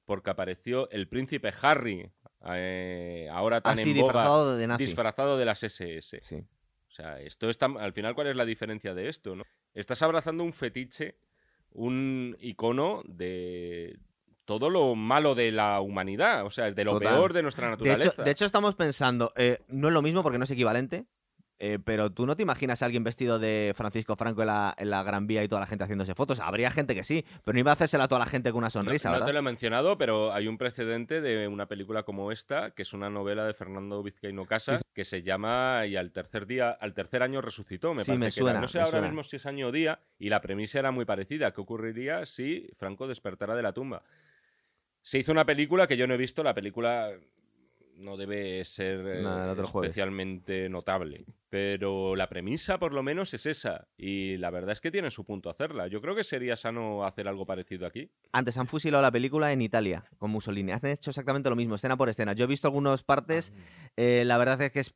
porque 0.08 0.30
apareció 0.30 0.88
el 0.90 1.06
príncipe 1.06 1.52
Harry, 1.60 2.10
eh, 2.46 3.28
ahora 3.30 3.60
tan 3.60 3.78
en 3.78 3.84
boga, 3.84 3.94
disfrazado 3.94 4.56
de 4.56 4.66
nazi. 4.66 4.84
disfrazado 4.86 5.36
de 5.36 5.44
las 5.44 5.62
SS. 5.62 6.20
Sí. 6.22 6.36
O 6.36 6.90
sea, 6.90 7.20
esto 7.20 7.50
está. 7.50 7.66
Al 7.66 7.92
final, 7.92 8.14
¿cuál 8.14 8.28
es 8.28 8.34
la 8.36 8.46
diferencia 8.46 8.94
de 8.94 9.10
esto? 9.10 9.36
¿no? 9.36 9.44
Estás 9.74 10.00
abrazando 10.00 10.44
un 10.44 10.54
fetiche, 10.54 11.18
un 11.72 12.38
icono 12.40 13.02
de 13.04 13.98
todo 14.46 14.70
lo 14.70 14.94
malo 14.94 15.34
de 15.34 15.52
la 15.52 15.78
humanidad. 15.82 16.46
O 16.46 16.50
sea, 16.50 16.68
es 16.68 16.74
de 16.74 16.84
lo 16.86 16.92
Total. 16.92 17.14
peor 17.14 17.32
de 17.34 17.42
nuestra 17.42 17.66
De 17.66 17.70
naturaleza. 17.72 18.08
hecho, 18.08 18.22
de 18.24 18.30
hecho, 18.30 18.46
estamos 18.46 18.74
pensando, 18.76 19.30
eh, 19.36 19.58
no 19.68 19.88
es 19.88 19.94
lo 19.94 20.00
mismo 20.00 20.22
porque 20.22 20.38
no 20.38 20.44
es 20.44 20.50
equivalente, 20.50 21.04
eh, 21.60 21.78
pero 21.84 22.10
tú 22.10 22.24
no 22.26 22.36
te 22.36 22.42
imaginas 22.42 22.82
a 22.82 22.84
alguien 22.86 23.02
vestido 23.04 23.38
de 23.38 23.72
Francisco 23.76 24.14
Franco 24.16 24.42
en 24.42 24.46
la, 24.46 24.74
en 24.78 24.90
la 24.90 25.02
Gran 25.02 25.26
Vía 25.26 25.42
y 25.42 25.48
toda 25.48 25.60
la 25.60 25.66
gente 25.66 25.82
haciéndose 25.84 26.14
fotos. 26.14 26.38
Habría 26.40 26.70
gente 26.70 26.94
que 26.94 27.02
sí, 27.04 27.24
pero 27.44 27.54
no 27.54 27.59
iba 27.61 27.72
a 27.72 27.74
hacérsela 27.74 28.04
a 28.04 28.09
toda 28.09 28.20
la 28.20 28.26
gente 28.26 28.50
con 28.50 28.59
una 28.59 28.66
No- 28.68 28.70
sonrisa, 28.70 29.11
no, 29.11 29.24
te 29.24 29.32
lo 29.32 29.40
he 29.40 29.42
mencionado, 29.42 29.98
pero 29.98 30.32
hay 30.32 30.46
un 30.46 30.56
precedente 30.59 31.20
de 31.20 31.48
una 31.48 31.66
película 31.66 32.04
como 32.04 32.30
esta, 32.32 32.70
que 32.70 32.82
es 32.82 32.92
una 32.92 33.11
novela 33.11 33.44
de 33.46 33.54
Fernando 33.54 34.02
Vizcaíno 34.02 34.46
Casas, 34.46 34.82
que 34.94 35.04
se 35.04 35.22
llama 35.22 35.84
Y 35.86 35.96
al 35.96 36.12
tercer 36.12 36.46
día, 36.46 36.70
al 36.70 36.94
tercer 36.94 37.22
año 37.22 37.40
resucitó, 37.40 37.92
me 37.94 38.04
Sí, 38.04 38.12
parece 38.12 38.18
me 38.24 38.30
que 38.32 38.40
era. 38.40 38.44
suena, 38.50 38.61
No 38.61 38.68
sé 38.68 38.78
ahora 38.78 38.90
suena. 38.92 39.06
mismo 39.09 39.22
si 39.24 39.36
es 39.36 39.46
año 39.46 39.68
o 39.68 39.72
día, 39.72 40.00
y 40.18 40.28
la 40.28 40.40
premisa 40.40 40.78
era 40.78 40.90
muy 40.92 41.04
parecida. 41.04 41.52
¿Qué 41.52 41.61
ocurriría 41.61 42.24
si 42.26 42.68
Franco 42.76 43.06
despertara 43.09 43.56
de 43.56 43.62
la 43.62 43.72
tumba? 43.72 44.02
Se 45.02 45.18
hizo 45.18 45.32
una 45.32 45.46
película 45.46 45.86
que 45.86 45.96
yo 45.96 46.06
no 46.06 46.14
he 46.14 46.18
visto, 46.18 46.42
la 46.42 46.54
película 46.54 47.11
no 47.99 48.16
debe 48.16 48.64
ser 48.64 49.07
eh, 49.07 49.22
Nada, 49.22 49.55
especialmente 49.62 50.68
notable. 50.68 51.24
Pero 51.51 52.14
la 52.14 52.28
premisa, 52.28 52.78
por 52.78 52.92
lo 52.92 53.03
menos, 53.03 53.32
es 53.34 53.46
esa. 53.46 53.88
Y 53.96 54.36
la 54.36 54.51
verdad 54.51 54.72
es 54.72 54.80
que 54.80 54.90
tiene 54.90 55.11
su 55.11 55.24
punto 55.24 55.49
hacerla. 55.51 55.86
Yo 55.86 56.01
creo 56.01 56.14
que 56.14 56.22
sería 56.24 56.57
sano 56.57 57.05
hacer 57.05 57.26
algo 57.26 57.46
parecido 57.46 57.86
aquí. 57.86 58.11
Antes 58.32 58.59
han 58.59 58.66
fusilado 58.66 59.03
la 59.03 59.11
película 59.11 59.53
en 59.53 59.62
Italia 59.62 60.05
con 60.18 60.30
Mussolini. 60.30 60.72
Han 60.72 60.84
hecho 60.86 61.11
exactamente 61.11 61.49
lo 61.51 61.57
mismo, 61.57 61.74
escena 61.74 61.96
por 61.96 62.09
escena. 62.09 62.34
Yo 62.34 62.44
he 62.44 62.49
visto 62.49 62.68
algunas 62.68 63.03
partes, 63.03 63.53
Ah. 63.55 63.90
eh, 63.96 64.24
la 64.26 64.36
verdad 64.38 64.61
es 64.62 64.70
que 64.70 64.80
es 64.80 64.94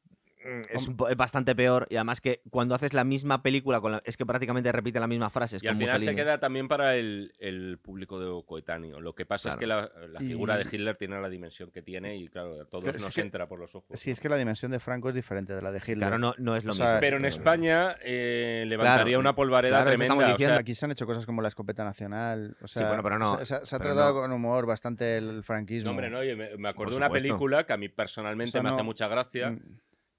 es, 0.70 0.88
po- 0.88 1.08
es 1.08 1.16
bastante 1.16 1.54
peor 1.54 1.86
y 1.90 1.96
además 1.96 2.20
que 2.20 2.42
cuando 2.50 2.74
haces 2.74 2.92
la 2.94 3.04
misma 3.04 3.42
película 3.42 3.80
con 3.80 3.92
la- 3.92 4.02
es 4.04 4.16
que 4.16 4.26
prácticamente 4.26 4.70
repite 4.72 4.98
las 5.00 5.08
mismas 5.08 5.32
frases 5.32 5.62
Y 5.62 5.68
al 5.68 5.76
final 5.76 6.00
se 6.00 6.14
queda 6.14 6.38
también 6.38 6.68
para 6.68 6.96
el, 6.96 7.32
el 7.38 7.78
público 7.78 8.18
de 8.20 8.44
coetáneo. 8.46 9.00
Lo 9.00 9.14
que 9.14 9.24
pasa 9.26 9.50
es 9.50 9.56
que 9.56 9.66
la, 9.66 9.90
la 10.08 10.18
figura 10.20 10.56
de 10.56 10.64
Hitler 10.64 10.96
tiene 10.96 11.20
la 11.20 11.28
dimensión 11.28 11.70
que 11.70 11.82
tiene 11.82 12.16
y 12.16 12.28
claro, 12.28 12.60
a 12.60 12.64
todos 12.64 12.84
Claro, 12.84 12.98
nos 12.98 13.14
que- 13.14 13.20
entra 13.20 13.46
por 13.48 13.58
los 13.58 13.74
ojos. 13.74 13.98
Sí, 13.98 14.10
es 14.10 14.20
que 14.20 14.28
la 14.28 14.36
dimensión 14.36 14.70
de 14.72 14.80
Franco 14.80 15.08
es 15.08 15.14
diferente 15.14 15.54
de 15.54 15.62
la 15.62 15.70
de 15.72 15.78
Hitler. 15.78 15.98
Claro, 15.98 16.18
no, 16.18 16.34
no 16.38 16.56
es 16.56 16.64
lo 16.64 16.72
O 16.72 16.74
sea, 16.74 16.86
mismo. 16.86 17.00
Pero 17.00 17.16
en 17.16 17.24
España 17.24 17.96
eh, 18.02 18.64
levantaría 18.66 19.04
Claro, 19.04 19.20
una 19.20 19.34
polvareda 19.34 19.84
tremenda. 19.84 20.04
estamos 20.04 20.24
o 20.24 20.26
sea, 20.26 20.34
diciendo. 20.36 20.56
Aquí 20.58 20.74
se 20.74 20.84
han 20.84 20.90
hecho 20.92 21.06
cosas 21.06 21.26
como 21.26 21.42
la 21.42 21.48
escopeta 21.48 21.84
nacional. 21.84 22.56
O 22.62 22.68
sea, 22.68 22.88
bueno, 22.88 23.02
pero 23.02 23.18
no, 23.18 23.38
Se, 23.38 23.46
se- 23.46 23.66
se 23.66 23.76
ha 23.76 23.78
tratado 23.78 24.14
no. 24.14 24.20
con 24.22 24.32
humor 24.32 24.66
bastante 24.66 25.16
el 25.18 25.42
franquismo. 25.44 25.86
no, 25.86 25.90
hombre, 25.92 26.10
no, 26.10 26.22
yo 26.24 26.36
me, 26.36 26.56
me 26.56 26.68
acuerdo 26.68 26.92
de 26.92 26.96
una 26.98 27.10
película 27.10 27.64
que 27.64 27.72
a 27.72 27.76
mí 27.76 27.88
personalmente 27.88 28.50
O 28.50 28.52
sea, 28.52 28.62
me 28.62 28.70
hace 28.70 28.82
mucha 28.82 29.08
gracia 29.08 29.50
Mm, 29.50 29.60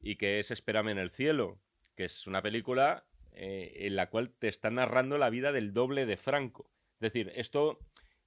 y 0.03 0.17
que 0.17 0.39
es 0.39 0.51
Espérame 0.51 0.89
en 0.89 0.97
el 0.99 1.09
cielo, 1.09 1.57
que 1.95 2.05
es 2.05 2.27
una 2.27 2.41
película 2.41 3.05
eh, 3.31 3.73
en 3.87 3.95
la 3.95 4.09
cual 4.09 4.29
te 4.29 4.49
está 4.49 4.69
narrando 4.69 5.17
la 5.17 5.29
vida 5.29 5.51
del 5.51 5.73
doble 5.73 6.05
de 6.05 6.17
Franco. 6.17 6.69
Es 6.95 6.99
decir, 6.99 7.31
esto 7.35 7.79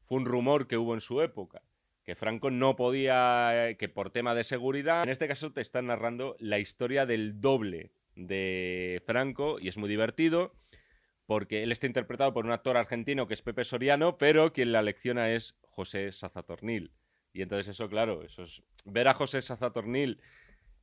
fue 0.02 0.18
un 0.18 0.24
rumor 0.24 0.66
que 0.66 0.78
hubo 0.78 0.94
en 0.94 1.00
su 1.00 1.20
época, 1.22 1.62
que 2.02 2.16
Franco 2.16 2.50
no 2.50 2.74
podía, 2.74 3.68
eh, 3.68 3.76
que 3.76 3.88
por 3.88 4.10
tema 4.10 4.34
de 4.34 4.44
seguridad, 4.44 5.04
en 5.04 5.10
este 5.10 5.28
caso 5.28 5.52
te 5.52 5.60
están 5.60 5.86
narrando 5.86 6.36
la 6.40 6.58
historia 6.58 7.06
del 7.06 7.40
doble 7.40 7.92
de 8.14 9.02
Franco 9.06 9.58
y 9.60 9.68
es 9.68 9.76
muy 9.76 9.88
divertido 9.88 10.54
porque 11.26 11.62
él 11.62 11.72
está 11.72 11.86
interpretado 11.86 12.32
por 12.32 12.46
un 12.46 12.52
actor 12.52 12.76
argentino 12.76 13.26
que 13.26 13.34
es 13.34 13.42
Pepe 13.42 13.64
Soriano, 13.64 14.16
pero 14.16 14.52
quien 14.52 14.72
la 14.72 14.82
lecciona 14.82 15.30
es 15.30 15.56
José 15.62 16.12
Sazatornil. 16.12 16.92
Y 17.32 17.42
entonces 17.42 17.68
eso, 17.68 17.88
claro, 17.88 18.22
eso 18.22 18.44
es 18.44 18.62
ver 18.84 19.08
a 19.08 19.12
José 19.12 19.42
Sazatornil 19.42 20.20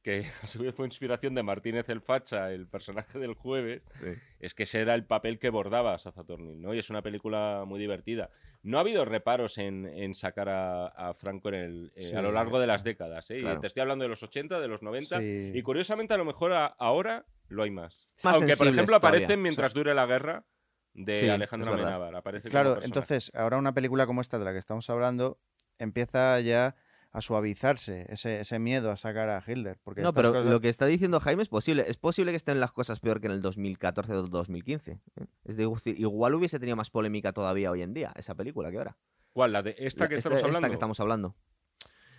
que 0.04 0.26
a 0.44 0.48
su 0.48 0.60
vez 0.62 0.76
fue 0.76 0.86
inspiración 0.86 1.34
de 1.34 1.42
Martínez 1.44 1.90
el 1.90 2.02
Facha, 2.02 2.52
el 2.52 2.68
personaje 2.68 3.18
del 3.18 3.34
jueves, 3.34 3.82
Sí. 3.96 4.10
es 4.40 4.54
que 4.54 4.64
ese 4.64 4.82
era 4.82 4.94
el 4.94 5.06
papel 5.06 5.40
que 5.40 5.50
bordaba 5.50 5.98
Sazatornil, 5.98 6.62
¿no? 6.62 6.74
Y 6.74 6.80
es 6.80 6.90
una 6.92 7.02
película 7.02 7.64
muy 7.66 7.80
divertida. 7.80 8.30
No 8.62 8.78
ha 8.78 8.82
habido 8.82 9.04
reparos 9.06 9.58
en, 9.58 9.88
en 9.88 10.14
sacar 10.14 10.50
a, 10.50 10.88
a 10.88 11.14
Franco 11.14 11.50
en 11.50 11.56
el, 11.56 11.92
eh, 11.96 12.04
Sí. 12.10 12.16
a 12.16 12.22
lo 12.22 12.32
largo 12.32 12.60
de 12.60 12.68
las 12.68 12.84
décadas, 12.84 13.32
¿eh? 13.32 13.40
Y 13.40 13.60
te 13.60 13.68
estoy 13.68 13.82
hablando 13.82 14.04
de 14.04 14.10
los 14.10 14.22
80, 14.22 14.60
de 14.60 14.68
los 14.68 14.84
90, 14.84 15.20
Sí. 15.20 15.52
y 15.54 15.62
curiosamente 15.64 16.14
a 16.14 16.18
lo 16.18 16.26
mejor 16.26 16.54
a- 16.54 16.68
ahora 16.68 17.26
lo 17.48 17.64
hay 17.64 17.72
más. 17.72 18.06
Más 18.24 18.36
Aunque, 18.36 18.56
por 18.58 18.68
ejemplo, 18.68 18.98
todavía. 19.00 19.18
aparecen 19.20 19.42
mientras 19.42 19.74
dure 19.74 19.94
la 19.94 20.06
guerra 20.06 20.46
de 20.94 21.14
Sí, 21.14 21.28
Alejandro. 21.30 21.74
Amenábar. 21.74 22.16
Aparece 22.16 22.50
Claro, 22.50 22.80
entonces, 22.84 23.32
ahora 23.36 23.58
una 23.58 23.74
película 23.74 24.06
como 24.06 24.22
esta 24.22 24.38
de 24.38 24.46
la 24.46 24.52
que 24.54 24.60
estamos 24.60 24.90
hablando 24.90 25.40
empieza 25.80 26.40
ya 26.40 26.76
a 27.14 27.22
suavizarse 27.22 28.08
ese, 28.10 28.42
ese 28.42 28.58
miedo 28.60 28.92
a 28.92 28.98
sacar 28.98 29.30
a 29.30 29.42
Hitler. 29.46 29.78
Porque 29.84 30.02
No, 30.02 30.14
pero 30.14 30.30
cosas- 30.34 30.48
lo 30.48 30.60
que 30.60 30.70
está 30.70 30.86
diciendo 30.88 31.20
Jaime 31.20 31.44
es 31.44 31.50
posible. 31.50 31.86
Es 31.88 31.96
posible 31.98 32.32
que 32.32 32.38
estén 32.38 32.60
las 32.60 32.72
cosas 32.72 33.00
peor 33.00 33.22
que 33.22 33.28
en 33.28 33.34
el 33.34 33.42
2014 33.42 34.12
o 34.14 34.24
2015. 34.28 34.92
¿eh? 34.94 35.26
Es 35.46 35.56
decir, 35.56 36.00
igual 36.00 36.34
hubiese 36.34 36.60
tenido 36.60 36.76
más 36.76 36.90
polémica 36.90 37.32
todavía 37.32 37.70
hoy 37.72 37.84
en 37.84 37.94
día 37.94 38.12
esa 38.16 38.34
película 38.36 38.72
que 38.72 38.80
ahora. 38.80 38.98
¿Cuál? 39.32 39.54
¿La 39.54 39.62
de 39.64 39.76
esta 39.80 40.08
que 40.08 40.16
La- 40.16 40.18
estamos 40.18 40.38
esta 40.38 40.48
hablando? 40.48 40.68
que 40.68 40.74
estamos 40.74 41.00
hablando. 41.00 41.36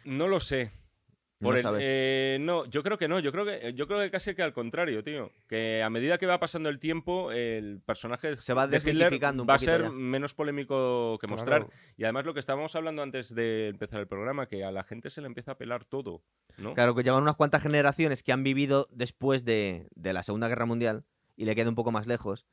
No 0.04 0.28
lo 0.28 0.38
sé. 0.40 0.70
No 1.44 1.48
Por 1.50 1.56
el- 1.56 1.62
sabes. 1.62 1.82
eh, 1.86 2.38
no, 2.40 2.64
yo 2.66 2.82
creo 2.82 2.96
que 2.98 3.06
no. 3.06 3.18
Yo 3.20 3.30
creo 3.30 3.44
que, 3.44 3.74
yo 3.74 3.86
creo 3.86 4.00
que 4.00 4.10
casi 4.10 4.34
que 4.34 4.42
al 4.42 4.52
contrario, 4.54 5.04
tío. 5.04 5.30
Que 5.48 5.82
a 5.82 5.90
medida 5.90 6.16
que 6.18 6.26
va 6.26 6.40
pasando 6.40 6.70
el 6.70 6.78
tiempo, 6.80 7.30
el 7.32 7.80
personaje 7.84 8.36
Se 8.36 8.54
va 8.54 8.66
de 8.66 8.78
Hitler 8.78 9.12
un 9.34 9.46
va 9.48 9.54
a 9.54 9.58
ser 9.58 9.82
ya. 9.82 9.90
menos 9.90 10.34
polémico 10.34 11.18
que 11.20 11.26
Claro. 11.26 11.36
mostrar. 11.36 11.66
Y 11.96 12.04
además 12.04 12.24
lo 12.24 12.32
que 12.34 12.40
estábamos 12.40 12.74
hablando 12.76 13.02
antes 13.02 13.34
de 13.34 13.68
empezar 13.68 14.00
el 14.00 14.06
programa, 14.08 14.46
que 14.48 14.64
a 14.64 14.72
la 14.72 14.84
gente 14.84 15.10
se 15.10 15.20
le 15.20 15.26
empieza 15.26 15.52
a 15.52 15.58
pelar 15.58 15.84
todo, 15.84 16.22
¿no? 16.56 16.74
Claro, 16.74 16.94
que 16.94 17.02
llevan 17.02 17.22
unas 17.22 17.36
cuantas 17.36 17.62
generaciones 17.62 18.22
que 18.22 18.32
han 18.32 18.42
vivido 18.42 18.88
después 18.90 19.44
de, 19.44 19.86
de 19.94 20.12
la 20.12 20.22
Segunda 20.22 20.48
Guerra 20.48 20.64
Mundial 20.66 21.04
y 21.36 21.44
le 21.44 21.54
queda 21.54 21.68
un 21.68 21.74
poco 21.74 21.92
más 21.92 22.06
lejos. 22.06 22.46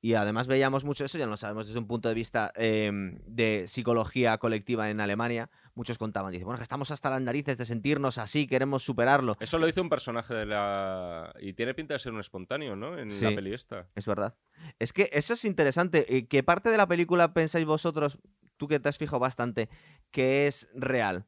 Y 0.00 0.14
además 0.14 0.46
veíamos 0.46 0.84
mucho 0.84 1.04
eso, 1.04 1.18
ya 1.18 1.26
lo 1.26 1.36
sabemos 1.36 1.66
desde 1.66 1.80
un 1.80 1.88
punto 1.88 2.08
de 2.08 2.14
vista 2.14 2.52
eh, 2.54 2.88
de 3.26 3.64
psicología 3.66 4.38
colectiva 4.38 4.90
en 4.90 5.00
Alemania. 5.00 5.50
Muchos 5.78 5.96
contaban, 5.96 6.32
dicen, 6.32 6.44
bueno, 6.44 6.58
que 6.58 6.64
estamos 6.64 6.90
hasta 6.90 7.08
las 7.08 7.22
narices 7.22 7.56
de 7.56 7.64
sentirnos 7.64 8.18
así, 8.18 8.48
queremos 8.48 8.82
superarlo. 8.82 9.36
Eso 9.38 9.58
lo 9.58 9.68
hizo 9.68 9.80
un 9.80 9.88
personaje 9.88 10.34
de 10.34 10.44
la... 10.44 11.32
Y 11.40 11.52
tiene 11.52 11.72
pinta 11.72 11.94
de 11.94 12.00
ser 12.00 12.12
un 12.12 12.18
espontáneo, 12.18 12.74
¿no? 12.74 12.98
En 12.98 13.12
Sí. 13.12 13.24
la 13.26 13.30
peli 13.36 13.54
esta. 13.54 13.86
Es 13.94 14.04
verdad. 14.06 14.34
Es 14.80 14.92
que 14.92 15.08
eso 15.12 15.34
es 15.34 15.44
interesante. 15.44 16.16
eh, 16.16 16.26
¿Qué 16.26 16.42
parte 16.42 16.70
de 16.70 16.78
la 16.78 16.88
película 16.88 17.32
pensáis 17.32 17.64
vosotros, 17.64 18.18
tú 18.56 18.66
que 18.66 18.80
te 18.80 18.88
has 18.88 18.98
fijado 18.98 19.20
bastante, 19.20 19.68
que 20.10 20.48
es 20.48 20.68
real 20.74 21.26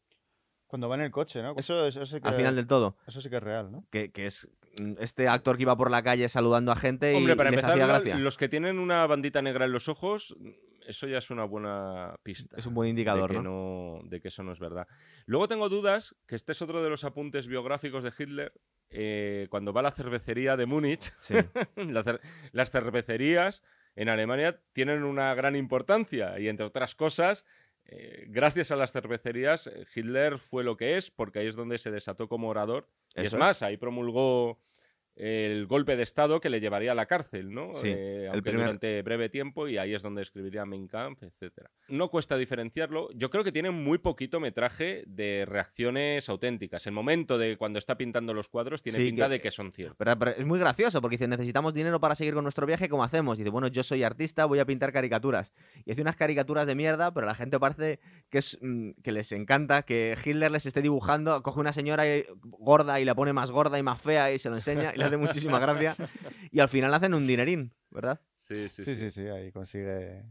Cuando 0.66 0.88
va 0.88 0.96
en 0.96 1.03
el 1.03 1.12
coche, 1.12 1.42
¿no? 1.42 1.55
Eso, 1.57 1.86
eso, 1.86 2.05
sí 2.05 2.20
que, 2.20 2.26
al 2.26 2.34
final 2.34 2.57
del 2.57 2.66
todo? 2.66 2.96
eso 3.07 3.20
sí 3.20 3.30
que 3.30 3.36
es 3.36 3.42
real, 3.44 3.70
¿no? 3.70 3.86
Que, 3.90 4.11
que 4.11 4.26
es 4.26 4.48
mm, 4.80 4.94
este 4.98 5.28
actor 5.28 5.59
que 5.59 5.62
iba 5.62 5.76
por 5.76 5.92
la 5.92 6.03
calle 6.03 6.28
saludando 6.28 6.72
a 6.72 6.76
gente 6.76 7.12
y, 7.12 7.16
Hombre, 7.16 7.36
para 7.36 7.51
y 7.51 7.53
les 7.53 7.61
empezar, 7.61 7.72
hacía 7.80 7.86
gracia. 7.86 8.16
los 8.18 8.36
que 8.36 8.48
tienen 8.48 8.80
una 8.80 9.07
bandita 9.07 9.42
negra 9.42 9.66
en 9.66 9.70
los 9.72 9.88
ojos, 9.88 10.36
eso 10.91 11.07
ya 11.09 11.18
es 11.18 11.30
una 11.30 11.45
buena 11.45 12.14
pista. 12.22 12.57
Es 12.59 12.66
un 12.66 12.74
buen 12.74 12.86
de 12.86 12.91
indicador, 12.91 13.30
que 13.30 13.36
¿no? 13.38 13.43
no- 13.43 14.01
de 14.09 14.20
que 14.20 14.28
eso 14.28 14.43
no 14.43 14.53
es 14.53 14.61
verdad. 14.61 14.86
Luego 15.26 15.49
tengo 15.49 15.68
dudas, 15.68 16.14
que 16.26 16.36
este 16.36 16.53
es 16.53 16.62
otro 16.62 16.82
de 16.82 16.91
los 16.91 17.05
apuntes 17.05 17.49
biográficos 17.49 18.05
de 18.05 18.12
Hitler, 18.16 18.53
eh, 18.91 19.47
cuando 19.51 19.72
va 19.72 19.80
a 19.80 19.84
la 19.84 19.91
cervecería 19.93 20.57
de 20.57 20.66
Múnich, 20.66 21.12
Sí. 21.20 21.34
la 21.76 22.05
cer- 22.05 22.20
las 22.53 22.70
cervecerías 22.70 23.62
en 23.97 24.09
Alemania 24.09 24.61
tienen 24.72 25.03
una 25.05 25.34
gran 25.34 25.57
importancia 25.57 26.38
y 26.38 26.49
entre 26.49 26.66
otras 26.66 26.95
cosas, 26.95 27.45
eh, 27.84 28.26
gracias 28.28 28.70
a 28.70 28.76
las 28.76 28.93
cervecerías, 28.93 29.66
eh, 29.66 29.84
Hitler 29.95 30.38
fue 30.38 30.62
lo 30.64 30.76
que 30.76 30.97
es, 30.97 31.11
porque 31.11 31.41
ahí 31.41 31.47
es 31.47 31.57
donde 31.57 31.78
se 31.78 31.91
desató 31.91 32.28
como 32.28 32.49
orador. 32.49 32.88
Y 33.16 33.22
es. 33.26 33.34
más, 33.34 33.62
ahí 33.62 33.76
promulgó 33.76 34.61
el 35.23 35.66
golpe 35.66 35.97
de 35.97 36.03
Estado 36.03 36.41
que 36.41 36.49
le 36.49 36.61
llevaría 36.61 36.93
a 36.93 36.95
la 36.95 37.05
cárcel, 37.07 37.53
¿no? 37.53 37.73
Sí, 37.75 37.89
Eh, 37.89 38.23
el 38.23 38.27
aunque 38.29 38.43
primer- 38.43 38.61
durante 38.66 39.03
breve 39.03 39.29
tiempo 39.29 39.68
y 39.68 39.77
ahí 39.77 39.93
es 39.95 40.03
donde 40.03 40.23
escribiría 40.23 40.64
Mein 40.64 40.89
Kampf, 40.89 41.23
etc. 41.23 41.66
No 41.89 42.09
cuesta 42.09 42.39
diferenciarlo. 42.39 43.11
Yo 43.14 43.29
creo 43.29 43.45
que 43.45 43.53
tiene 43.53 43.71
muy 43.71 43.99
poquito 43.99 44.41
metraje 44.41 45.05
de 45.07 45.45
reacciones 45.47 46.29
auténticas. 46.29 46.87
El 46.87 46.93
momento 46.95 47.37
de 47.37 47.57
cuando 47.59 47.79
está 47.79 47.97
pintando 47.99 48.33
los 48.33 48.49
cuadros 48.49 48.83
tiene 48.83 48.99
Sí, 48.99 49.07
pinta 49.07 49.27
que- 49.27 49.31
de 49.33 49.41
que 49.43 49.51
son 49.51 49.73
ciertos. 49.73 49.97
Pero, 49.99 50.18
pero 50.18 50.31
es 50.33 50.47
muy 50.47 50.59
gracioso 50.59 51.01
porque 51.03 51.16
dice, 51.16 51.29
necesitamos 51.29 51.75
dinero 51.75 52.01
para 52.01 52.14
seguir 52.14 52.35
con 52.35 52.45
nuestro 52.45 52.66
viaje, 52.66 52.89
¿cómo 52.89 53.05
hacemos? 53.05 53.37
Y 53.39 53.43
dice, 53.43 53.51
bueno, 53.51 53.68
yo 53.68 53.83
soy 53.83 54.03
artista, 54.03 54.47
voy 54.47 54.59
a 54.61 54.64
pintar 54.64 54.93
caricaturas. 54.93 55.53
Y 55.85 55.93
hace 55.93 56.01
unas 56.03 56.16
caricaturas 56.16 56.66
de 56.66 56.75
mierda, 56.75 57.12
pero 57.12 57.27
a 57.27 57.31
la 57.31 57.35
gente 57.35 57.59
parece 57.61 58.01
que, 58.31 58.39
es, 58.39 58.57
mm, 58.62 58.93
que 59.03 59.12
les 59.12 59.33
encanta 59.33 59.83
que 59.83 60.16
Hitler 60.25 60.51
les 60.51 60.64
esté 60.64 60.81
dibujando, 60.83 61.43
coge 61.43 61.61
una 61.61 61.73
señora 61.73 62.07
y- 62.07 62.25
gorda 62.43 63.01
y 63.01 63.05
la 63.05 63.14
pone 63.14 63.33
más 63.33 63.51
gorda 63.51 63.79
y 63.79 63.83
más 63.83 64.01
fea 64.01 64.33
y 64.33 64.39
se 64.39 64.49
lo 64.49 64.57
enseña 64.57 64.93
y 64.95 64.99
le 64.99 65.10
hace 65.15 65.27
muchísima 65.27 65.59
gracia. 65.59 65.97
Y 66.51 66.61
al 66.61 66.69
final 66.69 66.93
hacen 66.95 67.15
un 67.15 67.27
dinerín, 67.27 67.73
¿verdad? 67.91 68.21
Sí, 68.37 68.69
sí, 68.69 68.83
Sí, 68.85 68.97
sí. 68.97 69.03
sí, 69.03 69.11
sí, 69.11 69.27
ahí 69.29 69.53
consigue... 69.53 70.25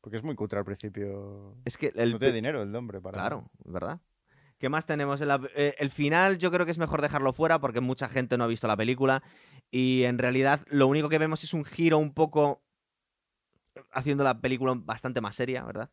Porque 0.00 0.16
es 0.16 0.22
muy 0.22 0.34
cutre 0.34 0.58
al 0.58 0.64
principio. 0.64 1.56
Es 1.64 1.76
que 1.76 1.92
el, 1.94 2.12
No 2.12 2.18
tiene 2.18 2.34
dinero 2.34 2.62
el 2.62 2.74
hombre 2.74 3.00
para... 3.00 3.18
Claro, 3.18 3.50
¿verdad? 3.64 4.00
¿Qué 4.58 4.68
más 4.68 4.84
tenemos? 4.86 5.20
en 5.20 5.28
la- 5.28 5.40
eh, 5.54 5.74
el 5.78 5.90
final 5.90 6.38
yo 6.38 6.50
creo 6.50 6.64
que 6.66 6.72
es 6.72 6.78
mejor 6.78 7.00
dejarlo 7.02 7.32
fuera 7.32 7.60
porque 7.60 7.80
mucha 7.80 8.08
gente 8.08 8.36
no 8.38 8.44
ha 8.44 8.46
visto 8.46 8.66
la 8.66 8.76
película 8.76 9.22
y 9.70 10.04
en 10.04 10.18
realidad 10.18 10.60
lo 10.70 10.86
único 10.86 11.08
que 11.08 11.18
vemos 11.18 11.44
es 11.44 11.54
un 11.54 11.64
giro 11.64 11.96
un 11.98 12.12
poco 12.12 12.62
haciendo 13.92 14.24
la 14.24 14.40
película 14.40 14.74
bastante 14.76 15.20
más 15.20 15.34
seria, 15.34 15.64
¿verdad? 15.64 15.90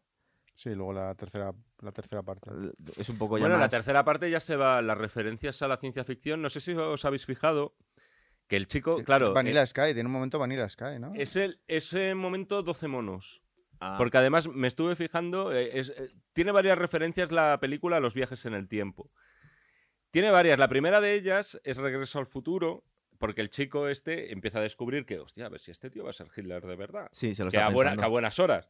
Sí, 0.53 0.73
luego 0.73 0.91
la 0.93 1.13
tercera, 1.15 1.53
la 1.81 1.91
tercera 1.91 2.23
parte. 2.23 2.49
Es 2.97 3.09
un 3.09 3.17
poco 3.17 3.37
ya 3.37 3.43
Bueno, 3.43 3.57
la 3.59 3.69
tercera 3.69 4.03
parte 4.03 4.29
ya 4.31 4.39
se 4.39 4.55
va 4.55 4.81
las 4.81 4.97
referencias 4.97 5.61
a 5.61 5.67
la 5.67 5.77
ciencia 5.77 6.03
ficción. 6.03 6.41
No 6.41 6.49
sé 6.49 6.59
si 6.61 6.73
os 6.73 7.05
habéis 7.05 7.25
fijado 7.25 7.75
que 8.47 8.55
el 8.55 8.67
chico, 8.67 9.03
claro, 9.03 9.33
Vanilla 9.33 9.61
eh, 9.63 9.67
Sky, 9.67 9.93
tiene 9.93 10.05
un 10.05 10.11
momento 10.11 10.39
Vanilla 10.39 10.67
Sky, 10.69 10.99
¿no? 10.99 11.13
es 11.15 11.35
el, 11.35 11.59
ese 11.67 12.15
momento 12.15 12.63
12 12.63 12.87
monos. 12.87 13.41
Ah, 13.79 13.95
Porque 13.97 14.17
además 14.17 14.47
me 14.47 14.67
estuve 14.67 14.95
fijando, 14.95 15.53
eh, 15.53 15.77
es- 15.79 15.89
eh, 15.91 16.09
tiene 16.33 16.51
varias 16.51 16.77
referencias 16.79 17.31
la 17.31 17.59
película 17.59 17.97
a 17.97 17.99
los 17.99 18.13
viajes 18.15 18.45
en 18.47 18.53
el 18.55 18.67
tiempo. 18.67 19.11
Tiene 20.09 20.31
varias. 20.31 20.57
La 20.57 20.67
primera 20.69 20.99
de 21.01 21.13
ellas 21.13 21.59
es 21.63 21.77
Regreso 21.77 22.17
al 22.17 22.25
futuro, 22.25 22.83
porque 23.19 23.41
el 23.41 23.49
chico 23.49 23.87
este 23.87 24.31
empieza 24.31 24.59
a 24.59 24.61
descubrir 24.63 25.05
que, 25.05 25.19
hostia, 25.19 25.45
a 25.45 25.49
ver 25.49 25.59
si 25.59 25.69
este 25.71 25.89
tío 25.91 26.03
va 26.05 26.09
a 26.09 26.13
ser 26.13 26.27
Hitler 26.35 26.65
de 26.65 26.75
verdad. 26.75 27.07
sí, 27.11 27.35
se 27.35 27.43
lo 27.43 27.51
Que 27.51 27.57
está 27.57 27.67
a, 27.67 27.69
buena- 27.71 27.91
pensando. 27.91 28.01
que 28.01 28.05
a 28.05 28.09
buenas 28.09 28.39
horas. 28.39 28.67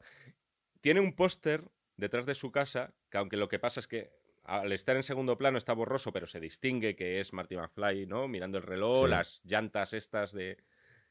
Tiene 0.82 1.00
un 1.00 1.14
póster 1.16 1.64
detrás 1.96 2.26
de 2.26 2.36
su 2.36 2.52
casa, 2.52 2.94
que 3.10 3.18
aunque 3.18 3.38
lo 3.38 3.48
que 3.48 3.60
pasa 3.60 3.80
es 3.80 3.88
que 3.88 4.12
al 4.48 4.72
estar 4.72 4.96
en 4.96 5.04
segundo 5.04 5.38
plano 5.38 5.58
está 5.58 5.74
borroso, 5.74 6.12
pero 6.12 6.26
se 6.26 6.40
distingue 6.40 6.96
que 6.96 7.20
es 7.20 7.34
Marty 7.34 7.56
McFly, 7.58 8.08
¿no? 8.08 8.28
Mirando 8.28 8.58
el 8.58 8.64
reloj, 8.64 9.06
Sí. 9.06 9.12
las 9.12 9.42
llantas 9.46 9.94
estas 9.94 10.32
de 10.32 10.58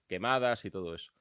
quemadas 0.08 0.64
y 0.64 0.70
todo 0.70 0.94
eso. 0.94 1.12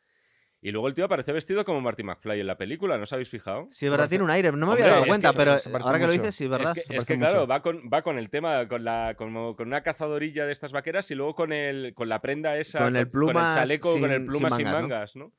Y 0.61 0.71
luego 0.71 0.87
el 0.87 0.95
tío 0.95 1.05
aparece 1.05 1.31
vestido 1.31 1.63
como 1.63 1.79
Marty 1.81 2.01
McFly 2.03 2.39
en 2.39 2.47
la 2.47 2.57
película, 2.57 2.97
¿no 2.97 3.03
os 3.03 3.13
habéis 3.13 3.29
fijado? 3.29 3.67
Sí, 3.69 3.85
es 3.85 3.91
verdad, 3.91 4.09
tiene 4.09 4.23
un 4.23 4.31
aire. 4.31 4.51
No 4.51 4.65
me 4.65 4.71
había 4.73 4.87
dado 4.87 5.05
cuenta, 5.05 5.31
que 5.31 5.37
pero 5.37 5.51
ahora 5.81 5.99
que 5.99 6.07
lo 6.07 6.11
dices, 6.13 6.33
sí, 6.33 6.45
es 6.45 6.49
verdad. 6.49 6.75
Es 6.75 6.87
que, 6.87 6.97
es 6.97 7.05
que, 7.05 7.17
claro, 7.19 7.45
va 7.45 7.61
con, 7.61 7.87
va 7.93 8.01
con 8.01 8.17
el 8.17 8.29
tema, 8.31 8.67
con, 8.67 8.83
la, 8.83 9.13
con 9.15 9.35
una 9.35 9.83
cazadorilla 9.83 10.47
de 10.47 10.51
estas 10.53 10.71
vaqueras 10.71 11.11
y 11.11 11.15
luego 11.15 11.35
con, 11.35 11.51
el, 11.53 11.93
con 11.93 12.09
la 12.09 12.19
prenda 12.21 12.57
esa, 12.57 12.79
Con 12.79 12.95
el 12.95 13.07
plumas 13.09 13.55
chaleco, 13.55 13.93
con 13.99 14.09
el 14.09 14.21
sin- 14.21 14.27
pluma 14.27 14.49
sin 14.49 14.57
sin 14.57 14.65
mangas, 14.71 15.15
¿no? 15.15 15.33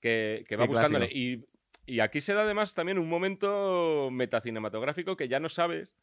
Que, 0.00 0.44
que 0.48 0.56
va 0.56 0.64
Qué 0.64 0.68
buscándole. 0.68 1.08
Y, 1.12 1.44
y 1.86 2.00
aquí 2.00 2.20
se 2.20 2.34
da 2.34 2.42
además 2.42 2.74
también 2.74 2.98
un 2.98 3.08
momento 3.08 4.08
metacinematográfico 4.10 5.16
que 5.16 5.28
ya 5.28 5.38
no 5.38 5.48
sabes, 5.50 5.94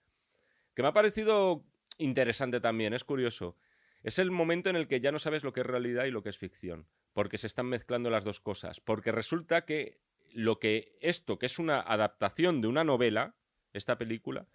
que 0.82 0.84
me 0.84 0.90
ha 0.90 0.94
parecido 0.94 1.64
interesante 2.00 2.60
también, 2.60 2.94
es 2.94 3.04
curioso. 3.04 3.56
Es 4.02 4.18
el 4.18 4.32
momento 4.32 4.72
en 4.72 4.76
el 4.76 4.88
que 4.88 5.00
ya 5.00 5.12
no 5.12 5.20
sabes 5.20 5.44
lo 5.44 5.54
que 5.54 5.60
es 5.60 5.66
realidad 5.66 6.06
y 6.06 6.12
lo 6.12 6.24
que 6.24 6.30
es 6.30 6.38
ficción, 6.40 6.88
porque 7.14 7.38
se 7.38 7.46
están 7.46 7.68
mezclando 7.68 8.10
las 8.10 8.24
dos 8.24 8.40
cosas, 8.40 8.80
porque 8.80 9.12
resulta 9.12 9.64
que 9.64 10.00
lo 10.34 10.58
que 10.60 10.98
esto, 11.02 11.38
que 11.38 11.46
es 11.46 11.60
una 11.60 11.80
adaptación 11.80 12.62
de 12.62 12.68
una 12.68 12.84
novela, 12.84 13.36
esta 13.74 14.00
película, 14.00 14.48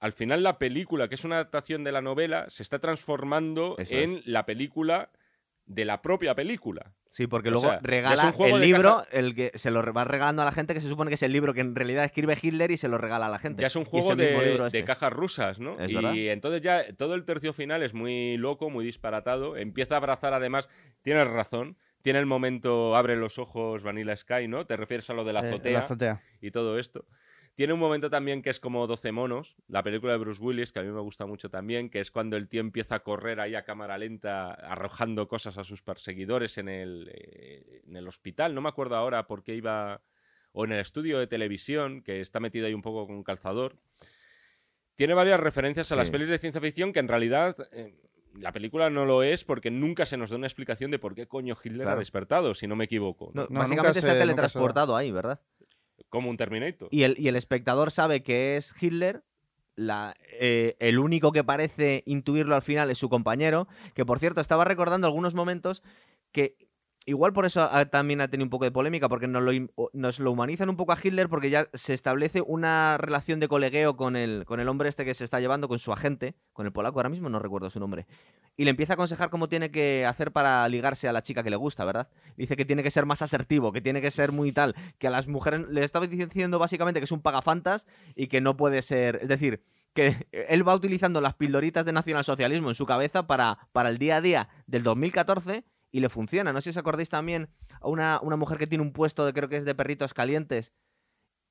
al 0.00 0.14
final 0.14 0.42
la 0.42 0.58
película, 0.58 1.08
que 1.08 1.16
es 1.16 1.24
una 1.24 1.36
adaptación 1.36 1.84
de 1.84 1.92
la 1.92 2.00
novela, 2.00 2.48
se 2.48 2.62
está 2.62 2.78
transformando 2.78 3.76
en 3.78 4.22
la 4.24 4.46
película 4.46 5.10
de 5.66 5.84
la 5.84 6.02
propia 6.02 6.34
película. 6.34 6.92
Sí, 7.08 7.26
porque 7.26 7.48
O 7.48 7.52
luego 7.52 7.68
sea, 7.68 7.80
regala 7.82 8.34
el 8.38 8.60
libro, 8.60 8.96
caja- 8.98 9.06
el 9.12 9.34
que 9.34 9.52
se 9.54 9.70
lo 9.70 9.80
va 9.92 10.04
regalando 10.04 10.42
a 10.42 10.44
la 10.44 10.52
gente, 10.52 10.74
que 10.74 10.80
se 10.80 10.88
supone 10.88 11.08
que 11.10 11.14
es 11.14 11.22
el 11.22 11.32
libro 11.32 11.54
que 11.54 11.60
en 11.60 11.74
realidad 11.74 12.04
escribe 12.04 12.36
Hitler 12.40 12.70
y 12.70 12.76
se 12.76 12.88
lo 12.88 12.98
regala 12.98 13.26
a 13.26 13.28
la 13.30 13.38
gente. 13.38 13.60
Ya 13.62 13.68
es 13.68 13.76
un 13.76 13.84
juego 13.84 14.14
de, 14.16 14.26
de 14.26 14.66
este. 14.66 14.84
cajas 14.84 15.12
rusas, 15.12 15.60
¿no? 15.60 15.76
Y 15.86 15.94
verdad. 15.94 16.14
entonces 16.16 16.60
ya 16.60 16.82
todo 16.96 17.14
el 17.14 17.24
tercio 17.24 17.52
final 17.52 17.82
es 17.82 17.94
muy 17.94 18.36
loco, 18.36 18.68
muy 18.68 18.84
disparatado. 18.84 19.56
Empieza 19.56 19.94
a 19.94 19.98
abrazar 19.98 20.34
además, 20.34 20.68
tienes 21.02 21.26
razón, 21.28 21.78
tiene 22.02 22.18
el 22.18 22.26
momento 22.26 22.94
abre 22.96 23.16
los 23.16 23.38
ojos 23.38 23.82
Vanilla 23.82 24.16
Sky, 24.16 24.48
¿no? 24.48 24.66
Te 24.66 24.76
refieres 24.76 25.08
a 25.08 25.14
lo 25.14 25.24
de 25.24 25.32
la 25.32 25.40
Eh, 25.48 25.72
la 25.72 25.78
azotea. 25.80 26.20
y 26.42 26.50
todo 26.50 26.78
esto. 26.78 27.06
Tiene 27.54 27.72
un 27.72 27.78
momento 27.78 28.10
también 28.10 28.42
que 28.42 28.50
es 28.50 28.58
como 28.58 28.86
12 28.88 29.12
monos, 29.12 29.54
la 29.68 29.82
película 29.84 30.12
de 30.12 30.18
Bruce 30.18 30.42
Willis, 30.42 30.72
que 30.72 30.80
a 30.80 30.82
mí 30.82 30.90
me 30.90 31.00
gusta 31.00 31.24
mucho 31.24 31.50
también, 31.50 31.88
que 31.88 32.00
es 32.00 32.10
cuando 32.10 32.36
el 32.36 32.48
tío 32.48 32.60
empieza 32.60 32.96
a 32.96 33.00
correr 33.04 33.38
ahí 33.38 33.54
a 33.54 33.64
cámara 33.64 33.96
lenta, 33.96 34.52
arrojando 34.54 35.28
cosas 35.28 35.56
a 35.58 35.62
sus 35.64 35.80
perseguidores 35.82 36.58
en 36.58 36.68
el, 36.68 37.08
eh, 37.14 37.82
en 37.86 37.96
el 37.96 38.08
hospital. 38.08 38.54
No 38.56 38.60
me 38.60 38.68
acuerdo 38.68 38.96
ahora 38.96 39.26
por 39.28 39.44
qué 39.44 39.54
iba. 39.54 40.02
O 40.56 40.64
en 40.64 40.72
el 40.72 40.80
estudio 40.80 41.18
de 41.18 41.26
televisión, 41.26 42.02
que 42.02 42.20
está 42.20 42.38
metido 42.40 42.66
ahí 42.66 42.74
un 42.74 42.82
poco 42.82 43.06
con 43.06 43.22
calzador. 43.24 43.76
Tiene 44.96 45.14
varias 45.14 45.40
referencias 45.40 45.90
a 45.90 45.96
las 45.96 46.10
pelis 46.10 46.28
de 46.28 46.38
ciencia 46.38 46.60
ficción 46.60 46.92
que 46.92 47.00
en 47.00 47.08
realidad. 47.08 47.56
eh, 47.72 47.94
la 48.36 48.50
película 48.50 48.90
no 48.90 49.04
lo 49.04 49.22
es 49.22 49.44
porque 49.44 49.70
nunca 49.70 50.06
se 50.06 50.16
nos 50.16 50.30
da 50.30 50.36
una 50.36 50.48
explicación 50.48 50.90
de 50.90 50.98
por 50.98 51.14
qué 51.14 51.28
coño 51.28 51.54
Hitler 51.62 51.82
ha 51.82 51.84
Claro. 51.84 51.98
despertado, 52.00 52.54
si 52.54 52.66
no 52.66 52.74
me 52.74 52.86
equivoco. 52.86 53.30
No, 53.32 53.46
No, 53.48 53.60
básicamente 53.60 54.00
se 54.02 54.10
ha 54.10 54.14
se 54.14 54.18
teletransportado 54.18 54.96
ahí, 54.96 55.12
¿verdad? 55.12 55.40
Como 56.14 56.30
un 56.30 56.36
Terminator. 56.36 56.88
Y 56.92 57.02
el, 57.02 57.16
y 57.18 57.26
el 57.26 57.34
espectador 57.34 57.90
sabe 57.90 58.22
que 58.22 58.56
es 58.56 58.72
Hitler. 58.80 59.24
La, 59.74 60.14
eh, 60.38 60.76
el 60.78 61.00
único 61.00 61.32
que 61.32 61.42
parece 61.42 62.04
intuirlo 62.06 62.54
al 62.54 62.62
final 62.62 62.88
es 62.88 62.98
su 62.98 63.08
compañero. 63.08 63.66
Que 63.94 64.06
por 64.06 64.20
cierto, 64.20 64.40
estaba 64.40 64.64
recordando 64.64 65.08
algunos 65.08 65.34
momentos 65.34 65.82
que. 66.30 66.56
Igual 67.06 67.34
por 67.34 67.44
eso 67.44 67.60
ha- 67.62 67.84
también 67.86 68.22
ha 68.22 68.28
tenido 68.28 68.44
un 68.46 68.50
poco 68.50 68.64
de 68.64 68.70
polémica, 68.70 69.10
porque 69.10 69.26
nos 69.28 70.18
lo 70.18 70.30
humanizan 70.32 70.70
un 70.70 70.76
poco 70.76 70.92
a 70.92 70.98
Hitler, 71.02 71.28
porque 71.28 71.50
ya 71.50 71.66
se 71.74 71.92
establece 71.92 72.40
una 72.40 72.96
relación 72.96 73.40
de 73.40 73.48
colegueo 73.48 73.94
con 73.96 74.16
el, 74.16 74.44
con 74.46 74.58
el 74.58 74.68
hombre 74.68 74.88
este 74.88 75.04
que 75.04 75.12
se 75.12 75.24
está 75.24 75.38
llevando, 75.38 75.68
con 75.68 75.78
su 75.78 75.92
agente, 75.92 76.34
con 76.54 76.64
el 76.64 76.72
polaco, 76.72 76.98
ahora 76.98 77.10
mismo 77.10 77.28
no 77.28 77.38
recuerdo 77.40 77.68
su 77.68 77.78
nombre. 77.78 78.06
Y 78.56 78.64
le 78.64 78.70
empieza 78.70 78.92
a 78.92 78.94
aconsejar 78.94 79.28
cómo 79.28 79.48
tiene 79.50 79.70
que 79.70 80.06
hacer 80.06 80.32
para 80.32 80.66
ligarse 80.70 81.06
a 81.06 81.12
la 81.12 81.20
chica 81.20 81.42
que 81.42 81.50
le 81.50 81.56
gusta, 81.56 81.84
¿verdad? 81.84 82.08
Dice 82.36 82.56
que 82.56 82.64
tiene 82.64 82.82
que 82.82 82.90
ser 82.90 83.04
más 83.04 83.20
asertivo, 83.20 83.70
que 83.72 83.82
tiene 83.82 84.00
que 84.00 84.10
ser 84.10 84.32
muy 84.32 84.52
tal, 84.52 84.74
que 84.98 85.08
a 85.08 85.10
las 85.10 85.28
mujeres 85.28 85.66
le 85.68 85.84
estaba 85.84 86.06
diciendo 86.06 86.58
básicamente 86.58 87.00
que 87.00 87.04
es 87.04 87.12
un 87.12 87.20
pagafantas 87.20 87.86
y 88.14 88.28
que 88.28 88.40
no 88.40 88.56
puede 88.56 88.80
ser, 88.80 89.18
es 89.20 89.28
decir, 89.28 89.62
que 89.92 90.26
él 90.32 90.66
va 90.66 90.74
utilizando 90.74 91.20
las 91.20 91.34
pildoritas 91.34 91.84
de 91.84 91.92
nacionalsocialismo 91.92 92.70
en 92.70 92.74
su 92.74 92.86
cabeza 92.86 93.26
para, 93.26 93.68
para 93.72 93.90
el 93.90 93.98
día 93.98 94.16
a 94.16 94.20
día 94.20 94.48
del 94.66 94.82
2014 94.82 95.64
y 95.94 96.00
le 96.00 96.08
funciona. 96.08 96.52
No 96.52 96.60
sé 96.60 96.64
si 96.64 96.70
os 96.70 96.76
acordáis 96.78 97.08
también 97.08 97.48
a 97.80 97.86
una, 97.86 98.18
una 98.20 98.34
mujer 98.34 98.58
que 98.58 98.66
tiene 98.66 98.82
un 98.82 98.92
puesto 98.92 99.24
de 99.24 99.32
creo 99.32 99.48
que 99.48 99.56
es 99.58 99.64
de 99.64 99.76
perritos 99.76 100.12
calientes 100.12 100.72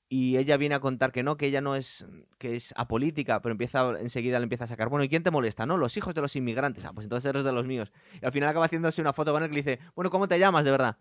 y 0.09 0.35
ella 0.35 0.57
viene 0.57 0.75
a 0.75 0.81
contar 0.81 1.13
que 1.13 1.23
no, 1.23 1.37
que 1.37 1.45
ella 1.45 1.61
no 1.61 1.77
es 1.77 2.05
que 2.39 2.57
es 2.57 2.73
apolítica, 2.75 3.41
pero 3.41 3.53
empieza 3.53 3.97
enseguida 4.01 4.39
le 4.39 4.43
empieza 4.43 4.65
a 4.65 4.67
sacar, 4.67 4.89
bueno, 4.89 5.05
¿y 5.05 5.07
quién 5.09 5.23
te 5.23 5.31
molesta? 5.31 5.65
No, 5.65 5.77
los 5.77 5.95
hijos 5.95 6.13
de 6.13 6.19
los 6.19 6.35
inmigrantes. 6.35 6.83
Ah, 6.83 6.91
pues 6.93 7.05
entonces 7.05 7.29
eres 7.29 7.45
de 7.45 7.53
los 7.53 7.65
míos. 7.65 7.93
Y 8.21 8.25
al 8.25 8.33
final 8.33 8.49
acaba 8.49 8.65
haciéndose 8.65 8.99
una 8.99 9.13
foto 9.13 9.31
con 9.31 9.43
él 9.43 9.49
que 9.49 9.55
le 9.55 9.61
dice, 9.63 9.79
bueno, 9.95 10.09
¿cómo 10.11 10.27
te 10.27 10.37
llamas 10.37 10.65
de 10.65 10.71
verdad? 10.71 10.97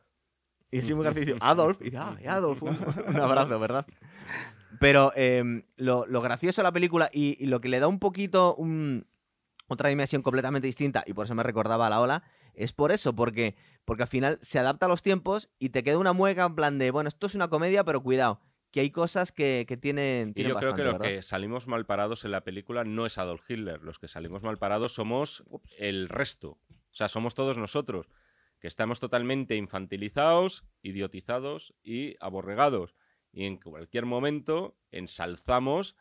Y 0.70 0.78
así 0.78 0.94
muy 0.94 1.02
gracioso, 1.04 1.36
Adolf, 1.40 1.80
y 1.80 1.86
dice, 1.86 1.96
ah, 1.98 2.16
Adolf, 2.28 2.62
un, 2.62 2.78
un 3.08 3.16
abrazo, 3.20 3.58
¿verdad? 3.58 3.84
Pero 4.78 5.12
em, 5.16 5.64
lo, 5.76 6.06
lo 6.06 6.20
gracioso 6.22 6.62
de 6.62 6.64
la 6.64 6.72
película 6.72 7.10
y, 7.12 7.36
y 7.42 7.46
lo 7.46 7.60
que 7.60 7.68
le 7.68 7.80
da 7.80 7.88
un 7.88 7.98
poquito 7.98 8.54
un- 8.54 9.04
otra 9.66 9.88
dimensión 9.88 10.22
completamente 10.22 10.66
distinta, 10.66 11.02
y 11.06 11.12
por 11.12 11.24
eso 11.26 11.34
me 11.34 11.42
recordaba 11.42 11.88
a 11.88 11.90
la 11.90 12.00
ola, 12.00 12.22
es 12.54 12.72
por 12.72 12.92
eso, 12.92 13.14
porque, 13.14 13.56
porque 13.84 14.04
al 14.04 14.08
final 14.08 14.38
se 14.42 14.58
adapta 14.58 14.86
a 14.86 14.88
los 14.88 15.02
tiempos 15.02 15.50
y 15.58 15.70
te 15.70 15.82
queda 15.82 15.98
una 15.98 16.12
mueca 16.12 16.44
en 16.44 16.54
plan 16.54 16.78
de, 16.78 16.90
bueno, 16.90 17.08
esto 17.08 17.26
es 17.26 17.34
una 17.34 17.48
comedia, 17.48 17.84
pero 17.84 18.02
cuidado, 18.02 18.40
que 18.72 18.80
hay 18.80 18.90
cosas 18.90 19.32
que, 19.32 19.66
que 19.68 19.76
tienen, 19.76 20.32
Y 20.34 20.42
yo 20.42 20.56
creo 20.56 20.72
bastante, 20.72 20.82
que 20.82 20.92
lo 20.92 20.98
que 20.98 21.22
salimos 21.22 21.68
mal 21.68 21.84
parados 21.84 22.24
en 22.24 22.30
la 22.30 22.42
película 22.42 22.84
no 22.84 23.04
es 23.04 23.18
Adolf 23.18 23.48
Hitler. 23.48 23.82
Los 23.82 23.98
que 23.98 24.08
salimos 24.08 24.42
mal 24.42 24.58
parados 24.58 24.94
somos 24.94 25.44
el 25.78 26.08
resto. 26.08 26.58
O 26.70 26.94
sea, 26.94 27.08
somos 27.08 27.34
todos 27.34 27.58
nosotros. 27.58 28.08
Que 28.60 28.68
estamos 28.68 28.98
totalmente 28.98 29.56
infantilizados, 29.56 30.64
idiotizados 30.82 31.74
y 31.82 32.16
aborregados. 32.20 32.94
Y 33.30 33.44
en 33.44 33.58
cualquier 33.58 34.06
momento 34.06 34.78
ensalzamos 34.90 35.96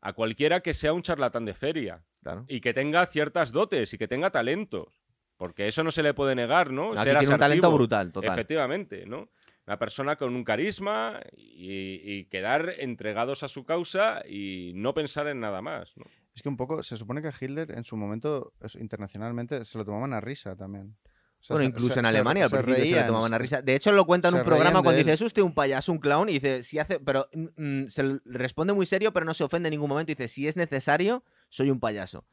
a 0.00 0.12
cualquiera 0.12 0.60
que 0.60 0.74
sea 0.74 0.92
un 0.92 1.02
charlatán 1.02 1.44
de 1.46 1.54
feria. 1.54 2.04
Claro. 2.22 2.44
Y 2.46 2.60
que 2.60 2.74
tenga 2.74 3.04
ciertas 3.06 3.50
dotes 3.50 3.92
y 3.92 3.98
que 3.98 4.06
tenga 4.06 4.30
talentos. 4.30 5.01
Porque 5.36 5.66
eso 5.66 5.82
no 5.82 5.90
se 5.90 6.02
le 6.02 6.14
puede 6.14 6.34
negar, 6.34 6.70
¿no? 6.70 6.92
Aquí 6.92 7.02
Ser 7.02 7.18
tiene 7.18 7.34
un 7.34 7.40
talento 7.40 7.72
brutal, 7.72 8.12
total. 8.12 8.30
Efectivamente, 8.32 9.06
¿no? 9.06 9.28
Una 9.66 9.78
persona 9.78 10.16
con 10.16 10.34
un 10.34 10.44
carisma 10.44 11.20
y, 11.36 12.00
y 12.04 12.24
quedar 12.26 12.74
entregados 12.78 13.42
a 13.42 13.48
su 13.48 13.64
causa 13.64 14.22
y 14.28 14.72
no 14.74 14.92
pensar 14.94 15.26
en 15.28 15.40
nada 15.40 15.62
más. 15.62 15.92
¿no? 15.96 16.04
Es 16.34 16.42
que 16.42 16.48
un 16.48 16.56
poco, 16.56 16.82
se 16.82 16.96
supone 16.96 17.22
que 17.22 17.28
a 17.28 17.32
Hitler 17.38 17.70
en 17.72 17.84
su 17.84 17.96
momento, 17.96 18.52
internacionalmente, 18.78 19.64
se 19.64 19.78
lo 19.78 19.84
tomaban 19.84 20.12
a 20.12 20.20
risa 20.20 20.56
también. 20.56 20.94
O 21.40 21.44
sea, 21.44 21.54
Bueno, 21.54 21.68
incluso 21.70 21.94
se- 21.94 22.00
en 22.00 22.04
se- 22.04 22.08
Alemania 22.10 22.44
al 22.44 22.50
se 22.50 22.56
principio 22.58 22.84
se 22.84 23.00
le 23.00 23.06
tomaban 23.06 23.34
a 23.34 23.38
risa. 23.38 23.62
De 23.62 23.74
hecho, 23.74 23.90
lo 23.92 24.04
cuenta 24.04 24.28
en 24.28 24.34
un 24.34 24.44
programa 24.44 24.80
cuando 24.82 25.00
él. 25.00 25.04
dice, 25.06 25.12
¿es 25.14 25.20
usted 25.20 25.42
un 25.42 25.54
payaso, 25.54 25.90
un 25.90 25.98
clown? 25.98 26.28
Y 26.28 26.34
dice, 26.34 26.62
si 26.62 26.78
hace... 26.78 27.00
Pero 27.00 27.28
mm, 27.32 27.46
mm, 27.82 27.86
se 27.88 28.20
responde 28.26 28.72
muy 28.74 28.86
serio, 28.86 29.12
pero 29.12 29.26
no 29.26 29.34
se 29.34 29.42
ofende 29.42 29.68
en 29.68 29.72
ningún 29.72 29.88
momento. 29.88 30.12
Y 30.12 30.14
dice, 30.14 30.28
si 30.28 30.46
es 30.46 30.56
necesario, 30.56 31.24
soy 31.48 31.70
un 31.70 31.80
payaso. 31.80 32.24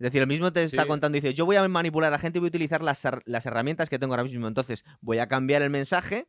Es 0.00 0.04
decir, 0.04 0.22
el 0.22 0.26
mismo 0.26 0.50
te 0.52 0.62
está 0.62 0.82
Sí. 0.82 0.88
contando, 0.88 1.14
dice, 1.14 1.34
yo 1.34 1.44
voy 1.46 1.56
a 1.56 1.68
manipular 1.68 2.08
a 2.08 2.12
la 2.12 2.18
gente 2.18 2.38
y 2.38 2.40
voy 2.40 2.46
a 2.46 2.48
utilizar 2.48 2.82
las, 2.82 3.06
las 3.26 3.44
herramientas 3.46 3.88
que 3.90 3.98
tengo 3.98 4.14
ahora 4.14 4.24
mismo. 4.24 4.48
Entonces, 4.48 4.84
voy 5.02 5.18
a 5.18 5.28
cambiar 5.28 5.60
el 5.62 5.68
mensaje, 5.70 6.26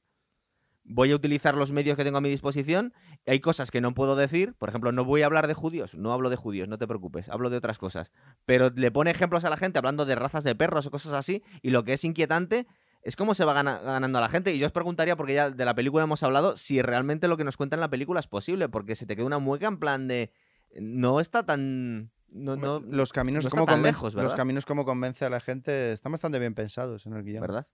voy 0.83 1.11
a 1.11 1.15
utilizar 1.15 1.55
los 1.55 1.71
medios 1.71 1.95
que 1.95 2.03
tengo 2.03 2.17
a 2.17 2.21
mi 2.21 2.29
disposición. 2.29 2.93
Hay 3.25 3.39
cosas 3.39 3.71
que 3.71 3.79
no 3.81 3.93
puedo 3.93 4.15
decir. 4.17 4.55
Por 4.57 4.67
ejemplo, 4.69 4.91
no 4.91 5.05
voy 5.05 5.21
a 5.21 5.25
hablar 5.27 5.47
de 5.47 5.53
judíos. 5.53 5.95
No 5.95 6.11
hablo 6.11 6.29
de 6.29 6.35
judíos, 6.35 6.67
no 6.67 6.77
te 6.77 6.87
preocupes. 6.87 7.29
Hablo 7.29 7.49
de 7.49 7.57
otras 7.57 7.77
cosas. 7.77 8.11
Pero 8.45 8.71
le 8.75 8.91
pone 8.91 9.09
ejemplos 9.11 9.45
a 9.45 9.49
la 9.49 9.57
gente 9.57 9.77
hablando 9.77 10.05
de 10.05 10.15
razas 10.15 10.43
de 10.43 10.53
perros 10.53 10.85
o 10.87 10.91
cosas 10.91 11.13
así. 11.13 11.43
Y 11.61 11.69
lo 11.69 11.83
que 11.85 11.93
es 11.93 12.03
inquietante 12.03 12.67
es 13.03 13.15
cómo 13.15 13.35
se 13.35 13.45
va 13.45 13.53
gana- 13.53 13.79
ganando 13.79 14.17
a 14.17 14.21
la 14.21 14.29
gente. 14.29 14.53
Y 14.53 14.59
yo 14.59 14.65
os 14.65 14.73
preguntaría, 14.73 15.15
porque 15.15 15.33
ya 15.35 15.49
de 15.49 15.65
la 15.65 15.75
película 15.75 16.03
hemos 16.03 16.23
hablado, 16.23 16.57
si 16.57 16.81
realmente 16.81 17.27
lo 17.29 17.37
que 17.37 17.43
nos 17.45 17.55
cuenta 17.57 17.75
en 17.75 17.79
la 17.81 17.89
película 17.89 18.19
es 18.19 18.27
posible. 18.27 18.67
Porque 18.67 18.95
se 18.95 19.05
te 19.05 19.15
queda 19.15 19.25
una 19.27 19.39
mueca 19.39 19.67
en 19.67 19.77
plan 19.77 20.07
de. 20.09 20.31
No 20.79 21.19
está 21.19 21.45
tan. 21.45 22.11
No, 22.31 22.55
no, 22.55 22.79
los 22.79 23.11
caminos 23.13 23.43
no 23.43 23.49
como 23.49 23.65
tan 23.65 23.79
conven- 23.79 23.83
lejos, 23.83 24.13
los 24.15 24.33
caminos 24.35 24.65
como 24.65 24.85
convence 24.85 25.25
a 25.25 25.29
la 25.29 25.39
gente 25.41 25.91
están 25.91 26.11
bastante 26.13 26.39
bien 26.39 26.53
pensados 26.55 27.05
en 27.05 27.13
el 27.13 27.23
guion. 27.23 27.41
¿Verdad? 27.41 27.67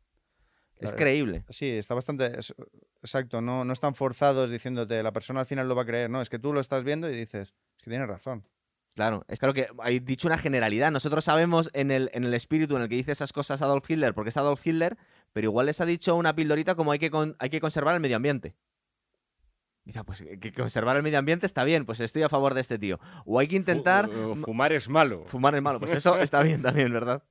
Es 0.79 0.93
creíble. 0.93 1.43
Sí, 1.49 1.69
está 1.69 1.93
bastante. 1.95 2.39
es- 2.39 2.53
exacto, 3.01 3.41
no, 3.41 3.65
no 3.65 3.73
están 3.73 3.95
forzados 3.95 4.49
diciéndote 4.51 5.01
la 5.01 5.11
persona 5.11 5.39
al 5.39 5.45
final 5.45 5.67
lo 5.67 5.75
va 5.75 5.83
a 5.83 5.85
creer. 5.85 6.09
No, 6.09 6.21
es 6.21 6.29
que 6.29 6.37
tú 6.39 6.53
lo 6.53 6.59
estás 6.59 6.83
viendo 6.83 7.09
y 7.09 7.15
dices, 7.15 7.49
es 7.77 7.83
que 7.83 7.89
tienes 7.89 8.07
razón. 8.07 8.47
Claro, 8.95 9.23
es 9.27 9.39
claro 9.39 9.53
que 9.53 9.67
hay 9.79 9.99
dicho 9.99 10.27
una 10.27 10.39
generalidad. 10.39 10.91
Nosotros 10.91 11.23
sabemos 11.23 11.69
en 11.73 11.91
el, 11.91 12.09
en 12.13 12.23
el 12.23 12.33
espíritu 12.33 12.75
en 12.75 12.81
el 12.83 12.89
que 12.89 12.95
dice 12.95 13.11
esas 13.11 13.31
cosas 13.31 13.61
Adolf 13.61 13.87
Hitler, 13.89 14.15
porque 14.15 14.29
es 14.29 14.37
Adolf 14.37 14.65
Hitler, 14.65 14.97
pero 15.33 15.45
igual 15.49 15.67
les 15.67 15.79
ha 15.81 15.85
dicho 15.85 16.15
una 16.15 16.35
pildorita 16.35 16.73
como 16.73 16.91
hay 16.91 16.97
que, 16.99 17.11
con- 17.11 17.35
hay 17.37 17.49
que 17.51 17.59
conservar 17.61 17.93
el 17.93 17.99
medio 17.99 18.15
ambiente. 18.15 18.55
Dice, 19.87 19.99
ah, 19.99 20.03
pues 20.03 20.21
que 20.41 20.51
conservar 20.51 20.97
el 20.97 21.01
medio 21.01 21.17
ambiente 21.17 21.45
está 21.45 21.63
bien, 21.63 21.85
pues 21.85 22.01
estoy 22.01 22.21
a 22.21 22.27
favor 22.27 22.53
de 22.53 22.59
este 22.59 22.77
tío. 22.77 22.99
O 23.25 23.39
hay 23.39 23.47
que 23.47 23.55
intentar 23.55 24.09
eh, 24.11 24.35
fumar 24.35 24.73
es 24.73 24.89
malo. 24.89 25.23
fumar 25.27 25.55
es 25.55 25.61
malo. 25.61 25.79
Pues 25.79 25.93
eso 25.93 26.19
está 26.19 26.43
bien 26.43 26.61
también, 26.61 26.91
¿verdad? 26.91 27.23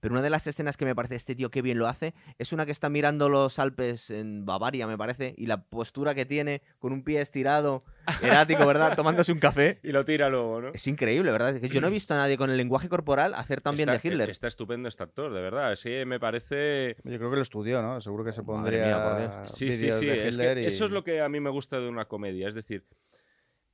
Pero 0.00 0.14
una 0.14 0.22
de 0.22 0.30
las 0.30 0.46
escenas 0.46 0.76
que 0.76 0.84
me 0.84 0.94
parece 0.94 1.14
este 1.16 1.34
tío 1.34 1.50
que 1.50 1.62
bien 1.62 1.78
lo 1.78 1.88
hace 1.88 2.14
es 2.38 2.52
una 2.52 2.66
que 2.66 2.72
está 2.72 2.88
mirando 2.88 3.28
los 3.28 3.58
Alpes 3.58 4.10
en 4.10 4.44
Bavaria, 4.46 4.86
me 4.86 4.96
parece, 4.98 5.34
y 5.36 5.46
la 5.46 5.62
postura 5.64 6.14
que 6.14 6.24
tiene 6.26 6.62
con 6.78 6.92
un 6.92 7.02
pie 7.02 7.20
estirado, 7.20 7.84
erático, 8.22 8.66
¿verdad? 8.66 8.96
Tomándose 8.96 9.32
un 9.32 9.38
café. 9.38 9.80
Y 9.82 9.92
lo 9.92 10.04
tira 10.04 10.28
luego, 10.28 10.60
¿no? 10.60 10.68
Es 10.74 10.86
increíble, 10.86 11.30
¿verdad? 11.32 11.54
Es 11.56 11.60
que 11.60 11.68
yo 11.68 11.80
no 11.80 11.88
he 11.88 11.90
visto 11.90 12.14
a 12.14 12.16
nadie 12.18 12.36
con 12.36 12.50
el 12.50 12.56
lenguaje 12.56 12.88
corporal 12.88 13.34
hacer 13.34 13.60
tan 13.60 13.76
bien 13.76 13.88
de 13.88 13.96
Está- 13.96 14.08
Hitler. 14.08 14.30
Está 14.30 14.46
estupendo 14.48 14.88
este 14.88 15.02
actor, 15.02 15.32
de 15.32 15.40
verdad. 15.40 15.74
Sí, 15.76 15.90
me 16.06 16.18
parece. 16.20 16.96
Yo 17.04 17.18
creo 17.18 17.30
que 17.30 17.36
lo 17.36 17.42
estudió, 17.42 17.82
¿no? 17.82 18.00
Seguro 18.00 18.24
que 18.24 18.32
se 18.32 18.42
pondría 18.42 18.84
mía, 18.86 19.02
por 19.02 19.18
Dios. 19.18 19.50
Sí, 19.52 19.72
sí, 19.72 19.90
sí. 19.92 20.06
de 20.06 20.14
es 20.14 20.22
que 20.22 20.28
Hitler 20.28 20.58
y- 20.58 20.66
Eso 20.66 20.84
es 20.84 20.90
lo 20.90 21.02
que 21.04 21.20
a 21.20 21.28
mí 21.28 21.40
me 21.40 21.50
gusta 21.50 21.78
de 21.80 21.88
una 21.88 22.04
comedia. 22.06 22.48
Es 22.48 22.54
decir, 22.54 22.84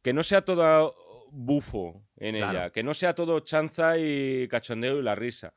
que 0.02 0.12
no 0.12 0.22
sea 0.22 0.42
todo 0.44 0.94
bufo 1.30 2.02
en 2.16 2.36
Claro. 2.36 2.58
ella, 2.58 2.70
que 2.70 2.82
no 2.82 2.94
sea 2.94 3.14
todo 3.14 3.40
chanza 3.40 3.98
y 3.98 4.46
cachondeo 4.48 4.98
y 4.98 5.02
la 5.02 5.14
risa. 5.14 5.52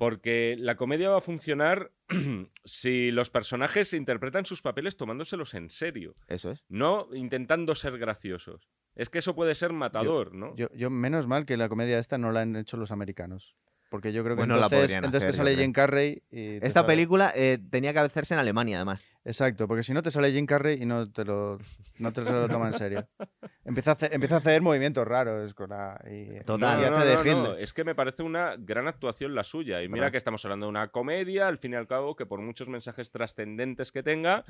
Porque 0.00 0.56
la 0.58 0.76
comedia 0.76 1.10
va 1.10 1.18
a 1.18 1.20
funcionar 1.20 1.92
si 2.64 3.10
los 3.10 3.28
personajes 3.28 3.92
interpretan 3.92 4.46
sus 4.46 4.62
papeles 4.62 4.96
tomándoselos 4.96 5.52
en 5.52 5.68
serio, 5.68 6.16
Eso 6.26 6.52
es. 6.52 6.64
no 6.70 7.08
intentando 7.12 7.74
ser 7.74 7.98
graciosos. 7.98 8.70
Es 8.94 9.10
que 9.10 9.18
eso 9.18 9.34
puede 9.34 9.54
ser 9.54 9.74
matador, 9.74 10.34
¿no? 10.34 10.56
Yo, 10.56 10.68
yo, 10.72 10.88
menos 10.88 11.26
mal 11.26 11.44
que 11.44 11.58
la 11.58 11.68
comedia 11.68 11.98
esta 11.98 12.16
no 12.16 12.32
la 12.32 12.40
han 12.40 12.56
hecho 12.56 12.78
los 12.78 12.92
americanos. 12.92 13.54
Porque 13.90 14.12
yo 14.12 14.22
creo 14.22 14.36
que 14.36 14.42
Bueno, 14.42 14.54
entonces, 14.54 14.78
podrían 14.78 15.04
entonces 15.04 15.28
hacer, 15.28 15.44
te 15.44 15.50
sale. 15.50 15.56
Jim 15.62 15.72
Carrey 15.72 16.22
y... 16.30 16.56
Esta 16.64 16.80
sale- 16.80 16.86
película 16.86 17.32
eh, 17.34 17.58
tenía 17.70 17.92
que 17.92 17.98
hacerse 17.98 18.34
en 18.34 18.40
Alemania, 18.40 18.76
además. 18.76 19.06
Exacto, 19.24 19.66
porque 19.66 19.82
si 19.82 19.92
no 19.92 20.00
te 20.00 20.12
sale 20.12 20.30
Jim 20.30 20.46
Carrey 20.46 20.80
y 20.80 20.86
no 20.86 21.10
te 21.10 21.24
lo, 21.24 21.58
no 21.98 22.12
te 22.12 22.22
lo 22.22 22.48
toma 22.48 22.68
en 22.68 22.72
serio. 22.74 23.08
Empieza 23.64 23.90
a 23.90 23.94
hacer, 23.94 24.14
empieza 24.14 24.36
a 24.36 24.38
hacer 24.38 24.62
movimientos 24.62 25.06
raros 25.06 25.54
con 25.54 25.70
la... 25.70 26.00
Y, 26.08 26.42
Total. 26.44 26.78
y 26.80 26.84
No, 26.84 26.90
no, 26.90 26.96
hace 26.98 27.08
de 27.08 27.14
no, 27.14 27.22
no, 27.42 27.48
Hitler. 27.48 27.62
Es 27.64 27.74
que 27.74 27.84
me 27.84 27.94
parece 27.96 28.22
una 28.22 28.54
gran 28.56 28.86
actuación 28.86 29.34
la 29.34 29.42
suya. 29.44 29.82
Y 29.82 29.88
mira 29.88 30.02
¿Verdad? 30.02 30.12
que 30.12 30.18
estamos 30.18 30.44
hablando 30.44 30.66
de 30.66 30.70
una 30.70 30.88
comedia, 30.88 31.48
al 31.48 31.58
fin 31.58 31.72
y 31.72 31.76
al 31.76 31.86
cabo, 31.88 32.14
que 32.16 32.26
por 32.26 32.40
muchos 32.40 32.68
mensajes 32.68 33.10
trascendentes 33.10 33.90
que 33.92 34.02
tenga, 34.04 34.44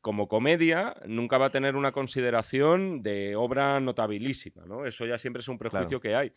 como 0.00 0.26
comedia, 0.28 0.96
nunca 1.06 1.38
va 1.38 1.46
a 1.46 1.50
tener 1.50 1.76
una 1.76 1.92
consideración 1.92 3.02
de 3.02 3.36
obra 3.36 3.78
notabilísima, 3.80 4.64
¿no? 4.66 4.84
Eso 4.84 5.06
ya 5.06 5.16
siempre 5.16 5.40
es 5.40 5.48
un 5.48 5.58
prejuicio 5.58 6.00
que 6.00 6.14
hay. 6.14 6.32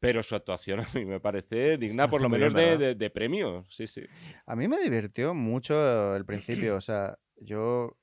Pero 0.00 0.22
su 0.22 0.34
actuación 0.36 0.80
a 0.80 0.88
mí 0.94 1.04
me 1.04 1.20
parece 1.20 1.76
digna, 1.76 2.04
Está 2.04 2.10
por 2.10 2.22
lo 2.22 2.28
menos, 2.28 2.54
bien, 2.54 2.78
de, 2.78 2.86
de, 2.88 2.94
de 2.94 3.10
premio. 3.10 3.66
Sí, 3.68 3.86
sí. 3.86 4.02
A 4.46 4.56
mí 4.56 4.68
me 4.68 4.78
divirtió 4.78 5.34
mucho 5.34 6.16
el 6.16 6.24
principio, 6.24 6.76
o 6.76 6.80
sea, 6.80 7.18
yo 7.36 7.97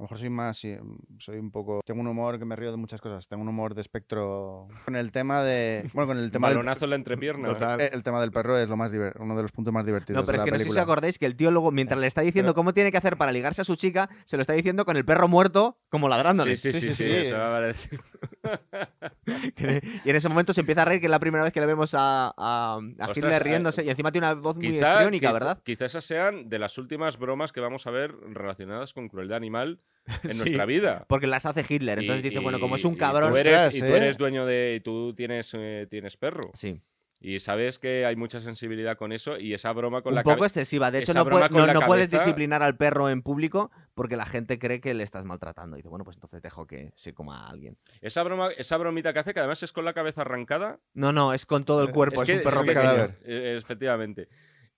a 0.00 0.02
lo 0.02 0.04
mejor 0.04 0.18
soy 0.18 0.30
más, 0.30 0.56
sí, 0.56 0.74
soy 1.18 1.36
un 1.38 1.50
poco, 1.50 1.82
tengo 1.84 2.00
un 2.00 2.06
humor 2.06 2.38
que 2.38 2.46
me 2.46 2.56
río 2.56 2.70
de 2.70 2.78
muchas 2.78 3.02
cosas, 3.02 3.28
tengo 3.28 3.42
un 3.42 3.48
humor 3.48 3.74
de 3.74 3.82
espectro 3.82 4.66
con 4.86 4.96
el 4.96 5.12
tema 5.12 5.42
de, 5.42 5.90
bueno, 5.92 6.06
con 6.08 6.18
el 6.18 6.30
tema 6.32 6.48
del, 6.48 6.56
Balonazo 6.56 6.84
en 6.86 6.90
la 6.90 6.96
entrepierna. 6.96 7.50
el 7.78 8.02
tema 8.02 8.18
del 8.22 8.32
perro 8.32 8.56
es 8.56 8.66
lo 8.66 8.78
más 8.78 8.92
diver- 8.94 9.12
uno 9.20 9.36
de 9.36 9.42
los 9.42 9.52
puntos 9.52 9.74
más 9.74 9.84
divertidos 9.84 10.22
No, 10.22 10.24
pero 10.26 10.32
de 10.32 10.36
es 10.36 10.40
la 10.40 10.44
que 10.46 10.50
no 10.52 10.58
sé 10.58 10.64
si 10.64 10.70
os 10.70 10.76
acordáis 10.78 11.18
que 11.18 11.26
el 11.26 11.36
tío 11.36 11.50
luego, 11.50 11.70
mientras 11.70 12.00
le 12.00 12.06
está 12.06 12.22
diciendo 12.22 12.54
cómo 12.54 12.72
tiene 12.72 12.90
que 12.90 12.96
hacer 12.96 13.18
para 13.18 13.30
ligarse 13.30 13.60
a 13.60 13.64
su 13.66 13.76
chica, 13.76 14.08
se 14.24 14.38
lo 14.38 14.40
está 14.40 14.54
diciendo 14.54 14.86
con 14.86 14.96
el 14.96 15.04
perro 15.04 15.28
muerto, 15.28 15.76
como 15.90 16.08
ladrándole. 16.08 16.56
Sí, 16.56 16.72
sí, 16.72 16.80
sí, 16.80 16.86
Sí, 16.86 16.94
sí, 16.94 17.02
sí, 17.04 17.10
sí. 17.10 17.16
eso 17.26 17.36
me 17.36 17.42
parece- 17.50 17.98
y 20.04 20.10
en 20.10 20.16
ese 20.16 20.28
momento 20.28 20.52
se 20.52 20.60
empieza 20.60 20.82
a 20.82 20.84
reír, 20.86 21.00
que 21.00 21.06
es 21.06 21.10
la 21.10 21.20
primera 21.20 21.44
vez 21.44 21.52
que 21.52 21.60
le 21.60 21.66
vemos 21.66 21.94
a, 21.94 22.32
a, 22.36 22.78
a 22.98 23.10
Hitler 23.14 23.42
riéndose. 23.42 23.84
Y 23.84 23.90
encima 23.90 24.10
tiene 24.12 24.26
una 24.30 24.40
voz 24.40 24.56
muy 24.56 24.68
histriónica, 24.68 25.28
quizá- 25.28 25.32
¿verdad? 25.32 25.58
Quizá 25.62 25.84
esas 25.84 26.04
sean 26.04 26.48
de 26.48 26.58
las 26.58 26.78
últimas 26.78 27.18
bromas 27.18 27.52
que 27.52 27.60
vamos 27.60 27.86
a 27.86 27.90
ver 27.90 28.14
relacionadas 28.32 28.94
con 28.94 29.08
crueldad 29.08 29.36
animal 29.36 29.80
en 30.24 30.30
Sí. 30.30 30.38
nuestra 30.38 30.64
vida. 30.66 31.04
Porque 31.08 31.26
las 31.26 31.46
hace 31.46 31.64
Hitler. 31.68 31.98
Entonces 32.00 32.24
Y- 32.24 32.28
dice, 32.30 32.40
bueno, 32.40 32.58
y- 32.58 32.60
como 32.60 32.76
es 32.76 32.84
un 32.84 32.94
y 32.94 32.98
cabrón. 32.98 33.32
Tú 33.32 33.36
eres, 33.38 33.54
Ostras, 33.54 33.74
y 33.76 33.80
tú 33.80 33.86
¿eh? 33.86 33.96
eres 33.96 34.18
dueño 34.18 34.46
de. 34.46 34.74
Y 34.76 34.80
tú 34.80 35.14
tienes, 35.14 35.50
eh, 35.56 35.86
tienes 35.90 36.16
perro. 36.16 36.50
Sí. 36.54 36.80
Y 37.22 37.38
sabes 37.38 37.78
que 37.78 38.06
hay 38.06 38.16
mucha 38.16 38.40
sensibilidad 38.40 38.96
con 38.96 39.12
eso. 39.12 39.36
Y 39.36 39.52
esa 39.52 39.70
broma 39.74 40.00
con 40.00 40.12
Un 40.12 40.14
la 40.16 40.22
poco 40.22 40.36
cabe- 40.36 40.46
excesiva. 40.46 40.90
De 40.90 41.00
hecho, 41.00 41.12
no, 41.12 41.26
puede- 41.28 41.50
puedes 41.86 42.10
disciplinar 42.10 42.62
al 42.62 42.78
perro 42.78 43.10
en 43.10 43.20
público 43.20 43.70
porque 43.94 44.16
la 44.16 44.24
gente 44.24 44.58
cree 44.58 44.80
que 44.80 44.94
le 44.94 45.04
estás 45.04 45.24
maltratando. 45.24 45.76
Y 45.76 45.80
dice, 45.80 45.90
bueno, 45.90 46.02
pues 46.02 46.16
entonces 46.16 46.40
dejo 46.40 46.66
que 46.66 46.92
se 46.94 47.12
coma 47.12 47.46
a 47.46 47.50
alguien. 47.50 47.76
esa, 48.00 48.22
broma, 48.22 48.48
esa 48.56 48.78
bromita 48.78 49.12
que 49.12 49.18
hace, 49.18 49.34
que 49.34 49.40
además 49.40 49.62
es 49.62 49.70
con 49.70 49.84
la 49.84 49.92
cabeza 49.92 50.22
arrancada. 50.22 50.80
No, 50.94 51.12
no, 51.12 51.34
es 51.34 51.44
con 51.44 51.64
todo 51.64 51.82
el 51.82 51.90
Eh, 51.90 51.92
cuerpo. 51.92 52.22
Es, 52.22 52.26
que- 52.30 52.36
un 52.38 52.42
perro 52.42 52.62
es 52.62 52.68
un 52.68 52.72
cadáver. 52.74 53.18
eh, 53.26 53.54
efectivamente. 53.58 54.28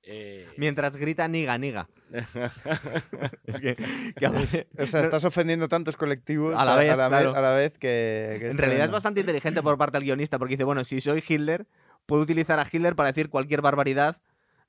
Eh, 0.05 0.49
Mientras 0.57 0.97
grita 0.97 1.29
niga, 1.29 1.57
niga. 1.59 1.89
es 3.47 3.61
que, 3.61 3.77
que 4.17 4.27
a 4.27 4.31
veces- 4.31 4.67
O 4.79 4.87
sea, 4.87 5.01
estás 5.03 5.25
ofendiendo 5.25 5.69
tantos 5.69 5.97
colectivos 5.97 6.55
A 6.57 6.65
la 6.65 6.77
vez, 6.77 6.91
a 6.91 6.97
la, 6.97 7.09
claro. 7.09 7.35
a 7.35 7.41
la 7.41 7.55
vez 7.55 7.73
que, 7.79 8.37
que 8.41 8.49
En 8.49 8.59
realidad 8.59 8.87
es 8.87 8.91
bastante 8.91 9.21
inteligente 9.21 9.63
por 9.63 9.79
parte 9.79 9.99
del 9.99 10.05
guionista 10.05 10.39
porque 10.39 10.55
dice, 10.55 10.65
bueno, 10.65 10.85
si 10.85 11.01
soy 11.01 11.23
Hitler, 11.27 11.67
puedo 12.07 12.23
utilizar 12.23 12.59
a 12.59 12.67
Hitler 12.71 12.97
para 12.97 13.09
decir 13.13 13.29
cualquier 13.29 13.63
barbaridad. 13.63 14.21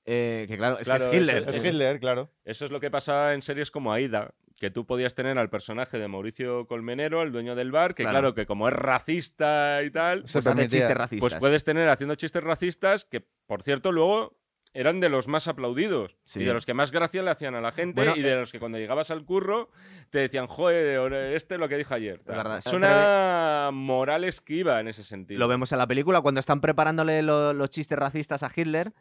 eh, 0.05 0.45
que 0.47 0.57
claro, 0.57 0.77
es 0.79 0.86
Claro, 0.86 1.09
que 1.09 1.17
es 1.17 1.21
Hitler. 1.23 1.45
Es 1.47 1.57
es- 1.57 1.65
Hitler, 1.65 1.99
claro. 1.99 2.29
Eso 2.45 2.65
es 2.65 2.71
lo 2.71 2.79
que 2.79 2.91
pasa 2.91 3.34
en 3.34 3.41
series 3.41 3.71
como 3.71 3.91
Aida, 3.93 4.34
que 4.59 4.69
tú 4.69 4.86
podías 4.86 5.15
tener 5.15 5.38
al 5.39 5.49
personaje 5.49 5.97
de 5.97 6.07
Mauricio 6.07 6.67
Colmenero, 6.67 7.21
el 7.23 7.31
dueño 7.31 7.55
del 7.55 7.71
bar, 7.71 7.95
que 7.95 8.03
Claro. 8.03 8.19
claro, 8.19 8.34
que 8.36 8.45
como 8.45 8.67
es 8.67 8.73
racista 8.75 9.81
y 9.84 9.89
tal, 9.89 10.27
Se 10.27 10.34
Pues 10.41 10.47
hace 10.47 10.67
chistes 10.67 10.93
racistas. 10.93 11.19
pues 11.21 11.36
puedes 11.39 11.63
tener 11.63 11.89
haciendo 11.89 12.13
chistes 12.15 12.43
racistas 12.43 13.05
que, 13.05 13.25
por 13.47 13.63
cierto, 13.63 13.91
luego 13.91 14.38
eran 14.74 14.99
de 14.99 15.09
los 15.09 15.28
más 15.28 15.47
aplaudidos 15.47 16.17
Sí. 16.24 16.41
y 16.41 16.43
de 16.45 16.53
los 16.53 16.65
que 16.65 16.74
más 16.74 16.91
gracia 16.91 17.21
le 17.21 17.30
hacían 17.30 17.53
a 17.55 17.61
la 17.61 17.71
gente 17.71 17.93
Bueno, 17.95 18.15
y 18.15 18.21
de 18.21 18.32
eh, 18.32 18.36
los 18.36 18.51
que 18.51 18.59
cuando 18.59 18.78
llegabas 18.80 19.11
al 19.11 19.24
curro 19.24 19.69
te 20.09 20.19
decían, 20.19 20.47
joder, 20.47 21.13
este 21.34 21.53
es 21.55 21.59
lo 21.59 21.69
que 21.69 21.78
dije 21.78 21.93
ayer. 21.93 22.21
verdad. 22.26 22.57
Es 22.57 22.74
una 22.74 23.69
moral 23.71 24.24
esquiva 24.24 24.80
en 24.80 24.88
ese 24.88 25.03
sentido. 25.03 25.39
Lo 25.39 25.47
vemos 25.47 25.71
en 25.71 25.78
la 25.78 25.88
película 25.88 26.21
cuando 26.21 26.39
están 26.39 26.59
preparándole 26.61 27.21
lo- 27.21 27.53
los 27.53 27.69
chistes 27.69 27.97
racistas 27.99 28.41
a 28.43 28.51
Hitler. 28.55 28.93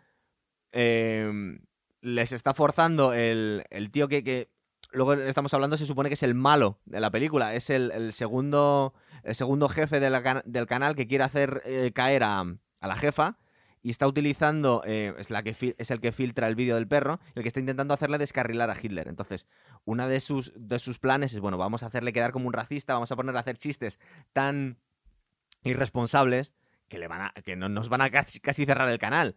eh, 0.72 1.58
les 2.00 2.32
está 2.32 2.52
forzando 2.54 3.12
el, 3.12 3.64
el 3.70 3.90
tío 3.90 4.08
que, 4.08 4.24
que 4.24 4.48
luego 4.90 5.12
estamos 5.14 5.54
hablando, 5.54 5.76
se 5.76 5.86
supone 5.86 6.08
que 6.08 6.14
es 6.14 6.22
el 6.22 6.34
malo 6.34 6.80
de 6.84 7.00
la 7.00 7.10
película. 7.10 7.54
Es 7.54 7.70
el, 7.70 7.90
el 7.92 8.12
segundo, 8.12 8.92
el 9.22 9.34
segundo 9.34 9.68
jefe 9.68 10.00
de 10.00 10.10
la 10.10 10.22
cana- 10.22 10.42
del 10.44 10.66
canal 10.66 10.96
que 10.96 11.06
quiere 11.06 11.24
hacer 11.24 11.62
eh, 11.64 11.92
caer 11.94 12.24
a, 12.24 12.40
a 12.40 12.86
la 12.88 12.96
jefa. 12.96 13.38
Y 13.82 13.90
está 13.90 14.06
utilizando, 14.06 14.82
eh, 14.86 15.12
es, 15.18 15.30
la 15.30 15.42
que 15.42 15.74
es 15.76 15.90
el 15.90 16.00
que 16.00 16.12
filtra 16.12 16.46
el 16.46 16.54
vídeo 16.54 16.76
del 16.76 16.86
perro, 16.86 17.18
el 17.34 17.42
que 17.42 17.48
está 17.48 17.60
intentando 17.60 17.94
hacerle 17.94 18.18
descarrilar 18.18 18.70
a 18.70 18.76
Hitler. 18.80 19.08
Entonces, 19.08 19.46
una 19.84 20.06
de 20.06 20.20
sus, 20.20 20.52
de 20.54 20.78
sus 20.78 20.98
planes 20.98 21.32
es, 21.32 21.40
bueno, 21.40 21.58
vamos 21.58 21.82
a 21.82 21.86
hacerle 21.86 22.12
quedar 22.12 22.30
como 22.32 22.46
un 22.46 22.52
racista, 22.52 22.94
vamos 22.94 23.10
a 23.10 23.16
ponerle 23.16 23.38
a 23.38 23.40
hacer 23.40 23.56
chistes 23.56 23.98
tan 24.32 24.78
irresponsables 25.64 26.52
que, 26.88 26.98
le 26.98 27.08
van 27.08 27.22
a, 27.22 27.32
que 27.44 27.56
no, 27.56 27.68
nos 27.68 27.88
van 27.88 28.02
a 28.02 28.10
casi, 28.10 28.38
casi 28.38 28.66
cerrar 28.66 28.88
el 28.88 28.98
canal. 28.98 29.36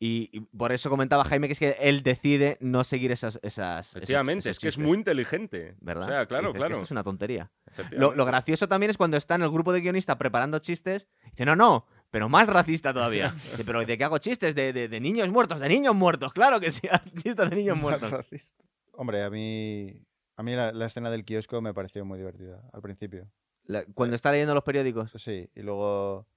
Y, 0.00 0.30
y 0.32 0.40
por 0.40 0.72
eso 0.72 0.90
comentaba 0.90 1.24
Jaime 1.24 1.46
que 1.46 1.52
es 1.52 1.58
que 1.58 1.76
él 1.80 2.02
decide 2.02 2.58
no 2.60 2.84
seguir 2.84 3.12
esas. 3.12 3.38
esas 3.42 3.94
Efectivamente, 3.94 4.50
esos 4.50 4.56
es 4.56 4.60
que 4.60 4.68
es 4.68 4.78
muy 4.78 4.98
inteligente. 4.98 5.76
¿Verdad? 5.80 6.08
O 6.08 6.10
sea, 6.10 6.26
claro, 6.26 6.48
Dices, 6.48 6.56
"Es 6.56 6.62
que 6.62 6.66
claro. 6.66 6.74
Esto 6.74 6.84
es 6.84 6.90
una 6.90 7.04
tontería. 7.04 7.50
Lo, 7.92 8.24
gracioso 8.24 8.68
también 8.68 8.90
es 8.90 8.96
cuando 8.96 9.16
está 9.16 9.34
en 9.36 9.42
el 9.42 9.50
grupo 9.50 9.72
de 9.72 9.80
guionistas 9.80 10.16
preparando 10.16 10.58
chistes. 10.58 11.08
Dice, 11.30 11.44
no, 11.44 11.56
no, 11.56 11.86
pero 12.14 12.28
más 12.28 12.46
racista 12.48 12.94
todavía. 12.94 13.34
Pero 13.66 13.84
¿de 13.84 13.98
qué 13.98 14.04
hago 14.04 14.18
chistes? 14.18 14.54
De, 14.54 14.72
de- 14.72 14.86
de 14.86 15.00
niños 15.00 15.28
muertos, 15.30 15.58
de 15.58 15.68
niños 15.68 15.96
muertos. 15.96 16.32
Claro 16.32 16.60
que 16.60 16.70
sí, 16.70 16.86
chistes 17.20 17.50
de 17.50 17.56
niños 17.56 17.76
muertos. 17.76 18.24
Hombre, 18.92 19.24
a 19.24 19.30
mí, 19.30 20.00
a 20.36 20.42
mí 20.44 20.52
la, 20.54 20.70
la 20.70 20.86
escena 20.86 21.10
del 21.10 21.24
kiosco 21.24 21.60
me 21.60 21.74
pareció 21.74 22.04
muy 22.04 22.16
divertida 22.20 22.62
al 22.72 22.82
principio. 22.82 23.28
La- 23.64 23.84
cuando 23.94 24.14
está 24.14 24.30
leyendo 24.30 24.54
los 24.54 24.62
periódicos. 24.62 25.10
Sí, 25.16 25.50
y 25.56 25.62
luego, 25.62 26.28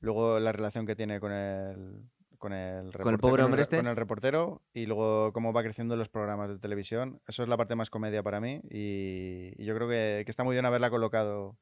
luego 0.00 0.40
la 0.40 0.50
relación 0.50 0.84
que 0.84 0.96
tiene 0.96 1.20
con 1.20 1.30
el, 1.30 2.02
con 2.38 2.52
el, 2.52 2.92
reportero- 2.92 3.18
pobre 3.20 3.42
el 3.42 3.46
hombre 3.46 3.58
re- 3.58 3.62
este? 3.62 3.76
Con 3.76 3.86
el 3.86 3.94
reportero 3.94 4.62
y 4.74 4.86
luego 4.86 5.32
cómo 5.32 5.52
va 5.52 5.62
creciendo 5.62 5.94
los 5.96 6.08
programas 6.08 6.48
de 6.48 6.58
televisión. 6.58 7.20
Eso 7.28 7.44
es 7.44 7.48
la 7.48 7.56
parte 7.56 7.76
más 7.76 7.88
comedia 7.88 8.24
para 8.24 8.40
mí 8.40 8.60
y, 8.68 9.52
y 9.56 9.64
yo 9.64 9.76
creo 9.76 9.88
que, 9.88 10.22
que 10.24 10.30
está 10.30 10.42
muy 10.42 10.54
bien 10.56 10.66
haberla 10.66 10.90
colocado. 10.90 11.56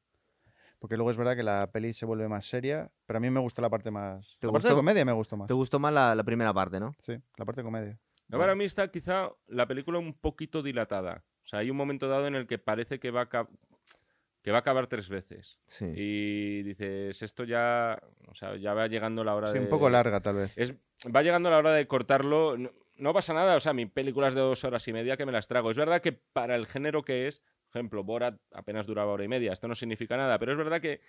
Porque 0.81 0.95
luego 0.97 1.11
es 1.11 1.17
verdad 1.17 1.35
que 1.35 1.43
la 1.43 1.69
peli 1.71 1.93
se 1.93 2.07
vuelve 2.07 2.27
más 2.27 2.43
seria, 2.43 2.89
pero 3.05 3.17
a 3.17 3.19
mí 3.19 3.29
me 3.29 3.39
gustó 3.39 3.61
la 3.61 3.69
parte 3.69 3.91
más... 3.91 4.35
¿Te 4.39 4.47
La 4.47 4.51
parte 4.53 4.67
de 4.67 4.73
gustó? 4.73 4.79
comedia 4.79 5.05
me 5.05 5.11
gustó 5.11 5.37
más. 5.37 5.47
Te 5.47 5.53
gustó 5.53 5.77
más 5.77 5.93
la, 5.93 6.15
la 6.15 6.23
primera 6.23 6.51
parte, 6.55 6.79
¿no? 6.79 6.95
Sí, 6.99 7.13
la 7.37 7.45
parte 7.45 7.61
de 7.61 7.65
comedia. 7.65 7.99
No, 8.29 8.39
para 8.39 8.55
mí 8.55 8.65
está 8.65 8.87
quizá 8.87 9.29
la 9.45 9.67
película 9.67 9.99
un 9.99 10.13
poquito 10.15 10.63
dilatada. 10.63 11.23
O 11.43 11.47
sea, 11.47 11.59
hay 11.59 11.69
un 11.69 11.77
momento 11.77 12.07
dado 12.07 12.25
en 12.25 12.33
el 12.33 12.47
que 12.47 12.57
parece 12.57 12.99
que 12.99 13.11
va 13.11 13.29
a, 13.31 13.47
que 14.41 14.49
va 14.49 14.57
a 14.57 14.61
acabar 14.61 14.87
tres 14.87 15.07
veces. 15.09 15.59
Sí. 15.67 15.85
Y 15.95 16.63
dices, 16.63 17.21
esto 17.21 17.43
ya, 17.43 18.01
o 18.27 18.33
sea, 18.33 18.55
ya 18.55 18.73
va 18.73 18.87
llegando 18.87 19.23
la 19.23 19.35
hora 19.35 19.49
Sí, 19.49 19.53
de... 19.55 19.59
un 19.59 19.69
poco 19.69 19.87
larga 19.87 20.19
tal 20.21 20.37
vez. 20.37 20.57
Es, 20.57 20.73
va 21.15 21.21
llegando 21.21 21.51
la 21.51 21.59
hora 21.59 21.73
de 21.73 21.85
cortarlo. 21.85 22.57
No, 22.57 22.71
no 22.97 23.13
pasa 23.13 23.33
nada, 23.35 23.55
o 23.55 23.59
sea, 23.59 23.73
mi 23.73 23.85
películas 23.85 24.33
de 24.33 24.41
dos 24.41 24.63
horas 24.63 24.87
y 24.87 24.93
media 24.93 25.15
que 25.15 25.27
me 25.27 25.31
las 25.31 25.47
trago. 25.47 25.69
Es 25.69 25.77
verdad 25.77 26.01
que 26.01 26.11
para 26.13 26.55
el 26.55 26.65
género 26.65 27.03
que 27.03 27.27
es, 27.27 27.43
ejemplo, 27.79 28.03
Borat 28.03 28.39
apenas 28.53 28.87
duraba 28.87 29.11
hora 29.13 29.23
y 29.23 29.27
media, 29.27 29.53
esto 29.53 29.67
no 29.67 29.75
significa 29.75 30.17
nada, 30.17 30.37
pero 30.39 30.51
es 30.51 30.57
verdad 30.57 30.81
que 30.81 31.01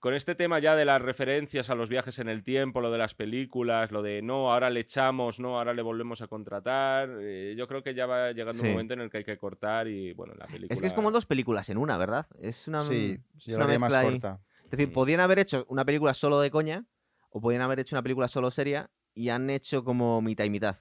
con 0.00 0.14
este 0.14 0.36
tema 0.36 0.60
ya 0.60 0.76
de 0.76 0.84
las 0.84 1.02
referencias 1.02 1.70
a 1.70 1.74
los 1.74 1.88
viajes 1.88 2.20
en 2.20 2.28
el 2.28 2.44
tiempo, 2.44 2.80
lo 2.80 2.92
de 2.92 2.98
las 2.98 3.14
películas, 3.14 3.90
lo 3.90 4.00
de 4.00 4.22
no, 4.22 4.52
ahora 4.52 4.70
le 4.70 4.78
echamos, 4.80 5.40
no, 5.40 5.58
ahora 5.58 5.74
le 5.74 5.82
volvemos 5.82 6.22
a 6.22 6.28
contratar, 6.28 7.10
eh, 7.20 7.54
yo 7.58 7.66
creo 7.66 7.82
que 7.82 7.94
ya 7.94 8.06
va 8.06 8.30
llegando 8.30 8.60
Sí. 8.60 8.66
un 8.66 8.70
momento 8.72 8.94
en 8.94 9.00
el 9.00 9.10
que 9.10 9.18
hay 9.18 9.24
que 9.24 9.36
cortar 9.38 9.88
y 9.88 10.12
bueno, 10.12 10.34
la 10.38 10.46
película... 10.46 10.72
Es 10.72 10.80
que 10.80 10.86
es 10.86 10.94
como 10.94 11.10
dos 11.10 11.26
películas 11.26 11.68
en 11.68 11.78
una, 11.78 11.98
¿verdad? 11.98 12.26
Es 12.40 12.68
una, 12.68 12.84
Sí, 12.84 13.18
es 13.38 13.44
yo 13.46 13.56
una 13.56 13.66
más 13.66 13.80
mezcla 13.80 13.98
ahí. 14.00 14.10
corta. 14.20 14.40
Es 14.66 14.70
decir, 14.70 14.88
Mm. 14.88 14.92
podían 14.92 15.20
haber 15.20 15.40
hecho 15.40 15.66
una 15.68 15.84
película 15.84 16.14
solo 16.14 16.38
de 16.40 16.50
coña 16.52 16.84
o 17.30 17.40
podían 17.40 17.62
haber 17.62 17.80
hecho 17.80 17.96
una 17.96 18.02
película 18.02 18.28
solo 18.28 18.50
seria 18.52 18.90
y 19.14 19.30
han 19.30 19.50
hecho 19.50 19.82
como 19.82 20.22
mitad 20.22 20.44
y 20.44 20.50
mitad. 20.50 20.76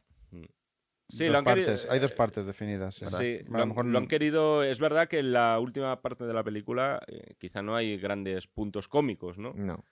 Sí, 1.09 1.25
Dos 1.25 1.31
lo 1.33 1.39
han 1.39 1.45
querido- 1.45 1.75
hay 1.89 1.99
dos 1.99 2.11
partes 2.11 2.45
definidas. 2.45 2.95
Sí, 2.95 3.05
A 3.05 3.09
lo, 3.49 3.57
lo 3.57 3.63
han- 3.63 3.69
mejor 3.69 3.85
lo 3.85 3.97
han 3.97 4.07
querido. 4.07 4.63
Es 4.63 4.79
verdad 4.79 5.07
que 5.07 5.19
en 5.19 5.31
la 5.31 5.57
última 5.59 6.01
parte 6.01 6.25
de 6.25 6.33
la 6.33 6.43
película 6.43 7.01
eh, 7.07 7.35
quizá 7.39 7.61
no 7.61 7.75
hay 7.75 7.97
grandes 7.97 8.47
puntos 8.47 8.87
cómicos, 8.87 9.37
¿no? 9.39 9.53
No. 9.55 9.85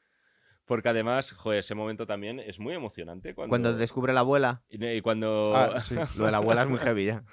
Porque 0.65 0.89
además, 0.89 1.31
joder, 1.31 1.59
ese 1.59 1.75
momento 1.75 2.05
también 2.07 2.39
es 2.39 2.59
muy 2.59 2.73
emocionante. 2.73 3.33
Cuando, 3.35 3.49
Cuando 3.51 3.73
descubre 3.77 4.13
la 4.13 4.21
abuela, 4.21 4.63
y, 4.67 4.83
y 4.85 5.01
cuando. 5.01 5.55
Ah, 5.55 5.79
sí, 5.79 5.95
lo 6.17 6.25
de 6.25 6.31
la 6.31 6.37
abuela 6.37 6.63
es 6.63 6.69
muy 6.69 6.79
heavy 6.79 7.05
ya. 7.05 7.23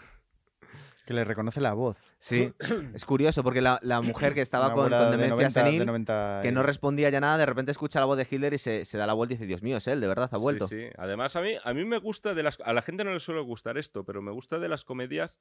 Que 1.04 1.14
le 1.14 1.24
reconoce 1.24 1.60
la 1.60 1.72
voz. 1.72 1.96
Sí, 2.18 2.52
es 2.94 3.04
curioso 3.04 3.42
porque 3.42 3.60
la, 3.60 3.78
la 3.82 4.00
mujer 4.00 4.34
que 4.34 4.40
estaba 4.40 4.72
con, 4.72 4.90
con 4.90 5.10
de 5.10 5.16
demencia 5.16 5.28
90 5.28 5.44
de 5.44 5.50
senil, 5.50 5.86
90 5.86 6.40
que 6.42 6.52
no 6.52 6.62
respondía 6.62 7.10
ya 7.10 7.20
nada, 7.20 7.38
de 7.38 7.46
repente 7.46 7.72
escucha 7.72 8.00
la 8.00 8.06
voz 8.06 8.16
de 8.16 8.26
Hitler 8.30 8.54
y 8.54 8.58
se, 8.58 8.84
se 8.84 8.98
da 8.98 9.06
la 9.06 9.12
vuelta 9.12 9.34
y 9.34 9.36
dice, 9.36 9.46
Dios 9.46 9.62
mío, 9.62 9.76
es 9.78 9.86
él, 9.88 10.00
de 10.00 10.06
verdad, 10.06 10.28
ha 10.32 10.36
Sí, 10.36 10.42
vuelto. 10.42 10.68
Sí, 10.68 10.86
Además, 10.96 11.34
a 11.36 11.40
mí, 11.42 11.54
a 11.62 11.74
mí 11.74 11.84
me 11.84 11.98
gusta 11.98 12.34
de 12.34 12.42
las. 12.42 12.58
A 12.64 12.72
la 12.72 12.82
gente 12.82 13.04
no 13.04 13.12
le 13.12 13.20
suele 13.20 13.40
gustar 13.40 13.78
esto, 13.78 14.04
pero 14.04 14.22
me 14.22 14.30
gusta 14.30 14.58
de 14.58 14.68
las 14.68 14.84
comedias 14.84 15.40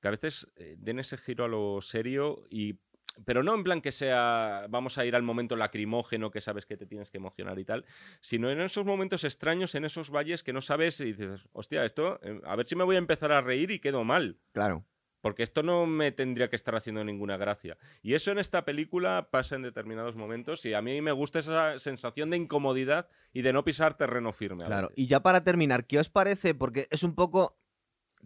que 0.00 0.08
a 0.08 0.10
veces 0.10 0.46
eh, 0.56 0.76
den 0.78 0.98
ese 0.98 1.16
giro 1.16 1.44
a 1.44 1.48
lo 1.48 1.80
serio 1.80 2.42
y 2.50 2.78
pero 3.24 3.42
no 3.42 3.54
en 3.54 3.64
plan 3.64 3.80
que 3.80 3.92
sea, 3.92 4.66
vamos 4.68 4.98
a 4.98 5.04
ir 5.04 5.14
al 5.14 5.22
momento 5.22 5.56
lacrimógeno 5.56 6.30
que 6.30 6.40
sabes 6.40 6.66
que 6.66 6.76
te 6.76 6.86
tienes 6.86 7.10
que 7.10 7.18
emocionar 7.18 7.58
y 7.58 7.64
tal, 7.64 7.84
sino 8.20 8.50
en 8.50 8.60
esos 8.60 8.84
momentos 8.84 9.24
extraños, 9.24 9.74
en 9.74 9.84
esos 9.84 10.10
valles 10.10 10.42
que 10.42 10.52
no 10.52 10.60
sabes 10.60 11.00
y 11.00 11.12
dices, 11.12 11.46
hostia, 11.52 11.84
esto, 11.84 12.18
eh, 12.22 12.40
a 12.44 12.56
ver 12.56 12.66
si 12.66 12.76
me 12.76 12.84
voy 12.84 12.96
a 12.96 12.98
empezar 12.98 13.32
a 13.32 13.40
reír 13.40 13.70
y 13.70 13.78
quedo 13.78 14.04
mal. 14.04 14.38
Claro. 14.52 14.84
Porque 15.20 15.42
esto 15.42 15.62
no 15.62 15.86
me 15.86 16.12
tendría 16.12 16.50
que 16.50 16.56
estar 16.56 16.74
haciendo 16.74 17.02
ninguna 17.02 17.38
gracia. 17.38 17.78
Y 18.02 18.12
eso 18.12 18.30
en 18.30 18.38
esta 18.38 18.66
película 18.66 19.28
pasa 19.30 19.56
en 19.56 19.62
determinados 19.62 20.16
momentos 20.16 20.66
y 20.66 20.74
a 20.74 20.82
mí 20.82 21.00
me 21.00 21.12
gusta 21.12 21.38
esa 21.38 21.78
sensación 21.78 22.28
de 22.28 22.36
incomodidad 22.36 23.08
y 23.32 23.40
de 23.40 23.54
no 23.54 23.64
pisar 23.64 23.94
terreno 23.94 24.34
firme. 24.34 24.64
Claro, 24.64 24.90
y 24.94 25.06
ya 25.06 25.20
para 25.20 25.42
terminar, 25.42 25.86
¿qué 25.86 25.98
os 25.98 26.10
parece? 26.10 26.54
Porque 26.54 26.88
es 26.90 27.02
un 27.02 27.14
poco 27.14 27.56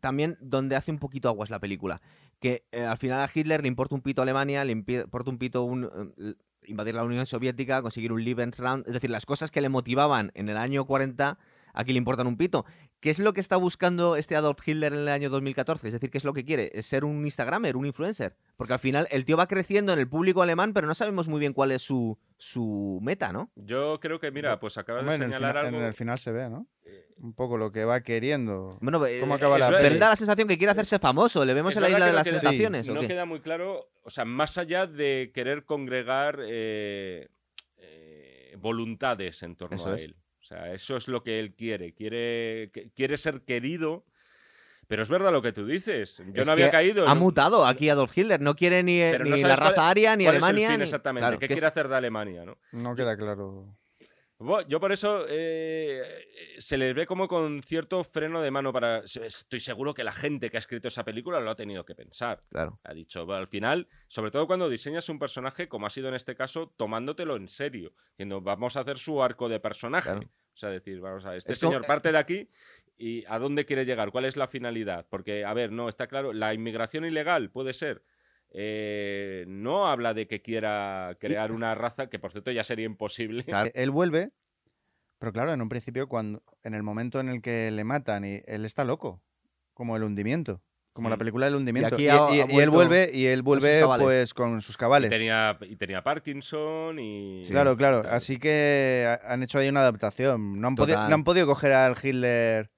también 0.01 0.37
donde 0.41 0.77
hace 0.77 0.91
un 0.91 0.99
poquito 0.99 1.29
aguas 1.29 1.51
la 1.51 1.61
película. 1.61 2.01
Que 2.41 2.65
eh, 2.73 2.85
al 2.85 2.99
final 2.99 3.21
a 3.21 3.31
Hitler 3.33 3.63
le 3.63 3.69
importa 3.69 3.95
un 3.95 4.01
pito 4.01 4.23
Alemania, 4.23 4.65
le 4.65 4.73
importa 4.73 5.31
un 5.31 5.39
pito 5.39 5.65
un, 5.65 5.85
eh, 6.19 6.35
invadir 6.67 6.95
la 6.95 7.05
Unión 7.05 7.27
Soviética, 7.27 7.83
conseguir 7.83 8.13
un 8.13 8.25
Lebensraum. 8.25 8.83
Es 8.87 8.93
decir, 8.93 9.11
las 9.11 9.27
cosas 9.27 9.51
que 9.51 9.61
le 9.61 9.69
motivaban 9.69 10.31
en 10.35 10.49
el 10.49 10.57
año 10.57 10.85
40, 10.85 11.39
aquí 11.73 11.93
le 11.93 11.99
importan 11.99 12.27
un 12.27 12.37
pito. 12.37 12.65
¿Qué 13.01 13.11
es 13.11 13.21
lo 13.21 13.33
que 13.33 13.41
está 13.41 13.57
buscando 13.57 14.17
este 14.17 14.35
Adolf 14.35 14.67
Hitler 14.67 14.93
en 14.93 14.99
el 15.01 15.09
año 15.09 15.31
2014? 15.31 15.87
Es 15.87 15.93
decir, 15.93 16.11
¿qué 16.11 16.19
es 16.19 16.25
lo 16.25 16.33
que 16.35 16.45
quiere? 16.45 16.71
¿Es 16.75 16.87
ser 16.87 17.05
un 17.05 17.25
Instagramer, 17.25 17.77
un 17.77 17.87
influencer? 17.87 18.35
Porque 18.57 18.73
al 18.73 18.81
final 18.81 19.07
el 19.13 19.25
tío 19.25 19.37
va 19.37 19.47
creciendo 19.47 19.93
en 19.93 20.01
el 20.01 20.09
público 20.09 20.43
alemán, 20.43 20.73
pero 20.73 20.89
no 20.89 20.95
sabemos 20.95 21.29
muy 21.29 21.39
bien 21.39 21.53
cuál 21.53 21.71
es 21.71 21.83
su, 21.83 22.19
su 22.39 22.99
meta, 23.01 23.33
¿no? 23.33 23.53
Yo 23.55 24.01
creo 24.01 24.19
que, 24.19 24.33
mira, 24.33 24.59
pues 24.59 24.79
acabas 24.79 25.07
de 25.07 25.15
en, 25.15 25.23
el 25.23 25.29
señalar 25.29 25.53
final, 25.53 25.67
algo. 25.67 25.79
en 25.79 25.85
el 25.85 25.93
final 25.93 26.19
se 26.19 26.33
ve, 26.33 26.51
¿no? 26.51 26.67
eh, 26.87 27.07
Un 27.19 27.35
poco 27.35 27.57
lo 27.57 27.71
que 27.71 27.85
va 27.85 28.01
queriendo. 28.01 28.79
Bueno, 28.81 28.99
¿Cómo 28.99 29.35
eh, 29.35 29.37
acaba 29.37 29.59
es 29.59 29.71
la 29.71 29.79
Pero 29.79 29.97
da 29.97 30.09
la 30.11 30.17
sensación 30.17 30.49
que 30.49 30.59
quiere 30.59 30.73
hacerse 30.73 30.99
famoso. 30.99 31.45
Le 31.45 31.55
vemos 31.55 31.77
en 31.77 31.83
la 31.83 31.91
isla 31.91 32.07
de 32.07 32.13
las 32.13 32.27
queda-. 32.27 32.91
¿o 32.91 32.95
no 32.95 33.01
qué? 33.01 33.07
queda 33.07 33.25
muy 33.27 33.41
claro, 33.41 33.93
o 34.03 34.11
sea, 34.11 34.25
más 34.25 34.59
allá 34.59 34.89
de 34.89 35.31
querer 35.33 35.65
congregar 35.65 36.41
eh, 36.43 37.29
eh, 37.77 38.57
voluntades 38.59 39.41
en 39.45 39.55
torno 39.55 39.77
Eso 39.77 39.91
a 39.91 40.01
él. 40.01 40.17
Sea, 40.49 40.73
eso 40.73 40.97
es 40.97 41.09
lo 41.09 41.23
que 41.23 41.39
él 41.41 41.55
quiere. 41.55 41.93
Quiere, 41.95 42.71
que- 42.73 42.91
quiere 42.95 43.17
ser 43.17 43.43
querido. 43.43 44.05
Pero 44.87 45.03
es 45.03 45.11
verdad 45.11 45.31
lo 45.33 45.43
que 45.43 45.53
tú 45.53 45.67
dices. 45.67 46.23
Yo 46.33 46.41
Es 46.41 46.47
no 46.47 46.53
había 46.55 46.71
caído. 46.71 47.07
Ha 47.07 47.15
¿no? 47.15 47.21
mutado 47.21 47.67
aquí 47.67 47.91
Adolf 47.91 48.17
Hitler. 48.17 48.41
No 48.41 48.55
quiere 48.57 48.83
ni, 48.83 48.99
ni 49.03 49.31
no 49.31 49.37
la 49.49 49.55
raza 49.57 49.91
aria, 49.91 50.17
ni 50.17 50.25
¿Cuál 50.25 50.37
es 50.37 50.39
el 50.43 50.45
Alemania. 50.49 50.69
fin 50.71 50.79
ni- 50.79 50.85
exactamente? 50.85 51.21
Claro, 51.23 51.39
¿Qué 51.39 51.47
que 51.49 51.55
quiere 51.55 51.67
es- 51.67 51.73
hacer 51.73 51.89
de 51.89 51.97
Alemania? 51.97 52.45
¿no? 52.47 52.57
No 52.73 52.95
queda 52.97 53.15
claro. 53.19 53.67
Yo 54.69 54.79
por 54.79 54.93
eso 54.93 55.27
eh, 55.29 56.01
se 56.59 56.79
les 56.79 56.95
ve 56.95 57.07
como 57.07 57.27
con 57.27 57.61
cierto 57.63 58.05
freno 58.05 58.41
de 58.41 58.53
mano 58.53 58.73
para... 58.73 58.99
Estoy 59.01 59.59
seguro 59.59 59.95
que 59.95 60.05
la 60.05 60.13
gente 60.13 60.49
que 60.49 60.57
ha 60.57 60.61
escrito 60.61 60.87
esa 60.87 61.05
película 61.05 61.41
lo 61.41 61.51
ha 61.51 61.57
tenido 61.57 61.85
que 61.85 61.97
pensar. 61.97 62.45
Claro. 62.49 62.79
Ha 62.85 62.95
dicho, 62.95 63.27
"Bueno, 63.27 63.41
al 63.41 63.49
final, 63.49 63.89
sobre 64.07 64.31
todo 64.31 64.47
cuando 64.47 64.69
diseñas 64.69 65.09
un 65.09 65.19
personaje, 65.19 65.69
como 65.69 65.87
ha 65.87 65.91
sido 65.91 66.09
en 66.09 66.15
este 66.15 66.37
caso, 66.37 66.73
tomándotelo 66.77 67.35
en 67.35 67.49
serio. 67.49 67.93
Diciendo, 68.11 68.41
vamos 68.41 68.77
a 68.77 68.81
hacer 68.81 68.97
su 68.99 69.21
arco 69.21 69.49
de 69.49 69.59
personaje. 69.59 70.11
Claro. 70.11 70.29
O 70.55 70.57
sea, 70.61 70.71
decir, 70.71 71.01
vamos 71.01 71.25
a 71.25 71.35
este 71.35 71.53
Es 71.53 71.59
como- 71.59 71.73
señor 71.73 71.87
parte 71.87 72.13
de 72.13 72.19
aquí 72.19 72.49
y 72.97 73.25
a 73.27 73.39
dónde 73.41 73.65
quiere 73.65 73.85
llegar, 73.85 74.13
cuál 74.13 74.25
es 74.25 74.37
la 74.37 74.47
finalidad. 74.47 75.07
Porque, 75.11 75.45
a 75.45 75.53
ver, 75.53 75.73
no, 75.73 75.89
está 75.89 76.07
claro, 76.07 76.33
la 76.33 76.55
inmigración 76.55 77.05
ilegal 77.05 77.51
puede 77.51 77.73
ser. 77.75 78.03
Eh, 78.51 79.45
no 79.49 79.87
habla 79.87 80.15
de 80.15 80.27
que 80.27 80.41
quiera 80.43 81.15
crear 81.21 81.53
una 81.53 81.75
raza, 81.75 82.09
que 82.09 82.19
por 82.19 82.33
cierto 82.33 82.51
ya 82.51 82.65
sería 82.65 82.87
imposible. 82.87 83.45
Claro. 83.45 83.71
Él 83.75 83.91
vuelve, 83.91 84.31
pero 85.19 85.33
claro, 85.33 85.53
en 85.53 85.61
un 85.63 85.69
principio, 85.69 86.09
cuando 86.09 86.43
en 86.63 86.75
el 86.75 86.83
momento 86.83 87.21
en 87.21 87.29
el 87.29 87.43
que 87.43 87.71
le 87.71 87.85
matan, 87.85 88.25
y 88.25 88.41
él 88.47 88.65
está 88.65 88.85
loco, 88.85 89.21
como 89.75 89.97
el 89.97 90.03
hundimiento. 90.05 90.63
Como 90.93 91.11
la 91.11 91.17
Mm. 91.17 91.19
película 91.21 91.47
del 91.47 91.55
hundimiento. 91.55 91.95
aquí 91.95 92.05
Y, 92.05 92.09
ha- 92.09 92.29
y- 92.35 92.41
ha 92.41 92.47
y 92.53 92.59
él 92.59 92.71
vuelve, 92.71 93.11
y 93.13 93.27
él 93.27 93.43
vuelve 93.43 93.81
cabales. 93.81 94.05
pues 94.05 94.35
con 94.35 94.61
sus 94.63 94.75
Y 94.75 94.79
cabales. 94.79 95.11
tenía, 95.11 95.57
y 95.63 95.77
tenía 95.77 96.03
Parkinson 96.03 96.99
y... 96.99 97.43
Claro, 97.49 97.77
claro. 97.77 98.03
Así 98.11 98.39
que 98.39 99.07
ha- 99.07 99.33
han 99.33 99.43
hecho 99.45 99.59
ahí 99.61 99.69
una 99.69 99.81
adaptación. 99.81 100.61
No 100.61 100.67
han, 100.69 100.77
podi- 100.77 101.09
no 101.09 101.15
han 101.15 101.23
podido 101.23 101.47
coger 101.47 101.73
al 101.73 101.95
Hitler. 102.03 102.71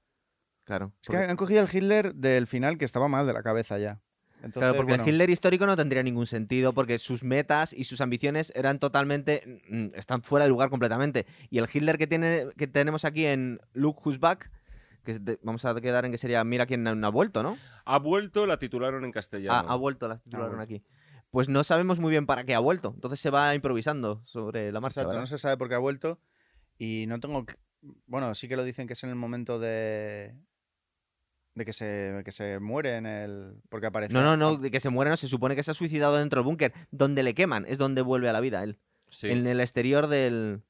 Claro. 0.64 0.92
Es 1.02 1.08
que 1.08 1.16
han 1.16 1.36
cogido 1.36 1.60
al 1.62 1.68
Hitler 1.74 2.14
del 2.14 2.46
final 2.46 2.76
que 2.76 2.84
estaba 2.84 3.08
mal 3.08 3.26
de 3.26 3.32
la 3.32 3.42
cabeza 3.42 3.78
ya. 3.78 4.00
Entonces, 4.42 4.60
Claro, 4.60 4.76
porque 4.76 4.92
bueno, 4.92 5.04
el 5.04 5.08
Hitler 5.10 5.30
histórico 5.30 5.66
no 5.66 5.76
tendría 5.76 6.02
ningún 6.02 6.26
sentido 6.26 6.72
porque 6.72 6.98
sus 6.98 7.22
metas 7.22 7.72
y 7.72 7.84
sus 7.84 8.00
ambiciones 8.00 8.52
eran 8.56 8.78
totalmente. 8.78 9.60
mm, 9.68 9.94
están 9.94 10.22
fuera 10.22 10.44
de 10.44 10.48
lugar 10.50 10.70
completamente. 10.70 11.26
Y 11.50 11.58
el 11.58 11.68
Hitler 11.72 11.98
que, 11.98 12.06
tiene, 12.06 12.46
que 12.56 12.66
tenemos 12.66 13.04
aquí 13.04 13.26
en 13.26 13.60
Look 13.74 13.98
Who's 14.04 14.18
Back, 14.18 14.50
que 15.04 15.18
vamos 15.42 15.64
a 15.64 15.74
quedar 15.80 16.04
en 16.04 16.10
que 16.12 16.18
sería 16.18 16.42
Mira 16.44 16.66
quién 16.66 16.86
ha 16.86 17.08
vuelto, 17.10 17.42
¿no? 17.42 17.58
Ha 17.84 17.98
vuelto, 17.98 18.46
la 18.46 18.58
titularon 18.58 19.04
en 19.04 19.12
castellano. 19.12 19.68
Ha, 19.68 19.72
ha 19.72 19.76
vuelto, 19.76 20.08
las 20.08 20.22
titularon 20.22 20.56
vuelto. 20.56 20.74
aquí. 20.74 20.84
Pues 21.30 21.48
no 21.48 21.62
sabemos 21.62 21.98
muy 22.00 22.10
bien 22.10 22.26
para 22.26 22.44
qué 22.44 22.54
ha 22.54 22.58
vuelto. 22.58 22.92
Entonces 22.94 23.20
se 23.20 23.30
va 23.30 23.54
improvisando 23.54 24.20
sobre 24.24 24.72
la 24.72 24.80
marcha. 24.80 25.02
exacto, 25.02 25.20
no 25.20 25.26
se 25.26 25.38
sabe 25.38 25.56
por 25.56 25.68
qué 25.68 25.74
ha 25.76 25.78
vuelto. 25.78 26.18
Y 26.78 27.04
no 27.08 27.20
tengo. 27.20 27.44
que- 27.46 27.54
Bueno, 28.06 28.34
sí 28.34 28.48
que 28.48 28.56
lo 28.56 28.64
dicen 28.64 28.86
que 28.86 28.94
es 28.94 29.04
en 29.04 29.10
el 29.10 29.16
momento 29.16 29.58
de. 29.58 30.34
De 31.54 31.64
que 31.64 31.72
se, 31.72 32.22
que 32.24 32.30
se 32.32 32.60
muere 32.60 32.96
en 32.96 33.06
el. 33.06 33.60
Porque 33.68 33.86
aparece. 33.88 34.12
No, 34.14 34.22
no, 34.22 34.36
no, 34.36 34.56
de 34.56 34.70
que 34.70 34.78
se 34.80 34.88
muere, 34.88 35.10
no, 35.10 35.16
se 35.16 35.26
supone 35.28 35.56
que 35.56 35.62
se 35.62 35.72
ha 35.72 35.74
suicidado 35.74 36.16
dentro 36.16 36.40
del 36.40 36.44
búnker. 36.46 36.72
Donde 36.90 37.22
le 37.22 37.34
queman 37.34 37.64
es 37.66 37.76
donde 37.76 38.02
vuelve 38.02 38.28
a 38.28 38.32
la 38.32 38.40
vida 38.40 38.62
él. 38.62 38.78
Sí. 39.08 39.28
En 39.30 39.46
el 39.48 39.60
exterior 39.60 40.06
del, 40.06 40.62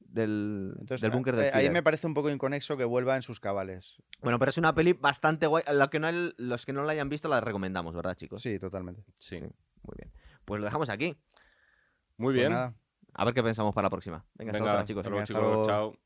del, 0.00 0.72
Entonces, 0.80 1.02
del 1.02 1.10
búnker 1.10 1.36
del 1.36 1.46
eh, 1.46 1.50
ahí 1.52 1.68
me 1.68 1.82
parece 1.82 2.06
un 2.06 2.14
poco 2.14 2.30
inconexo 2.30 2.78
que 2.78 2.84
vuelva 2.84 3.14
en 3.16 3.22
sus 3.22 3.38
cabales. 3.40 3.96
Bueno, 4.22 4.38
pero 4.38 4.48
es 4.48 4.56
una 4.56 4.74
peli 4.74 4.94
bastante 4.94 5.46
guay. 5.46 5.62
Lo 5.70 5.90
que 5.90 6.00
no, 6.00 6.08
los 6.38 6.64
que 6.64 6.72
no 6.72 6.84
la 6.84 6.92
hayan 6.92 7.10
visto 7.10 7.28
la 7.28 7.42
recomendamos, 7.42 7.94
¿verdad, 7.94 8.14
chicos? 8.14 8.40
Sí, 8.42 8.58
totalmente. 8.58 9.02
Sí. 9.18 9.38
Sí. 9.38 9.46
Muy 9.82 9.94
bien. 9.98 10.12
Pues 10.46 10.60
lo 10.60 10.64
dejamos 10.64 10.88
aquí. 10.88 11.14
Muy 12.16 12.32
Pues 12.32 12.36
bien. 12.36 12.52
nada, 12.52 12.74
A 13.12 13.24
ver 13.26 13.34
qué 13.34 13.42
pensamos 13.42 13.74
para 13.74 13.86
la 13.86 13.90
próxima. 13.90 14.24
Venga, 14.34 14.52
hasta 14.52 14.58
Venga, 14.64 14.72
otra, 14.72 14.84
chicos. 14.84 15.00
hasta 15.00 15.10
luego, 15.10 15.22
hasta 15.22 15.34
chicos. 15.34 15.42
luego. 15.50 15.66
Chao. 15.66 16.05